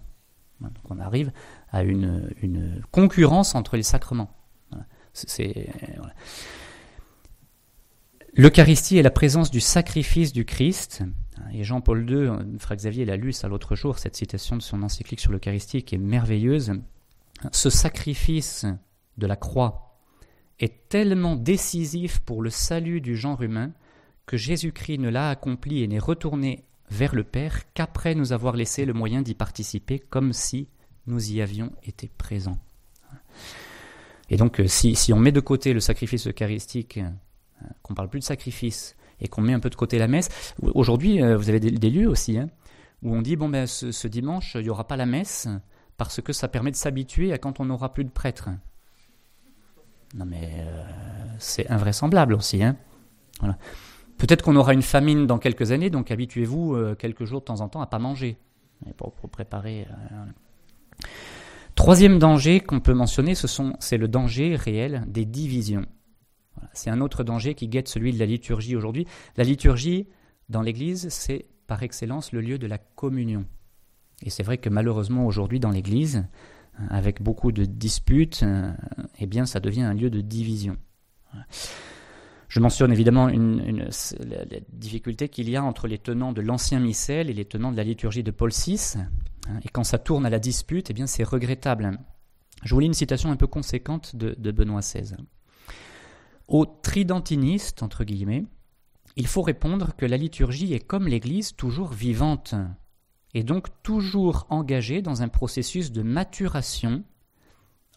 On 0.89 0.99
arrive 0.99 1.32
à 1.71 1.84
une, 1.84 2.82
concurrence 2.91 3.55
entre 3.55 3.76
les 3.76 3.84
sacrements. 3.84 4.30
L'Eucharistie 8.36 8.97
est 8.97 9.01
la 9.01 9.11
présence 9.11 9.49
du 9.49 9.59
sacrifice 9.59 10.32
du 10.32 10.45
Christ 10.45 11.03
Et 11.53 11.63
Jean-Paul 11.63 12.09
II, 12.09 12.59
frère 12.59 12.77
Xavier 12.77 13.05
l'a 13.05 13.17
lu 13.17 13.33
ça 13.33 13.47
l'autre 13.47 13.75
jour, 13.75 13.99
cette 13.99 14.15
citation 14.15 14.55
de 14.55 14.61
son 14.61 14.83
encyclique 14.83 15.19
sur 15.19 15.31
l'Eucharistie 15.31 15.77
est 15.77 15.97
merveilleuse. 15.97 16.73
Ce 17.51 17.69
sacrifice 17.69 18.65
de 19.17 19.27
la 19.27 19.36
croix 19.36 19.99
est 20.59 20.88
tellement 20.89 21.36
décisif 21.36 22.19
pour 22.19 22.41
le 22.41 22.49
salut 22.49 23.01
du 23.01 23.15
genre 23.15 23.41
humain 23.41 23.71
que 24.25 24.38
Jésus-Christ 24.38 24.99
ne 24.99 25.09
l'a 25.09 25.29
accompli 25.29 25.83
et 25.83 25.88
n'est 25.88 25.99
retourné 25.99 26.63
vers 26.89 27.15
le 27.15 27.23
Père 27.23 27.71
qu'après 27.73 28.15
nous 28.15 28.33
avoir 28.33 28.55
laissé 28.55 28.86
le 28.86 28.93
moyen 28.93 29.21
d'y 29.21 29.33
participer 29.33 29.99
comme 29.99 30.33
si 30.33 30.69
nous 31.07 31.31
y 31.31 31.41
avions 31.41 31.71
été 31.83 32.09
présents. 32.17 32.57
Et 34.29 34.38
donc 34.38 34.61
si, 34.67 34.95
si 34.95 35.13
on 35.13 35.19
met 35.19 35.31
de 35.31 35.39
côté 35.39 35.73
le 35.73 35.79
sacrifice 35.79 36.27
eucharistique, 36.27 36.99
qu'on 37.81 37.93
parle 37.93 38.09
plus 38.09 38.19
de 38.19 38.25
sacrifice, 38.25 38.95
et 39.20 39.28
qu'on 39.28 39.41
met 39.41 39.53
un 39.53 39.59
peu 39.59 39.70
de 39.70 39.76
côté 39.76 39.97
la 39.97 40.07
messe. 40.07 40.53
Aujourd'hui, 40.61 41.22
euh, 41.22 41.38
vous 41.38 41.49
avez 41.49 41.59
des, 41.59 41.89
lieux 41.89 42.07
aussi 42.07 42.38
hein, 42.38 42.49
où 43.01 43.16
on 43.16 43.22
dit 43.22 43.36
bon 43.36 43.49
ben 43.49 43.66
ce, 43.68 44.07
dimanche 44.07 44.55
il 44.55 44.63
n'y 44.63 44.70
aura 44.70 44.88
pas 44.88 44.97
la 44.97 45.05
messe 45.05 45.47
parce 45.97 46.22
que 46.22 46.34
ça 46.34 46.47
permet 46.47 46.72
de 46.72 46.76
s'habituer 46.76 47.34
à 47.34 47.38
quand 47.38 47.59
on 47.59 47.66
n'aura 47.66 47.93
plus 47.93 48.03
de 48.03 48.09
prêtre. 48.09 48.49
Non 50.16 50.26
mais 50.26 50.51
euh, 50.57 50.84
c'est 51.39 51.70
invraisemblable 51.70 52.34
aussi. 52.34 52.63
Hein. 52.63 52.78
Peut-être 54.18 54.43
qu'on 54.43 54.55
aura 54.55 54.74
une 54.74 54.82
famine 54.82 55.28
dans 55.28 55.39
quelques 55.39 55.72
années, 55.72 55.89
donc 55.89 56.11
habituez-vous 56.11 56.76
euh, 56.76 56.95
quelques 56.95 57.26
jours 57.26 57.41
de 57.41 57.45
temps 57.45 57.61
en 57.61 57.70
temps 57.70 57.82
à 57.82 57.88
pas 57.88 57.99
manger 57.99 58.38
pour, 58.97 59.13
préparer. 59.30 59.88
Troisième 61.76 62.20
danger 62.20 62.61
qu'on 62.61 62.80
peut 62.80 62.93
mentionner, 62.93 63.34
c'est 63.36 63.97
le 63.97 64.07
danger 64.07 64.55
réel 64.55 65.03
des 65.07 65.26
divisions. 65.26 65.86
C'est 66.74 66.89
un 66.89 67.01
autre 67.01 67.24
danger 67.24 67.56
qui 67.56 67.68
guette 67.68 67.88
celui 67.88 68.14
de 68.14 68.20
la 68.20 68.26
liturgie 68.26 68.76
aujourd'hui. 68.76 69.08
La 69.38 69.43
liturgie, 69.43 70.08
dans 70.49 70.62
l'Église, 70.62 71.10
c'est 71.10 71.45
par 71.68 71.84
excellence 71.84 72.32
le 72.32 72.41
lieu 72.41 72.58
de 72.58 72.68
la 72.68 72.78
communion. 72.78 73.45
Et 74.24 74.30
c'est 74.30 74.43
vrai 74.43 74.58
que 74.58 74.70
malheureusement 74.70 75.26
aujourd'hui 75.26 75.60
dans 75.60 75.72
l'Église, 75.72 76.26
avec 76.89 77.22
beaucoup 77.22 77.51
de 77.51 77.66
disputes, 77.66 78.41
euh, 78.43 78.72
eh 79.20 79.26
bien 79.26 79.45
ça 79.45 79.60
devient 79.60 79.82
un 79.82 79.93
lieu 79.93 80.10
de 80.10 80.22
division. 80.22 80.78
Je 82.47 82.60
mentionne 82.60 82.91
évidemment 82.91 83.28
une, 83.28 83.89
la, 84.20 84.45
difficulté 84.72 85.28
qu'il 85.30 85.49
y 85.49 85.56
a 85.56 85.64
entre 85.64 85.88
les 85.88 85.97
tenants 85.97 86.32
de 86.32 86.41
l'ancien 86.41 86.80
missel 86.80 87.30
et 87.30 87.34
les 87.34 87.45
tenants 87.45 87.72
de 87.72 87.78
la 87.78 87.84
liturgie 87.84 88.24
de 88.24 88.32
Paul 88.32 88.51
VI. 88.51 88.95
Hein, 88.97 89.60
et 89.64 89.70
quand 89.70 89.84
ça 89.84 89.97
tourne 89.97 90.26
à 90.26 90.30
la 90.30 90.39
dispute, 90.39 90.89
eh 90.89 90.93
bien 90.93 91.08
c'est 91.08 91.24
regrettable. 91.24 91.99
Je 92.64 92.74
vous 92.74 92.80
lis 92.80 92.88
une 92.88 92.93
citation 92.93 93.32
un 93.32 93.36
peu 93.36 93.47
conséquente 93.47 94.16
de 94.16 94.51
Benoît 94.51 94.80
XVI. 94.80 95.16
Aux 96.47 96.65
tridentinistes, 96.65 97.81
entre 97.81 98.03
guillemets, 98.03 98.45
il 99.15 99.27
faut 99.27 99.41
répondre 99.41 99.95
que 99.95 100.05
la 100.05 100.17
liturgie 100.17 100.73
est 100.73 100.79
comme 100.79 101.07
l'Église 101.07 101.55
toujours 101.55 101.89
vivante, 101.89 102.55
et 103.33 103.43
donc 103.43 103.67
toujours 103.83 104.45
engagée 104.49 105.01
dans 105.01 105.21
un 105.21 105.27
processus 105.27 105.91
de 105.91 106.01
maturation 106.01 107.03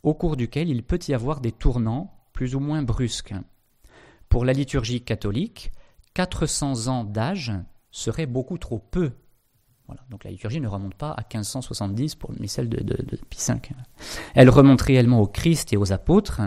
au 0.03 0.15
cours 0.15 0.37
duquel 0.37 0.69
il 0.69 0.83
peut 0.83 0.99
y 1.09 1.15
avoir 1.15 1.41
des 1.41 1.53
tournants 1.53 2.15
plus 2.33 2.55
ou 2.55 2.61
moins 2.61 2.83
brusques. 2.83 3.35
Pour 4.29 4.45
la 4.45 4.53
liturgie 4.53 5.03
catholique, 5.03 5.73
400 6.15 6.89
ans 6.89 7.05
d'âge 7.05 7.53
serait 7.91 8.27
beaucoup 8.27 8.59
trop 8.59 8.79
peu. 8.79 9.13
Voilà. 9.87 10.03
Donc 10.11 10.25
la 10.25 10.31
liturgie 10.31 10.61
ne 10.61 10.69
remonte 10.69 10.95
pas 10.95 11.11
à 11.11 11.23
1570 11.23 12.15
pour 12.15 12.33
le 12.33 12.39
missel 12.39 12.69
de, 12.69 12.83
de, 12.83 13.03
de 13.03 13.19
Pie 13.31 13.41
V. 13.49 13.55
Elle 14.35 14.51
remonte 14.51 14.83
réellement 14.83 15.21
au 15.21 15.27
Christ 15.27 15.73
et 15.73 15.77
aux 15.77 15.93
apôtres, 15.93 16.43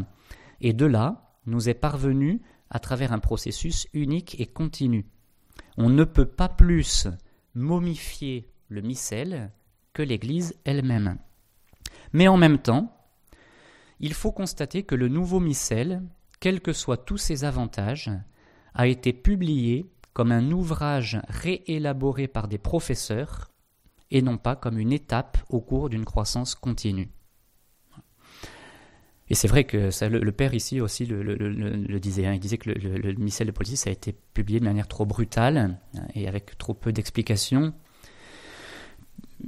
et 0.61 0.73
de 0.73 0.85
là, 0.85 1.30
nous 1.45 1.69
est 1.69 1.73
parvenu 1.73 2.41
à 2.69 2.79
travers 2.79 3.11
un 3.11 3.19
processus 3.19 3.87
unique 3.93 4.39
et 4.39 4.45
continu. 4.45 5.05
On 5.77 5.89
ne 5.89 6.03
peut 6.03 6.25
pas 6.25 6.49
plus 6.49 7.07
momifier 7.53 8.49
le 8.69 8.81
missel 8.81 9.51
que 9.93 10.01
l'Église 10.01 10.55
elle-même. 10.63 11.17
Mais 12.13 12.27
en 12.27 12.37
même 12.37 12.59
temps, 12.59 12.95
il 13.99 14.13
faut 14.13 14.31
constater 14.31 14.83
que 14.83 14.95
le 14.95 15.07
nouveau 15.07 15.39
missel, 15.39 16.01
quels 16.39 16.61
que 16.61 16.73
soient 16.73 16.97
tous 16.97 17.17
ses 17.17 17.43
avantages, 17.43 18.11
a 18.73 18.87
été 18.87 19.13
publié 19.13 19.91
comme 20.13 20.31
un 20.31 20.51
ouvrage 20.51 21.19
réélaboré 21.27 22.27
par 22.27 22.47
des 22.47 22.57
professeurs 22.57 23.51
et 24.09 24.21
non 24.21 24.37
pas 24.37 24.55
comme 24.55 24.77
une 24.77 24.91
étape 24.91 25.37
au 25.49 25.61
cours 25.61 25.89
d'une 25.89 26.05
croissance 26.05 26.55
continue. 26.55 27.09
Et 29.32 29.34
c'est 29.34 29.47
vrai 29.47 29.63
que 29.63 29.89
le, 30.07 30.32
père 30.34 30.53
ici 30.53 30.82
aussi 30.82 31.05
le, 31.05 31.99
disait. 32.01 32.25
Hein. 32.25 32.34
il 32.34 32.39
disait 32.41 32.57
que 32.57 32.69
le, 32.69 33.13
missel 33.13 33.47
de 33.47 33.53
police 33.53 33.88
a 33.88 33.89
été 33.89 34.13
publié 34.34 34.59
de 34.59 34.65
manière 34.65 34.89
trop 34.89 35.05
brutale 35.05 35.57
hein, 35.57 36.01
et 36.15 36.27
avec 36.27 36.57
trop 36.57 36.73
peu 36.73 36.91
d'explications. 36.91 37.73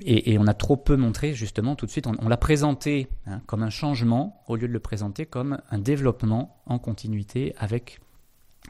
Et, 0.05 0.37
on 0.39 0.47
a 0.47 0.53
trop 0.53 0.77
peu 0.77 0.95
montré, 0.95 1.33
justement, 1.33 1.75
tout 1.75 1.85
de 1.85 1.91
suite. 1.91 2.07
On, 2.07 2.29
l'a 2.29 2.37
présenté 2.37 3.09
hein, 3.25 3.41
comme 3.45 3.61
un 3.61 3.69
changement 3.69 4.41
au 4.47 4.55
lieu 4.55 4.69
de 4.69 4.73
le 4.73 4.79
présenter 4.79 5.25
comme 5.25 5.59
un 5.69 5.79
développement 5.79 6.63
en 6.65 6.79
continuité 6.79 7.53
avec 7.57 7.99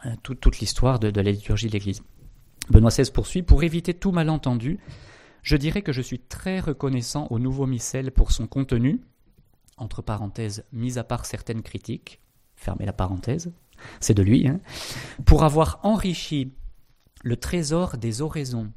euh, 0.07 0.16
toute 0.24 0.57
l'histoire 0.57 0.97
de, 0.97 1.11
de 1.11 1.22
la 1.22 1.30
liturgie 1.30 1.68
de 1.68 1.74
l'Église. 1.74 2.01
Benoît 2.72 2.89
XVI 2.89 3.11
poursuit 3.11 3.43
Pour 3.43 3.64
éviter 3.64 3.93
tout 3.93 4.11
malentendu, 4.11 4.80
je 5.43 5.57
dirais 5.57 5.84
que 5.84 5.91
je 5.91 6.01
suis 6.01 6.22
très 6.22 6.59
reconnaissant 6.59 7.28
au 7.30 7.38
nouveau 7.38 7.68
missel 7.68 8.11
pour 8.11 8.32
son 8.32 8.47
contenu 8.47 8.99
entre 9.78 10.01
parenthèses, 10.01 10.65
mis 10.71 10.97
à 10.97 11.03
part 11.03 11.26
certaines 11.26 11.63
critiques, 11.63 12.21
fermez 12.55 12.86
la 12.86 12.93
parenthèse, 12.93 13.51
c'est 13.99 14.13
de 14.13 14.24
lui, 14.24 14.47
hein, 14.47 14.59
pour 15.26 15.43
avoir 15.43 15.80
enrichi 15.84 16.53
le 17.24 17.38
trésor 17.38 17.97
des 17.97 18.21
oraisons, 18.21 18.71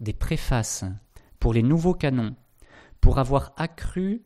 des 0.00 0.12
préfaces, 0.12 0.84
pour 1.38 1.52
les 1.52 1.62
nouveaux 1.62 1.94
canons, 1.94 2.34
pour 3.00 3.18
avoir 3.18 3.52
accru 3.56 4.22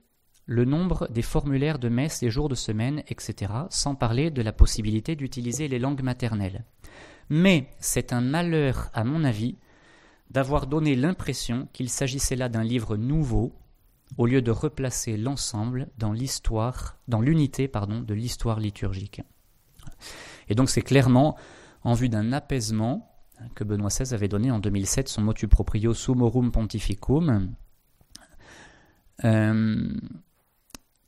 le 0.46 0.64
nombre 0.64 1.06
des 1.08 1.22
formulaires 1.22 1.78
de 1.78 1.88
messe 1.88 2.22
et 2.22 2.30
jours 2.30 2.48
de 2.48 2.54
semaine, 2.56 3.04
etc., 3.06 3.52
sans 3.70 3.94
parler 3.94 4.30
de 4.30 4.42
la 4.42 4.52
possibilité 4.52 5.14
d'utiliser 5.14 5.68
les 5.68 5.78
langues 5.78 6.02
maternelles. 6.02 6.64
Mais 7.28 7.68
c'est 7.78 8.12
un 8.12 8.20
malheur, 8.20 8.90
à 8.92 9.04
mon 9.04 9.22
avis, 9.22 9.56
d'avoir 10.30 10.66
donné 10.66 10.96
l'impression 10.96 11.68
qu'il 11.72 11.88
s'agissait 11.88 12.34
là 12.34 12.48
d'un 12.48 12.64
livre 12.64 12.96
nouveau, 12.96 13.52
au 14.18 14.26
lieu 14.26 14.42
de 14.42 14.50
replacer 14.50 15.16
l'ensemble 15.16 15.88
dans 15.98 16.12
l'histoire, 16.12 16.98
dans 17.08 17.20
l'unité 17.20 17.68
pardon, 17.68 18.00
de 18.00 18.14
l'histoire 18.14 18.60
liturgique. 18.60 19.22
Et 20.48 20.54
donc 20.54 20.70
c'est 20.70 20.82
clairement 20.82 21.36
en 21.82 21.94
vue 21.94 22.08
d'un 22.08 22.32
apaisement 22.32 23.10
que 23.54 23.64
Benoît 23.64 23.88
XVI 23.88 24.14
avait 24.14 24.28
donné 24.28 24.50
en 24.50 24.58
2007 24.58 25.08
son 25.08 25.22
motu 25.22 25.48
proprio 25.48 25.94
Sumorum 25.94 26.52
Pontificum. 26.52 27.54
Euh, 29.24 29.94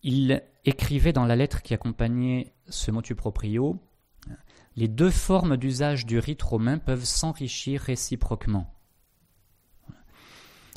il 0.02 0.42
écrivait 0.64 1.12
dans 1.12 1.26
la 1.26 1.36
lettre 1.36 1.62
qui 1.62 1.74
accompagnait 1.74 2.52
ce 2.68 2.90
motu 2.90 3.14
proprio 3.14 3.78
Les 4.76 4.88
deux 4.88 5.10
formes 5.10 5.56
d'usage 5.56 6.06
du 6.06 6.18
rite 6.18 6.42
romain 6.42 6.78
peuvent 6.78 7.04
s'enrichir 7.04 7.80
réciproquement. 7.82 8.72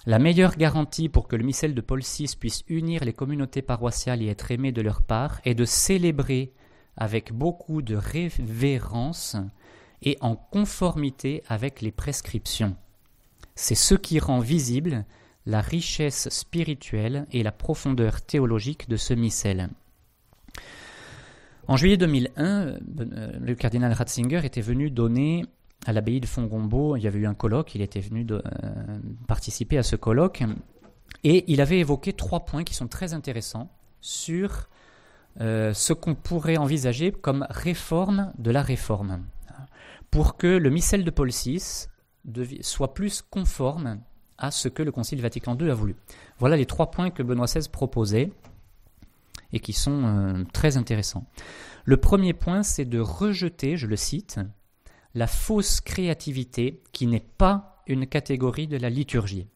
La 0.08 0.20
meilleure 0.20 0.56
garantie 0.56 1.10
pour 1.10 1.28
que 1.28 1.36
le 1.36 1.44
missel 1.44 1.74
de 1.74 1.82
Paul 1.82 2.02
VI 2.02 2.36
puisse 2.40 2.64
unir 2.68 3.04
les 3.04 3.14
communautés 3.14 3.64
paroissiales 3.64 4.22
et 4.22 4.28
être 4.28 4.52
aimé 4.52 4.72
de 4.72 4.82
leur 4.82 5.02
part 5.02 5.42
est 5.46 5.56
de 5.56 5.66
célébrer 5.66 6.54
avec 6.96 7.34
beaucoup 7.34 7.82
de 7.82 7.96
révérence 7.96 9.36
et 10.04 10.18
en 10.22 10.36
conformité 10.36 11.42
avec 11.48 11.82
les 11.82 11.92
prescriptions. 11.92 12.76
C'est 13.56 13.74
ce 13.74 13.96
qui 13.96 14.20
rend 14.20 14.40
visible 14.40 15.06
la 15.48 15.62
richesse 15.62 16.30
spirituelle 16.30 17.26
et 17.32 17.42
la 17.42 17.52
profondeur 17.52 18.22
théologique 18.22 18.88
de 18.88 18.98
ce 18.98 19.16
missel. 19.16 19.70
En 21.68 21.78
juillet 21.78 21.98
2001, 21.98 22.78
le 23.40 23.56
cardinal 23.56 23.92
Ratzinger 23.92 24.46
était 24.46 24.62
venu 24.62 24.92
donner 24.92 25.46
à 25.86 25.94
l'abbaye 25.94 26.20
de 26.20 26.26
Fongombo, 26.26 26.98
il 26.98 27.04
y 27.04 27.08
avait 27.08 27.20
eu 27.20 27.28
un 27.28 27.36
colloque, 27.36 27.76
il 27.76 27.82
était 27.82 28.00
venu 28.00 28.26
euh, 28.30 28.42
participer 29.28 29.78
à 29.78 29.84
ce 29.84 29.96
colloque, 29.96 30.44
et 31.24 31.46
il 31.52 31.62
avait 31.62 31.80
évoqué 31.80 32.12
trois 32.14 32.42
points 32.42 32.64
qui 32.64 32.74
sont 32.74 32.88
très 32.88 33.14
intéressants 33.14 33.72
sur 34.02 34.68
euh, 35.42 35.74
ce 35.74 35.94
qu'on 35.94 36.16
pourrait 36.16 36.58
envisager 36.58 37.12
comme 37.12 37.46
réforme 37.50 38.34
de 38.38 38.52
la 38.52 38.62
réforme, 38.62 39.24
pour 40.10 40.38
que 40.38 40.48
le 40.48 40.70
missel 40.70 41.04
de 41.04 41.12
Paul 41.12 41.30
VI 41.30 41.88
soit 42.62 42.94
plus 42.94 43.22
conforme 43.22 44.00
à 44.38 44.52
ce 44.52 44.68
que 44.68 44.84
le 44.84 44.92
Concile 44.92 45.22
Vatican 45.22 45.58
II 45.58 45.70
a 45.70 45.74
voulu. 45.74 45.96
Voilà 46.40 46.58
les 46.58 46.66
trois 46.66 46.92
points 46.92 47.10
que 47.10 47.24
Benoît 47.24 47.46
XVI 47.46 47.70
proposait 47.70 48.32
et 49.54 49.60
qui 49.60 49.74
sont 49.74 50.04
euh, 50.06 50.44
très 50.52 50.78
intéressants. 50.78 51.26
Le 51.86 51.98
premier 51.98 52.34
point, 52.34 52.64
c'est 52.64 52.86
de 52.86 53.00
rejeter, 53.00 53.78
je 53.78 53.88
le 53.88 53.96
cite, 53.96 54.40
la 55.16 55.28
fausse 55.28 55.82
créativité 55.82 56.84
qui 56.92 57.08
n'est 57.08 57.20
pas 57.20 57.82
une 57.88 58.06
catégorie 58.06 58.68
de 58.68 58.78
la 58.78 58.90
liturgie. 58.90 59.48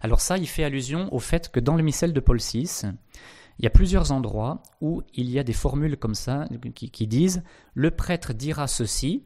Alors 0.00 0.20
ça, 0.20 0.36
il 0.36 0.46
fait 0.46 0.64
allusion 0.64 1.12
au 1.14 1.18
fait 1.18 1.50
que 1.50 1.60
dans 1.60 1.76
le 1.76 1.82
missel 1.82 2.12
de 2.12 2.20
Paul 2.20 2.38
VI, 2.38 2.82
il 3.58 3.64
y 3.64 3.66
a 3.66 3.70
plusieurs 3.70 4.12
endroits 4.12 4.62
où 4.80 5.02
il 5.14 5.30
y 5.30 5.38
a 5.38 5.44
des 5.44 5.52
formules 5.52 5.96
comme 5.96 6.14
ça 6.14 6.48
qui, 6.74 7.06
disent 7.06 7.42
le 7.74 7.90
prêtre 7.90 8.32
dira 8.32 8.66
ceci, 8.66 9.24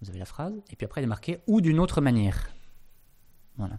vous 0.00 0.08
avez 0.08 0.18
la 0.18 0.24
phrase, 0.24 0.54
et 0.70 0.76
puis 0.76 0.84
après 0.84 1.00
il 1.00 1.04
est 1.04 1.08
marqué 1.08 1.40
ou 1.46 1.60
d'une 1.60 1.78
autre 1.78 2.00
manière. 2.00 2.48
Voilà. 3.56 3.78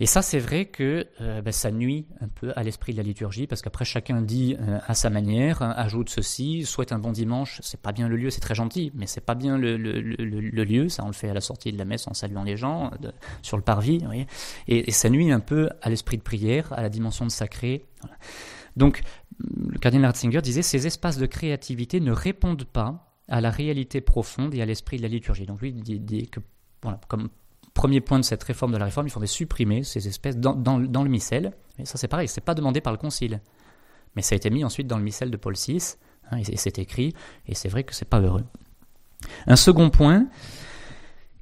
Et 0.00 0.06
ça, 0.06 0.22
c'est 0.22 0.38
vrai 0.38 0.66
que 0.66 1.06
euh, 1.20 1.42
ben, 1.42 1.52
ça 1.52 1.70
nuit 1.70 2.06
un 2.20 2.28
peu 2.28 2.52
à 2.56 2.62
l'esprit 2.62 2.92
de 2.92 2.98
la 2.98 3.02
liturgie, 3.02 3.46
parce 3.46 3.62
qu'après 3.62 3.84
chacun 3.84 4.22
dit 4.22 4.56
euh, 4.60 4.78
à 4.86 4.94
sa 4.94 5.10
manière, 5.10 5.62
hein, 5.62 5.72
ajoute 5.76 6.10
ceci, 6.10 6.64
souhaite 6.64 6.92
un 6.92 6.98
bon 6.98 7.12
dimanche. 7.12 7.60
C'est 7.62 7.80
pas 7.80 7.92
bien 7.92 8.08
le 8.08 8.16
lieu, 8.16 8.30
c'est 8.30 8.40
très 8.40 8.54
gentil, 8.54 8.90
mais 8.94 9.06
c'est 9.06 9.20
pas 9.20 9.34
bien 9.34 9.56
le, 9.58 9.76
lieu. 9.76 10.88
Ça, 10.88 11.04
on 11.04 11.08
le 11.08 11.12
fait 11.12 11.28
à 11.28 11.34
la 11.34 11.40
sortie 11.40 11.72
de 11.72 11.78
la 11.78 11.84
messe 11.84 12.06
en 12.08 12.14
saluant 12.14 12.42
les 12.42 12.56
gens 12.56 12.90
sur 13.42 13.56
le 13.56 13.62
parvis. 13.62 14.00
Et, 14.68 14.90
ça 14.90 15.10
nuit 15.10 15.32
un 15.32 15.40
peu 15.40 15.70
à 15.82 15.90
l'esprit 15.90 16.16
de 16.16 16.22
prière, 16.22 16.72
à 16.72 16.82
la 16.82 16.88
dimension 16.88 17.24
de 17.24 17.30
sacré. 17.30 17.84
Donc, 18.76 19.02
le 19.38 19.78
cardinal 19.78 20.06
Ratzinger 20.06 20.40
disait 20.40 20.62
ces 20.62 20.86
espaces 20.86 21.18
de 21.18 21.26
créativité 21.26 22.00
ne 22.00 22.12
répondent 22.12 22.64
pas 22.64 23.14
à 23.28 23.40
la 23.40 23.50
réalité 23.50 24.00
profonde 24.00 24.54
et 24.54 24.62
à 24.62 24.66
l'esprit 24.66 24.98
de 24.98 25.02
la 25.02 25.08
liturgie. 25.08 25.46
Donc 25.46 25.60
lui 25.60 25.72
dit, 25.72 26.00
dit 26.00 26.28
que 26.28 26.40
voilà, 26.82 27.00
comme 27.08 27.28
premier 27.74 28.00
point 28.00 28.18
de 28.18 28.24
cette 28.24 28.42
réforme 28.44 28.72
de 28.72 28.78
la 28.78 28.86
réforme, 28.86 29.08
il 29.08 29.10
faudrait 29.10 29.26
supprimer 29.26 29.82
ces 29.82 30.08
espèces 30.08 30.38
dans, 30.38 30.78
le 30.78 31.08
missel. 31.08 31.52
Mais 31.78 31.84
ça 31.84 31.98
c'est 31.98 32.08
pareil, 32.08 32.28
c'est 32.28 32.40
pas 32.40 32.54
demandé 32.54 32.80
par 32.80 32.92
le 32.92 32.98
concile. 32.98 33.40
Mais 34.16 34.22
ça 34.22 34.34
a 34.34 34.36
été 34.36 34.48
mis 34.48 34.64
ensuite 34.64 34.86
dans 34.86 34.96
le 34.96 35.04
missel 35.04 35.30
de 35.30 35.36
Paul 35.36 35.54
VI, 35.54 35.96
hein, 36.30 36.38
et 36.38 36.56
c'est 36.56 36.78
écrit, 36.78 37.14
et 37.46 37.54
c'est 37.54 37.68
vrai 37.68 37.82
que 37.82 37.94
c'est 37.94 38.04
pas 38.04 38.20
heureux. 38.20 38.44
Un 39.46 39.56
second 39.56 39.90
point 39.90 40.28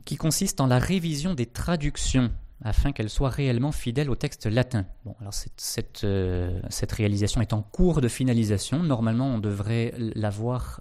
qui 0.04 0.16
consiste 0.16 0.60
en 0.60 0.66
la 0.66 0.78
révision 0.78 1.34
des 1.34 1.46
traductions 1.46 2.30
afin 2.64 2.92
qu'elles 2.92 3.10
soient 3.10 3.28
réellement 3.28 3.72
fidèles 3.72 4.08
au 4.08 4.14
texte 4.14 4.46
latin. 4.46 4.86
Bon, 5.04 5.14
alors 5.20 5.34
cette, 5.34 5.60
cette, 5.60 6.04
euh, 6.04 6.60
réalisation 6.92 7.40
est 7.40 7.52
en 7.52 7.62
cours 7.62 8.00
de 8.00 8.08
finalisation. 8.08 8.82
Normalement, 8.82 9.26
on 9.34 9.38
devrait 9.38 9.92
l'avoir 9.98 10.80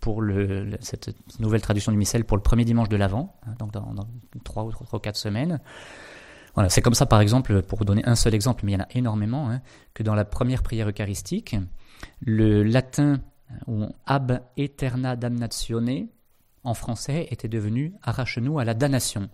pour 0.00 0.22
le, 0.22 0.70
cette 0.80 1.14
nouvelle 1.38 1.60
traduction 1.60 1.92
du 1.92 1.98
missel 1.98 2.24
pour 2.24 2.36
le 2.36 2.42
premier 2.42 2.64
dimanche 2.64 2.88
de 2.88 2.96
l'Avent, 2.96 3.36
hein, 3.46 3.54
donc 3.58 3.72
dans, 3.72 3.94
3 4.44 4.64
ou 4.64 4.98
4 4.98 5.16
semaines. 5.16 5.60
Voilà, 6.54 6.68
c'est 6.68 6.82
comme 6.82 6.94
ça, 6.94 7.06
par 7.06 7.20
exemple, 7.20 7.62
pour 7.62 7.84
donner 7.84 8.04
un 8.06 8.16
seul 8.16 8.34
exemple, 8.34 8.64
mais 8.64 8.72
il 8.72 8.74
y 8.74 8.78
en 8.78 8.84
a 8.84 8.88
énormément, 8.90 9.50
hein, 9.50 9.60
que 9.94 10.02
dans 10.02 10.14
la 10.14 10.24
première 10.24 10.62
prière 10.62 10.88
eucharistique, 10.88 11.56
le 12.20 12.62
latin 12.62 13.20
ou 13.66 13.86
ab 14.06 14.40
eterna 14.56 15.16
damnatione 15.16 16.08
en 16.64 16.74
français 16.74 17.26
était 17.30 17.48
devenu 17.48 17.94
arrache-nous 18.02 18.58
à 18.58 18.64
la 18.64 18.74
damnation. 18.74 19.28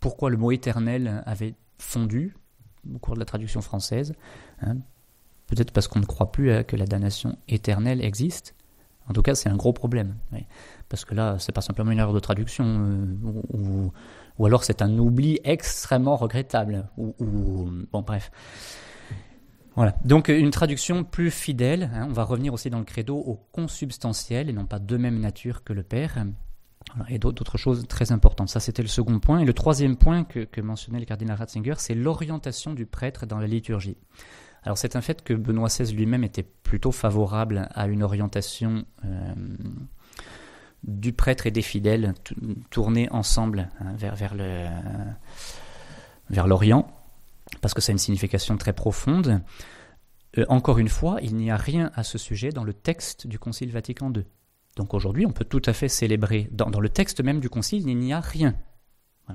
Pourquoi 0.00 0.30
le 0.30 0.36
mot 0.36 0.52
éternel 0.52 1.22
avait 1.26 1.54
fondu 1.78 2.36
au 2.92 2.98
cours 2.98 3.14
de 3.14 3.20
la 3.20 3.24
traduction 3.24 3.60
française 3.60 4.14
hein, 4.60 4.76
Peut-être 5.48 5.72
parce 5.72 5.88
qu'on 5.88 6.00
ne 6.00 6.06
croit 6.06 6.30
plus 6.30 6.64
que 6.64 6.76
la 6.76 6.86
damnation 6.86 7.36
éternelle 7.48 8.04
existe. 8.04 8.54
En 9.08 9.14
tout 9.14 9.22
cas, 9.22 9.34
c'est 9.34 9.48
un 9.48 9.56
gros 9.56 9.72
problème. 9.72 10.16
Parce 10.88 11.04
que 11.04 11.14
là, 11.14 11.36
c'est 11.38 11.52
pas 11.52 11.62
simplement 11.62 11.90
une 11.90 11.98
erreur 11.98 12.12
de 12.12 12.20
traduction, 12.20 12.64
euh, 12.66 13.06
ou, 13.54 13.92
ou, 14.38 14.46
alors 14.46 14.64
c'est 14.64 14.82
un 14.82 14.98
oubli 14.98 15.40
extrêmement 15.44 16.16
regrettable. 16.16 16.88
Ou, 16.98 17.14
bon, 17.90 18.02
bref. 18.02 18.30
Voilà. 19.74 19.94
Donc 20.04 20.28
une 20.28 20.50
traduction 20.50 21.04
plus 21.04 21.30
fidèle. 21.30 21.90
Hein, 21.94 22.06
on 22.10 22.12
va 22.12 22.24
revenir 22.24 22.52
aussi 22.52 22.68
dans 22.68 22.78
le 22.78 22.84
credo 22.84 23.16
au 23.16 23.36
consubstantiel 23.52 24.50
et 24.50 24.52
non 24.52 24.66
pas 24.66 24.78
de 24.78 24.96
même 24.96 25.20
nature 25.20 25.62
que 25.62 25.72
le 25.72 25.84
Père. 25.84 26.24
et 27.08 27.18
d'autres 27.18 27.58
choses 27.58 27.86
très 27.86 28.12
importantes. 28.12 28.48
Ça, 28.48 28.60
c'était 28.60 28.82
le 28.82 28.88
second 28.88 29.20
point. 29.20 29.38
Et 29.38 29.44
le 29.44 29.54
troisième 29.54 29.96
point 29.96 30.24
que, 30.24 30.40
que 30.40 30.60
mentionnait 30.60 31.00
le 31.00 31.06
cardinal 31.06 31.36
Ratzinger, 31.36 31.74
c'est 31.78 31.94
l'orientation 31.94 32.74
du 32.74 32.86
prêtre 32.86 33.24
dans 33.24 33.38
la 33.38 33.46
liturgie. 33.46 33.96
Alors 34.68 34.76
c'est 34.76 34.96
un 34.96 35.00
fait 35.00 35.24
que 35.24 35.32
Benoît 35.32 35.68
XVI 35.68 35.94
lui-même 35.94 36.24
était 36.24 36.42
plutôt 36.42 36.92
favorable 36.92 37.70
à 37.72 37.86
une 37.86 38.02
orientation 38.02 38.84
euh, 39.06 39.34
du 40.82 41.14
prêtre 41.14 41.46
et 41.46 41.50
des 41.50 41.62
fidèles 41.62 42.12
tournés 42.68 43.08
ensemble 43.10 43.70
hein, 43.80 43.94
vers, 43.96 44.34
l'Orient, 46.46 46.86
parce 47.62 47.72
que 47.72 47.80
ça 47.80 47.92
a 47.92 47.94
une 47.94 47.98
signification 47.98 48.58
très 48.58 48.74
profonde. 48.74 49.40
Euh, 50.36 50.44
encore 50.50 50.76
une 50.76 50.90
fois, 50.90 51.16
il 51.22 51.36
n'y 51.36 51.50
a 51.50 51.56
rien 51.56 51.90
à 51.94 52.02
ce 52.02 52.18
sujet 52.18 52.50
dans 52.50 52.64
le 52.64 52.74
texte 52.74 53.26
du 53.26 53.38
Concile 53.38 53.72
Vatican 53.72 54.12
II. 54.14 54.26
Donc 54.76 54.92
aujourd'hui, 54.92 55.24
on 55.24 55.32
peut 55.32 55.46
tout 55.46 55.62
à 55.64 55.72
fait 55.72 55.88
célébrer, 55.88 56.50
dans 56.52 56.68
le 56.68 56.90
texte 56.90 57.22
même 57.22 57.40
du 57.40 57.48
Concile, 57.48 57.88
il 57.88 57.96
n'y 57.96 58.12
a 58.12 58.20
rien 58.20 58.54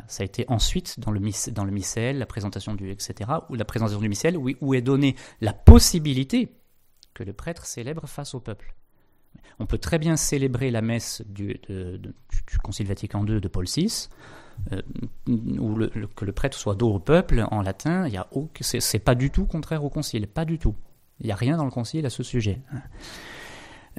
ça 0.08 0.24
a 0.24 0.26
été 0.26 0.46
ensuite 0.48 1.00
dans 1.00 1.12
le, 1.12 1.20
dans 1.52 1.66
le 1.66 1.72
missel, 1.72 2.18
la 2.18 2.26
présentation 2.26 2.74
du 2.74 2.90
etc., 2.90 3.30
ou 3.50 3.56
la 3.56 3.66
présentation 3.66 4.00
du 4.00 4.38
où, 4.38 4.50
où 4.62 4.74
est 4.74 4.82
donnée 4.82 5.16
la 5.42 5.54
possibilité 5.54 6.50
que 7.14 7.24
le 7.24 7.34
prêtre 7.34 7.66
célèbre 7.66 8.08
face 8.08 8.34
au 8.34 8.40
peuple. 8.40 8.76
On 9.60 9.66
peut 9.66 9.78
très 9.78 10.00
bien 10.00 10.16
célébrer 10.16 10.72
la 10.72 10.82
messe 10.82 11.22
du, 11.28 11.60
Concile 12.64 12.88
Vatican 12.88 13.26
II 13.26 13.40
de 13.40 13.48
Paul 13.48 13.66
VI, 13.66 14.10
euh, 14.72 14.82
ou 15.28 15.78
que 16.16 16.26
le 16.26 16.32
prêtre 16.32 16.58
soit 16.58 16.76
dos 16.76 16.94
au 16.94 17.00
peuple 17.00 17.46
en 17.52 17.62
latin. 17.62 18.08
Il 18.08 18.14
y 18.14 18.18
a 18.18 18.28
c'est 18.62 19.00
pas 19.00 19.16
du 19.16 19.30
tout 19.30 19.46
contraire 19.46 19.84
au 19.84 19.90
Concile, 19.90 20.28
pas 20.28 20.46
du 20.46 20.60
tout. 20.60 20.76
Il 21.20 21.28
n'y 21.28 21.32
a 21.32 21.36
rien 21.36 21.58
dans 21.58 21.66
le 21.66 21.72
Concile 21.72 22.06
à 22.06 22.10
ce 22.10 22.24
sujet. 22.24 22.62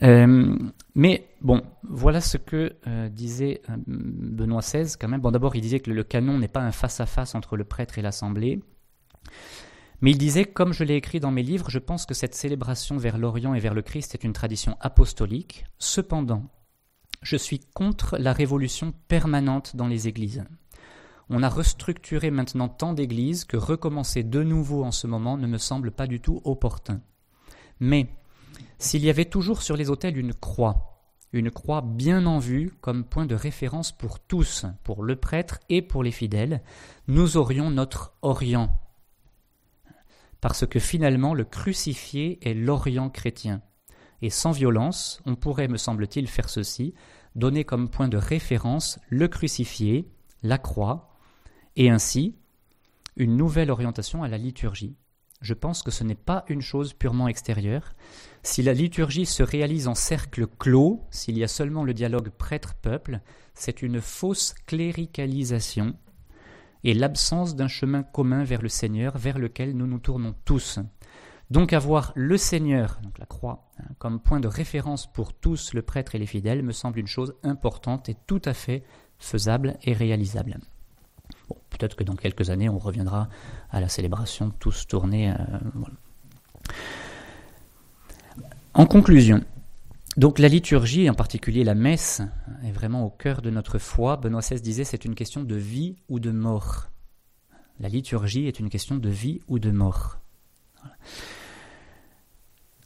Euh, 0.02 0.56
mais 0.94 1.28
bon, 1.40 1.62
voilà 1.82 2.20
ce 2.20 2.36
que 2.36 2.76
euh, 2.86 3.08
disait 3.08 3.62
euh, 3.70 3.76
Benoît 3.86 4.60
XVI 4.60 4.96
quand 4.98 5.08
même. 5.08 5.20
Bon, 5.20 5.30
d'abord, 5.30 5.54
il 5.56 5.60
disait 5.60 5.80
que 5.80 5.90
le 5.90 6.04
canon 6.04 6.38
n'est 6.38 6.48
pas 6.48 6.62
un 6.62 6.72
face-à-face 6.72 7.34
entre 7.34 7.56
le 7.56 7.64
prêtre 7.64 7.98
et 7.98 8.02
l'assemblée. 8.02 8.60
Mais 10.00 10.10
il 10.10 10.18
disait, 10.18 10.44
comme 10.44 10.72
je 10.72 10.84
l'ai 10.84 10.96
écrit 10.96 11.20
dans 11.20 11.30
mes 11.30 11.42
livres, 11.42 11.70
je 11.70 11.78
pense 11.78 12.04
que 12.04 12.14
cette 12.14 12.34
célébration 12.34 12.96
vers 12.96 13.16
l'Orient 13.16 13.54
et 13.54 13.60
vers 13.60 13.74
le 13.74 13.82
Christ 13.82 14.14
est 14.14 14.24
une 14.24 14.32
tradition 14.32 14.76
apostolique. 14.80 15.64
Cependant, 15.78 16.44
je 17.22 17.36
suis 17.36 17.60
contre 17.72 18.18
la 18.18 18.32
révolution 18.32 18.92
permanente 19.08 19.76
dans 19.76 19.86
les 19.86 20.08
églises. 20.08 20.44
On 21.30 21.42
a 21.42 21.48
restructuré 21.48 22.30
maintenant 22.30 22.68
tant 22.68 22.92
d'églises 22.92 23.44
que 23.44 23.56
recommencer 23.56 24.22
de 24.22 24.42
nouveau 24.42 24.84
en 24.84 24.90
ce 24.90 25.06
moment 25.06 25.38
ne 25.38 25.46
me 25.46 25.56
semble 25.56 25.90
pas 25.90 26.06
du 26.06 26.20
tout 26.20 26.42
opportun. 26.44 27.00
Mais 27.80 28.08
s'il 28.78 29.04
y 29.04 29.10
avait 29.10 29.24
toujours 29.24 29.62
sur 29.62 29.76
les 29.76 29.90
autels 29.90 30.16
une 30.16 30.34
croix, 30.34 30.94
une 31.32 31.50
croix 31.50 31.82
bien 31.82 32.26
en 32.26 32.38
vue 32.38 32.72
comme 32.80 33.04
point 33.04 33.26
de 33.26 33.34
référence 33.34 33.90
pour 33.90 34.20
tous, 34.20 34.66
pour 34.84 35.02
le 35.02 35.16
prêtre 35.16 35.58
et 35.68 35.82
pour 35.82 36.02
les 36.02 36.12
fidèles, 36.12 36.62
nous 37.08 37.36
aurions 37.36 37.70
notre 37.70 38.14
Orient. 38.22 38.80
Parce 40.40 40.66
que 40.66 40.78
finalement 40.78 41.34
le 41.34 41.44
crucifié 41.44 42.38
est 42.48 42.54
l'Orient 42.54 43.10
chrétien. 43.10 43.62
Et 44.22 44.30
sans 44.30 44.52
violence, 44.52 45.20
on 45.26 45.34
pourrait, 45.34 45.68
me 45.68 45.76
semble-t-il, 45.76 46.28
faire 46.28 46.48
ceci, 46.48 46.94
donner 47.34 47.64
comme 47.64 47.88
point 47.88 48.08
de 48.08 48.16
référence 48.16 48.98
le 49.08 49.26
crucifié, 49.26 50.08
la 50.42 50.58
croix, 50.58 51.16
et 51.76 51.90
ainsi 51.90 52.36
une 53.16 53.36
nouvelle 53.36 53.70
orientation 53.70 54.22
à 54.22 54.28
la 54.28 54.38
liturgie. 54.38 54.96
Je 55.40 55.54
pense 55.54 55.82
que 55.82 55.90
ce 55.90 56.04
n'est 56.04 56.14
pas 56.14 56.44
une 56.48 56.62
chose 56.62 56.94
purement 56.94 57.28
extérieure, 57.28 57.94
si 58.44 58.62
la 58.62 58.74
liturgie 58.74 59.24
se 59.24 59.42
réalise 59.42 59.88
en 59.88 59.94
cercle 59.94 60.46
clos, 60.46 61.02
s'il 61.10 61.38
y 61.38 61.42
a 61.42 61.48
seulement 61.48 61.82
le 61.82 61.94
dialogue 61.94 62.28
prêtre-peuple, 62.28 63.20
c'est 63.54 63.80
une 63.80 64.02
fausse 64.02 64.54
cléricalisation 64.66 65.96
et 66.84 66.92
l'absence 66.92 67.56
d'un 67.56 67.68
chemin 67.68 68.02
commun 68.02 68.44
vers 68.44 68.60
le 68.60 68.68
Seigneur, 68.68 69.16
vers 69.16 69.38
lequel 69.38 69.74
nous 69.74 69.86
nous 69.86 69.98
tournons 69.98 70.34
tous. 70.44 70.78
Donc 71.50 71.72
avoir 71.72 72.12
le 72.14 72.36
Seigneur, 72.36 73.00
donc 73.02 73.18
la 73.18 73.24
croix, 73.24 73.70
hein, 73.78 73.84
comme 73.98 74.20
point 74.20 74.40
de 74.40 74.48
référence 74.48 75.10
pour 75.10 75.32
tous, 75.32 75.72
le 75.72 75.80
prêtre 75.80 76.14
et 76.14 76.18
les 76.18 76.26
fidèles, 76.26 76.62
me 76.62 76.72
semble 76.72 76.98
une 76.98 77.06
chose 77.06 77.34
importante 77.44 78.10
et 78.10 78.16
tout 78.26 78.42
à 78.44 78.52
fait 78.52 78.84
faisable 79.18 79.78
et 79.84 79.94
réalisable. 79.94 80.58
peut-être 81.70 81.96
que 81.96 82.04
dans 82.04 82.16
quelques 82.16 82.50
années, 82.50 82.68
on 82.68 82.78
reviendra 82.78 83.30
à 83.70 83.80
la 83.80 83.88
célébration 83.88 84.50
tous 84.50 84.86
tournés. 84.86 85.30
Euh, 85.30 85.34
en 88.74 88.86
conclusion, 88.86 89.42
donc 90.16 90.38
la 90.38 90.48
liturgie, 90.48 91.10
en 91.10 91.14
particulier 91.14 91.64
la 91.64 91.74
messe, 91.74 92.22
est 92.64 92.70
vraiment 92.70 93.04
au 93.04 93.10
cœur 93.10 93.42
de 93.42 93.50
notre 93.50 93.78
foi. 93.78 94.16
Benoît 94.16 94.40
XVI 94.40 94.60
disait 94.60 94.84
c'est 94.84 95.04
une 95.04 95.14
question 95.14 95.42
de 95.42 95.56
vie 95.56 95.96
ou 96.08 96.20
de 96.20 96.30
mort. 96.30 96.90
La 97.80 97.88
liturgie 97.88 98.46
est 98.46 98.60
une 98.60 98.70
question 98.70 98.96
de 98.96 99.08
vie 99.08 99.40
ou 99.48 99.58
de 99.58 99.70
mort. 99.72 100.18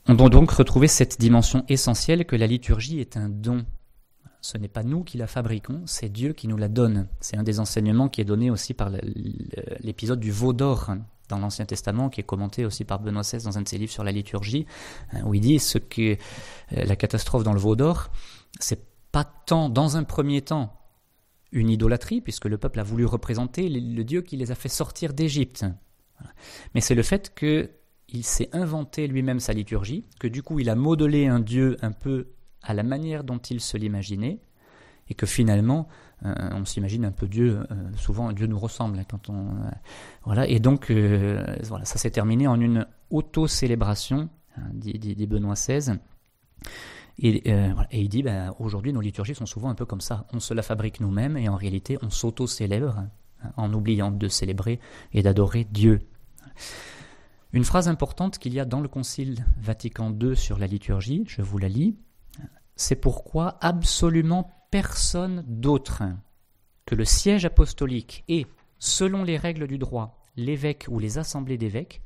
On 0.07 0.15
doit 0.15 0.31
donc 0.31 0.51
retrouver 0.51 0.89
cette 0.89 1.21
dimension 1.21 1.65
essentielle 1.69 2.25
que 2.25 2.37
la 2.37 2.47
liturgie 2.47 3.01
est 3.01 3.19
un 3.19 3.29
don. 3.29 3.67
Ce 4.41 4.57
n'est 4.57 4.69
pas 4.69 4.85
nous 4.85 5.05
qui 5.05 5.19
la 5.19 5.27
fabriquons, 5.27 5.83
c'est 5.85 6.09
Dieu 6.09 6.33
qui 6.33 6.49
nous 6.49 6.57
la 6.57 6.69
donne. 6.69 7.09
C'est 7.21 7.37
un 7.37 7.43
des 7.43 7.61
enseignements 7.61 8.09
qui 8.09 8.23
est 8.23 8.25
donné 8.25 8.51
aussi 8.51 8.73
par 8.73 8.91
l'épisode 9.81 10.21
du 10.21 10.31
veau 10.31 10.55
d'or 10.55 10.95
dans 11.29 11.39
l'Ancien 11.39 11.65
Testament, 11.65 12.09
qui 12.09 12.21
est 12.21 12.25
commenté 12.25 12.65
aussi 12.65 12.85
par 12.85 13.01
Benoît 13.01 13.23
XVI 13.23 13.43
dans 13.45 13.59
un 13.59 13.63
de 13.63 13.69
ses 13.69 13.79
livres 13.79 13.93
sur 13.93 14.05
la 14.05 14.13
liturgie, 14.13 14.67
hein, 15.13 15.23
où 15.25 15.35
il 15.35 15.41
dit 15.41 15.59
ce 15.59 15.79
que 15.79 16.13
euh, 16.13 16.17
la 16.71 16.97
catastrophe 16.97 17.45
dans 17.45 17.53
le 17.53 17.61
veau 17.61 17.77
d'or, 17.77 18.11
c'est 18.61 18.87
pas 19.13 19.25
tant, 19.25 19.69
dans 19.69 19.97
un 19.97 20.05
premier 20.05 20.43
temps, 20.43 20.75
une 21.53 21.71
idolâtrie, 21.71 22.21
puisque 22.21 22.45
le 22.45 22.59
peuple 22.59 22.81
a 22.81 22.83
voulu 22.83 23.05
représenter 23.05 23.69
le 23.69 24.05
Dieu 24.05 24.23
qui 24.23 24.37
les 24.37 24.51
a 24.51 24.55
fait 24.55 24.69
sortir 24.69 25.15
d'Égypte. 25.15 25.65
Mais 26.75 26.81
c'est 26.81 26.95
le 26.95 27.03
fait 27.03 27.35
qu'il 27.35 28.25
s'est 28.25 28.51
inventé 28.53 29.07
lui-même 29.07 29.41
sa 29.41 29.53
liturgie, 29.53 30.05
que 30.21 30.29
du 30.29 30.43
coup 30.43 30.59
il 30.59 30.69
a 30.69 30.75
modelé 30.75 31.27
un 31.27 31.41
Dieu 31.41 31.77
un 31.81 31.93
peu 31.93 32.29
à 32.63 32.75
la 32.75 32.83
manière 32.83 33.25
dont 33.25 33.39
il 33.39 33.61
se 33.61 33.77
l'imaginait, 33.77 34.41
et 35.09 35.15
que 35.15 35.27
finalement, 35.27 35.89
euh, 36.25 36.35
on 36.53 36.65
s'imagine 36.65 37.05
un 37.05 37.13
peu 37.13 37.29
Dieu, 37.29 37.61
euh, 37.71 37.75
souvent 37.97 38.33
Dieu 38.33 38.47
nous 38.47 38.59
ressemble 38.59 38.99
hein, 38.99 39.05
quand 39.09 39.29
on 39.29 39.47
euh, 39.47 39.71
voilà 40.25 40.49
et 40.49 40.59
donc 40.59 40.91
voilà 40.91 41.85
ça 41.85 41.99
s'est 41.99 42.11
terminé 42.11 42.47
en 42.47 42.61
une 42.61 42.87
auto-célébration, 43.11 44.29
hein, 44.57 44.63
dit, 44.73 45.27
Benoît 45.27 45.55
XVI. 45.55 45.99
Et, 47.21 47.51
il 47.93 48.09
dit, 48.09 48.23
ben, 48.23 48.55
aujourd'hui, 48.61 48.93
nos 48.93 49.01
liturgies 49.01 49.35
sont 49.35 49.47
souvent 49.47 49.71
un 49.71 49.75
peu 49.75 49.85
comme 49.85 50.01
ça. 50.01 50.27
On 50.33 50.39
se 50.39 50.55
la 50.55 50.63
fabrique 50.63 51.01
nous-mêmes 51.01 51.37
et 51.37 51.49
en 51.49 51.57
réalité, 51.57 51.99
on 52.01 52.11
s'auto-célèbre 52.11 52.97
hein, 52.97 53.51
en 53.57 53.73
oubliant 53.73 54.13
de 54.13 54.29
célébrer 54.29 54.79
et 55.13 55.23
d'adorer 55.23 55.65
Dieu. 55.65 56.07
Une 57.53 57.65
phrase 57.65 57.89
importante 57.89 58.39
qu'il 58.39 58.55
y 58.55 58.61
a 58.61 58.65
dans 58.65 58.81
le 58.81 58.89
Concile 58.89 59.45
Vatican 59.61 60.15
II 60.21 60.37
sur 60.37 60.59
la 60.59 60.67
liturgie, 60.67 61.25
je 61.27 61.43
vous 61.43 61.59
la 61.59 61.69
lis, 61.69 61.97
c'est 62.77 62.97
pourquoi 62.97 63.57
absolument 63.61 64.58
personne 64.71 65.45
d'autre 65.47 66.03
que 66.87 66.95
le 66.95 67.05
siège 67.05 67.45
apostolique 67.45 68.25
et, 68.29 68.47
selon 68.79 69.25
les 69.25 69.37
règles 69.37 69.67
du 69.67 69.79
droit, 69.79 70.25
l'évêque 70.37 70.87
ou 70.89 70.99
les 70.99 71.19
assemblées 71.19 71.59
d'évêques, 71.59 72.03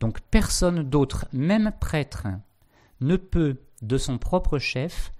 donc 0.00 0.20
personne 0.30 0.82
d'autre, 0.82 1.26
même 1.32 1.72
prêtre, 1.80 2.26
ne 3.00 3.16
peut, 3.16 3.58
de 3.82 3.98
son 3.98 4.18
propre 4.18 4.58
chef, 4.58 5.12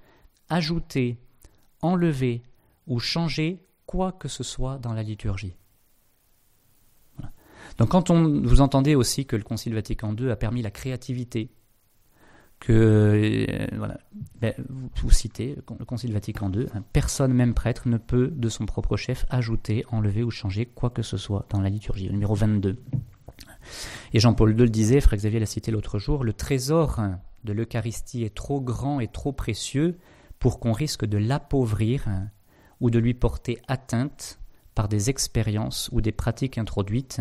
ajouter, 0.48 1.18
enlever 1.80 2.42
ou 2.86 2.98
changer 2.98 3.64
quoi 3.86 4.12
que 4.12 4.28
ce 4.28 4.42
soit 4.42 4.78
dans 4.78 4.92
la 4.92 5.02
liturgie. 5.02 5.56
Donc 7.78 7.90
quand 7.90 8.10
on, 8.10 8.42
vous 8.42 8.60
entendez 8.60 8.94
aussi 8.94 9.26
que 9.26 9.36
le 9.36 9.42
Concile 9.42 9.74
Vatican 9.74 10.14
II 10.14 10.30
a 10.30 10.36
permis 10.36 10.62
la 10.62 10.70
créativité, 10.70 11.50
que 12.60 13.46
euh, 14.42 14.52
vous, 14.96 15.10
citez 15.10 15.56
le 15.78 15.84
Concile 15.84 16.12
Vatican 16.12 16.50
II, 16.50 16.66
personne, 16.92 17.32
même 17.32 17.54
prêtre, 17.54 17.88
ne 17.88 17.98
peut 17.98 18.28
de 18.28 18.48
son 18.48 18.66
propre 18.66 18.96
chef 18.96 19.26
ajouter, 19.28 19.84
enlever 19.90 20.22
ou 20.22 20.30
changer 20.30 20.66
quoi 20.66 20.90
que 20.90 21.02
ce 21.02 21.16
soit 21.16 21.46
dans 21.50 21.60
la 21.60 21.68
liturgie, 21.68 22.06
le 22.06 22.12
numéro 22.12 22.34
22. 22.34 22.78
Et 24.12 24.20
Jean-Paul 24.20 24.50
II 24.50 24.56
le 24.56 24.70
disait, 24.70 25.00
Frère 25.00 25.18
Xavier 25.18 25.40
l'a 25.40 25.46
cité 25.46 25.70
l'autre 25.70 25.98
jour, 25.98 26.24
le 26.24 26.32
trésor 26.32 27.00
de 27.44 27.52
l'Eucharistie 27.52 28.24
est 28.24 28.34
trop 28.34 28.60
grand 28.60 29.00
et 29.00 29.08
trop 29.08 29.32
précieux 29.32 29.98
pour 30.38 30.60
qu'on 30.60 30.72
risque 30.72 31.04
de 31.04 31.18
l'appauvrir 31.18 32.06
ou 32.80 32.90
de 32.90 32.98
lui 32.98 33.14
porter 33.14 33.60
atteinte 33.68 34.38
par 34.74 34.88
des 34.88 35.10
expériences 35.10 35.88
ou 35.92 36.00
des 36.00 36.12
pratiques 36.12 36.58
introduites 36.58 37.20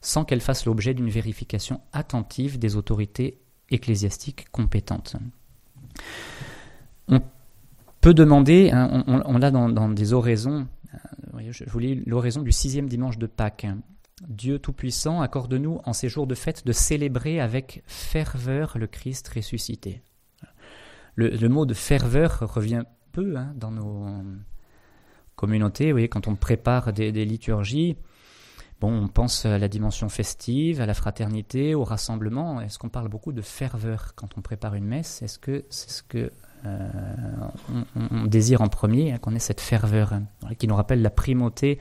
sans 0.00 0.24
qu'elles 0.24 0.40
fassent 0.40 0.66
l'objet 0.66 0.94
d'une 0.94 1.10
vérification 1.10 1.80
attentive 1.92 2.58
des 2.58 2.76
autorités 2.76 3.40
ecclésiastiques 3.70 4.46
compétentes. 4.50 5.16
On 7.08 7.20
peut 8.00 8.14
demander, 8.14 8.70
hein, 8.72 9.04
on, 9.06 9.38
l'a 9.38 9.50
dans, 9.50 9.88
des 9.88 10.12
oraisons, 10.12 10.66
euh, 10.94 11.50
je 11.50 11.64
vous 11.66 11.78
lis 11.78 12.02
l'oraison 12.06 12.42
du 12.42 12.52
sixième 12.52 12.88
dimanche 12.88 13.18
de 13.18 13.26
Pâques. 13.26 13.66
Dieu 14.26 14.58
Tout-Puissant, 14.58 15.20
accorde-nous 15.20 15.80
en 15.84 15.92
ces 15.92 16.08
jours 16.08 16.26
de 16.26 16.34
fête 16.34 16.66
de 16.66 16.72
célébrer 16.72 17.40
avec 17.40 17.82
ferveur 17.86 18.78
le 18.78 18.86
Christ 18.86 19.28
ressuscité. 19.28 20.02
Le, 21.16 21.48
mot 21.48 21.64
de 21.64 21.74
ferveur 21.74 22.40
revient 22.54 22.84
peu 23.12 23.36
hein, 23.36 23.52
dans 23.56 23.70
nos 23.70 24.06
communautés. 25.34 25.86
Vous 25.86 25.92
voyez, 25.92 26.08
quand 26.08 26.28
on 26.28 26.34
prépare 26.34 26.92
des, 26.92 27.10
liturgies, 27.24 27.96
bon, 28.80 28.92
on 28.92 29.08
pense 29.08 29.46
à 29.46 29.58
la 29.58 29.68
dimension 29.68 30.08
festive, 30.08 30.80
à 30.80 30.86
la 30.86 30.94
fraternité, 30.94 31.74
au 31.74 31.84
rassemblement. 31.84 32.60
Est-ce 32.60 32.78
qu'on 32.78 32.88
parle 32.88 33.08
beaucoup 33.08 33.32
de 33.32 33.42
ferveur 33.42 34.14
quand 34.14 34.36
on 34.36 34.42
prépare 34.42 34.74
une 34.74 34.84
messe? 34.84 35.22
Est-ce 35.22 35.38
que 35.38 35.64
c'est 35.70 35.90
ce 35.90 36.02
que 36.02 36.32
euh, 36.64 36.88
on, 38.10 38.24
désire 38.24 38.60
en 38.60 38.68
premier, 38.68 39.12
hein, 39.12 39.18
qu'on 39.18 39.34
ait 39.34 39.38
cette 39.38 39.60
ferveur 39.60 40.12
hein, 40.12 40.24
qui 40.58 40.66
nous 40.66 40.74
rappelle 40.74 41.02
la 41.02 41.10
primauté 41.10 41.78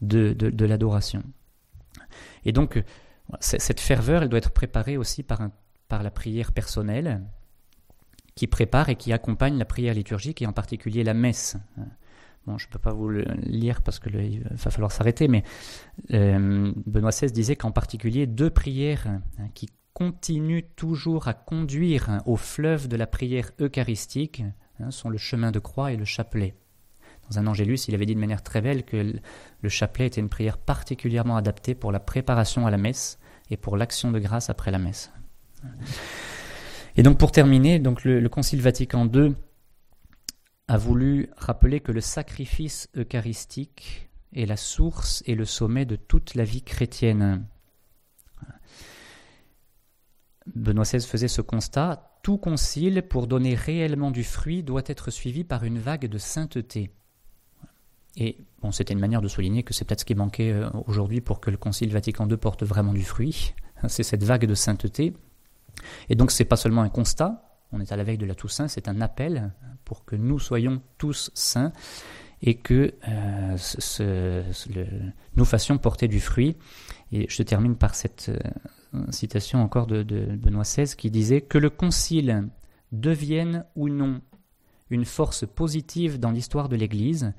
de 0.00 0.64
l'adoration? 0.64 1.22
Et 2.44 2.52
donc, 2.52 2.82
cette 3.40 3.80
ferveur, 3.80 4.22
elle 4.22 4.28
doit 4.28 4.38
être 4.38 4.50
préparée 4.50 4.96
aussi 4.96 5.22
par, 5.22 5.48
par 5.88 6.02
la 6.02 6.10
prière 6.10 6.52
personnelle, 6.52 7.22
qui 8.34 8.46
prépare 8.46 8.88
et 8.88 8.96
qui 8.96 9.12
accompagne 9.12 9.58
la 9.58 9.64
prière 9.64 9.94
liturgique, 9.94 10.42
et 10.42 10.46
en 10.46 10.52
particulier 10.52 11.04
la 11.04 11.14
messe. 11.14 11.56
Bon, 12.46 12.58
je 12.58 12.66
ne 12.66 12.72
peux 12.72 12.78
pas 12.78 12.92
vous 12.92 13.08
le 13.08 13.24
lire 13.42 13.82
parce 13.82 14.00
qu'il 14.00 14.42
va 14.50 14.70
falloir 14.70 14.90
s'arrêter, 14.90 15.28
mais 15.28 15.44
euh, 16.12 16.72
Benoît 16.86 17.10
XVI 17.10 17.30
disait 17.30 17.54
qu'en 17.54 17.70
particulier 17.70 18.26
deux 18.26 18.50
prières 18.50 19.06
hein, 19.06 19.48
qui 19.54 19.68
continuent 19.94 20.64
toujours 20.74 21.28
à 21.28 21.34
conduire 21.34 22.20
au 22.26 22.36
fleuve 22.36 22.88
de 22.88 22.96
la 22.96 23.06
prière 23.06 23.50
eucharistique 23.60 24.42
hein, 24.80 24.90
sont 24.90 25.08
le 25.08 25.18
chemin 25.18 25.52
de 25.52 25.60
croix 25.60 25.92
et 25.92 25.96
le 25.96 26.04
chapelet. 26.04 26.56
Dans 27.30 27.38
un 27.38 27.46
Angélus, 27.46 27.86
il 27.86 27.94
avait 27.94 28.06
dit 28.06 28.14
de 28.14 28.20
manière 28.20 28.42
très 28.42 28.60
belle 28.60 28.84
que 28.84 29.14
le 29.60 29.68
chapelet 29.68 30.06
était 30.06 30.20
une 30.20 30.28
prière 30.28 30.58
particulièrement 30.58 31.36
adaptée 31.36 31.74
pour 31.74 31.92
la 31.92 32.00
préparation 32.00 32.66
à 32.66 32.70
la 32.70 32.78
messe 32.78 33.18
et 33.50 33.56
pour 33.56 33.76
l'action 33.76 34.10
de 34.10 34.18
grâce 34.18 34.50
après 34.50 34.70
la 34.70 34.78
messe. 34.78 35.12
Et 36.96 37.02
donc 37.02 37.18
pour 37.18 37.32
terminer, 37.32 37.78
donc 37.78 38.04
le, 38.04 38.28
Concile 38.28 38.60
Vatican 38.60 39.08
II 39.12 39.34
a 40.72 40.78
voulu 40.78 41.28
rappeler 41.36 41.80
que 41.80 41.92
le 41.92 42.00
sacrifice 42.00 42.88
eucharistique 42.96 44.08
est 44.32 44.46
la 44.46 44.56
source 44.56 45.22
et 45.26 45.34
le 45.34 45.44
sommet 45.44 45.84
de 45.84 45.96
toute 45.96 46.34
la 46.34 46.44
vie 46.44 46.62
chrétienne. 46.62 47.44
Benoît 50.54 50.84
XVI 50.84 51.02
faisait 51.02 51.28
ce 51.28 51.42
constat, 51.42 52.16
tout 52.22 52.38
concile, 52.38 53.02
pour 53.02 53.26
donner 53.26 53.54
réellement 53.54 54.10
du 54.10 54.24
fruit, 54.24 54.62
doit 54.62 54.80
être 54.86 55.10
suivi 55.10 55.44
par 55.44 55.62
une 55.64 55.78
vague 55.78 56.06
de 56.06 56.16
sainteté. 56.16 56.90
Et 58.16 58.38
bon, 58.62 58.72
c'était 58.72 58.94
une 58.94 59.00
manière 59.00 59.20
de 59.20 59.28
souligner 59.28 59.64
que 59.64 59.74
c'est 59.74 59.84
peut-être 59.84 60.00
ce 60.00 60.04
qui 60.06 60.14
manquait 60.14 60.52
euh, 60.52 60.70
aujourd'hui 60.86 61.20
pour 61.20 61.40
que 61.40 61.50
le 61.50 61.58
Concile 61.58 61.92
Vatican 61.92 62.26
II 62.26 62.38
porte 62.38 62.62
vraiment 62.62 62.94
du 62.94 63.04
fruit. 63.04 63.54
C'est 63.88 64.04
cette 64.04 64.24
vague 64.24 64.46
de 64.46 64.54
sainteté. 64.54 65.12
Et 66.08 66.14
donc, 66.14 66.30
c'est 66.30 66.44
pas 66.46 66.56
seulement 66.56 66.82
un 66.82 66.88
constat. 66.88 67.60
On 67.72 67.80
est 67.80 67.90
à 67.92 67.96
la 67.96 68.04
veille 68.04 68.18
de 68.18 68.26
la 68.26 68.34
Toussaint, 68.34 68.68
c'est 68.68 68.86
un 68.86 69.00
appel 69.00 69.52
pour 69.84 70.04
que 70.04 70.16
nous 70.16 70.38
soyons 70.38 70.82
tous 70.98 71.30
saints 71.34 71.72
et 72.42 72.54
que 72.54 72.94
euh, 73.08 74.42
nous 75.36 75.44
fassions 75.44 75.78
porter 75.78 76.08
du 76.08 76.20
fruit. 76.20 76.56
Et 77.12 77.26
je 77.28 77.42
termine 77.42 77.76
par 77.76 77.94
cette 77.94 78.30
euh, 78.94 79.00
citation 79.10 79.62
encore 79.62 79.86
de, 79.86 80.02
de 80.02 80.36
Benoît 80.36 80.64
XVI 80.64 80.96
qui 80.96 81.10
disait 81.10 81.40
que 81.40 81.58
le 81.58 81.70
Concile 81.70 82.48
devienne 82.90 83.64
ou 83.76 83.88
non 83.88 84.20
une 84.90 85.04
force 85.04 85.46
positive 85.46 86.18
dans 86.20 86.30
l'histoire 86.30 86.68
de 86.68 86.76
l'Église 86.76 87.32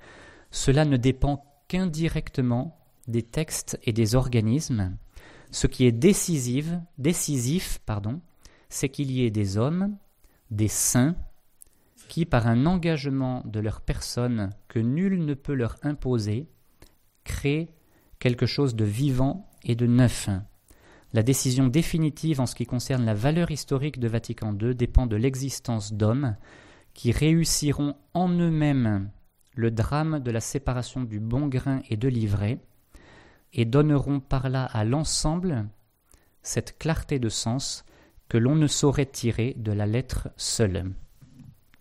cela 0.53 0.85
ne 0.85 0.97
dépend 0.97 1.43
qu'indirectement 1.67 2.79
des 3.07 3.23
textes 3.23 3.79
et 3.83 3.91
des 3.91 4.15
organismes. 4.15 4.95
Ce 5.51 5.67
qui 5.67 5.85
est 5.85 5.91
décisif, 5.91 6.67
décisif 6.97 7.79
pardon, 7.85 8.21
c'est 8.69 8.87
qu'il 8.87 9.11
y 9.11 9.25
ait 9.25 9.31
des 9.31 9.57
hommes, 9.57 9.97
des 10.51 10.67
saints, 10.67 11.15
qui, 12.07 12.25
par 12.25 12.47
un 12.47 12.65
engagement 12.65 13.41
de 13.45 13.59
leur 13.59 13.81
personne 13.81 14.51
que 14.67 14.79
nul 14.79 15.25
ne 15.25 15.33
peut 15.33 15.53
leur 15.53 15.77
imposer, 15.83 16.47
créent 17.23 17.69
quelque 18.19 18.45
chose 18.45 18.75
de 18.75 18.85
vivant 18.85 19.49
et 19.63 19.75
de 19.75 19.87
neuf. 19.87 20.29
La 21.13 21.23
décision 21.23 21.67
définitive 21.67 22.41
en 22.41 22.45
ce 22.45 22.55
qui 22.55 22.65
concerne 22.65 23.05
la 23.05 23.13
valeur 23.13 23.51
historique 23.51 23.99
de 23.99 24.07
Vatican 24.07 24.55
II 24.59 24.73
dépend 24.73 25.05
de 25.05 25.15
l'existence 25.15 25.93
d'hommes 25.93 26.35
qui 26.93 27.11
réussiront 27.11 27.95
en 28.13 28.29
eux-mêmes 28.29 29.09
le 29.55 29.71
drame 29.71 30.19
de 30.19 30.31
la 30.31 30.39
séparation 30.39 31.03
du 31.03 31.19
bon 31.19 31.47
grain 31.47 31.81
et 31.89 31.97
de 31.97 32.07
l'ivraie, 32.07 32.59
et 33.53 33.65
donneront 33.65 34.19
par 34.19 34.49
là 34.49 34.65
à 34.65 34.83
l'ensemble 34.83 35.67
cette 36.41 36.77
clarté 36.77 37.19
de 37.19 37.29
sens 37.29 37.85
que 38.27 38.37
l'on 38.37 38.55
ne 38.55 38.67
saurait 38.67 39.05
tirer 39.05 39.53
de 39.57 39.71
la 39.71 39.85
lettre 39.85 40.29
seule. 40.37 40.91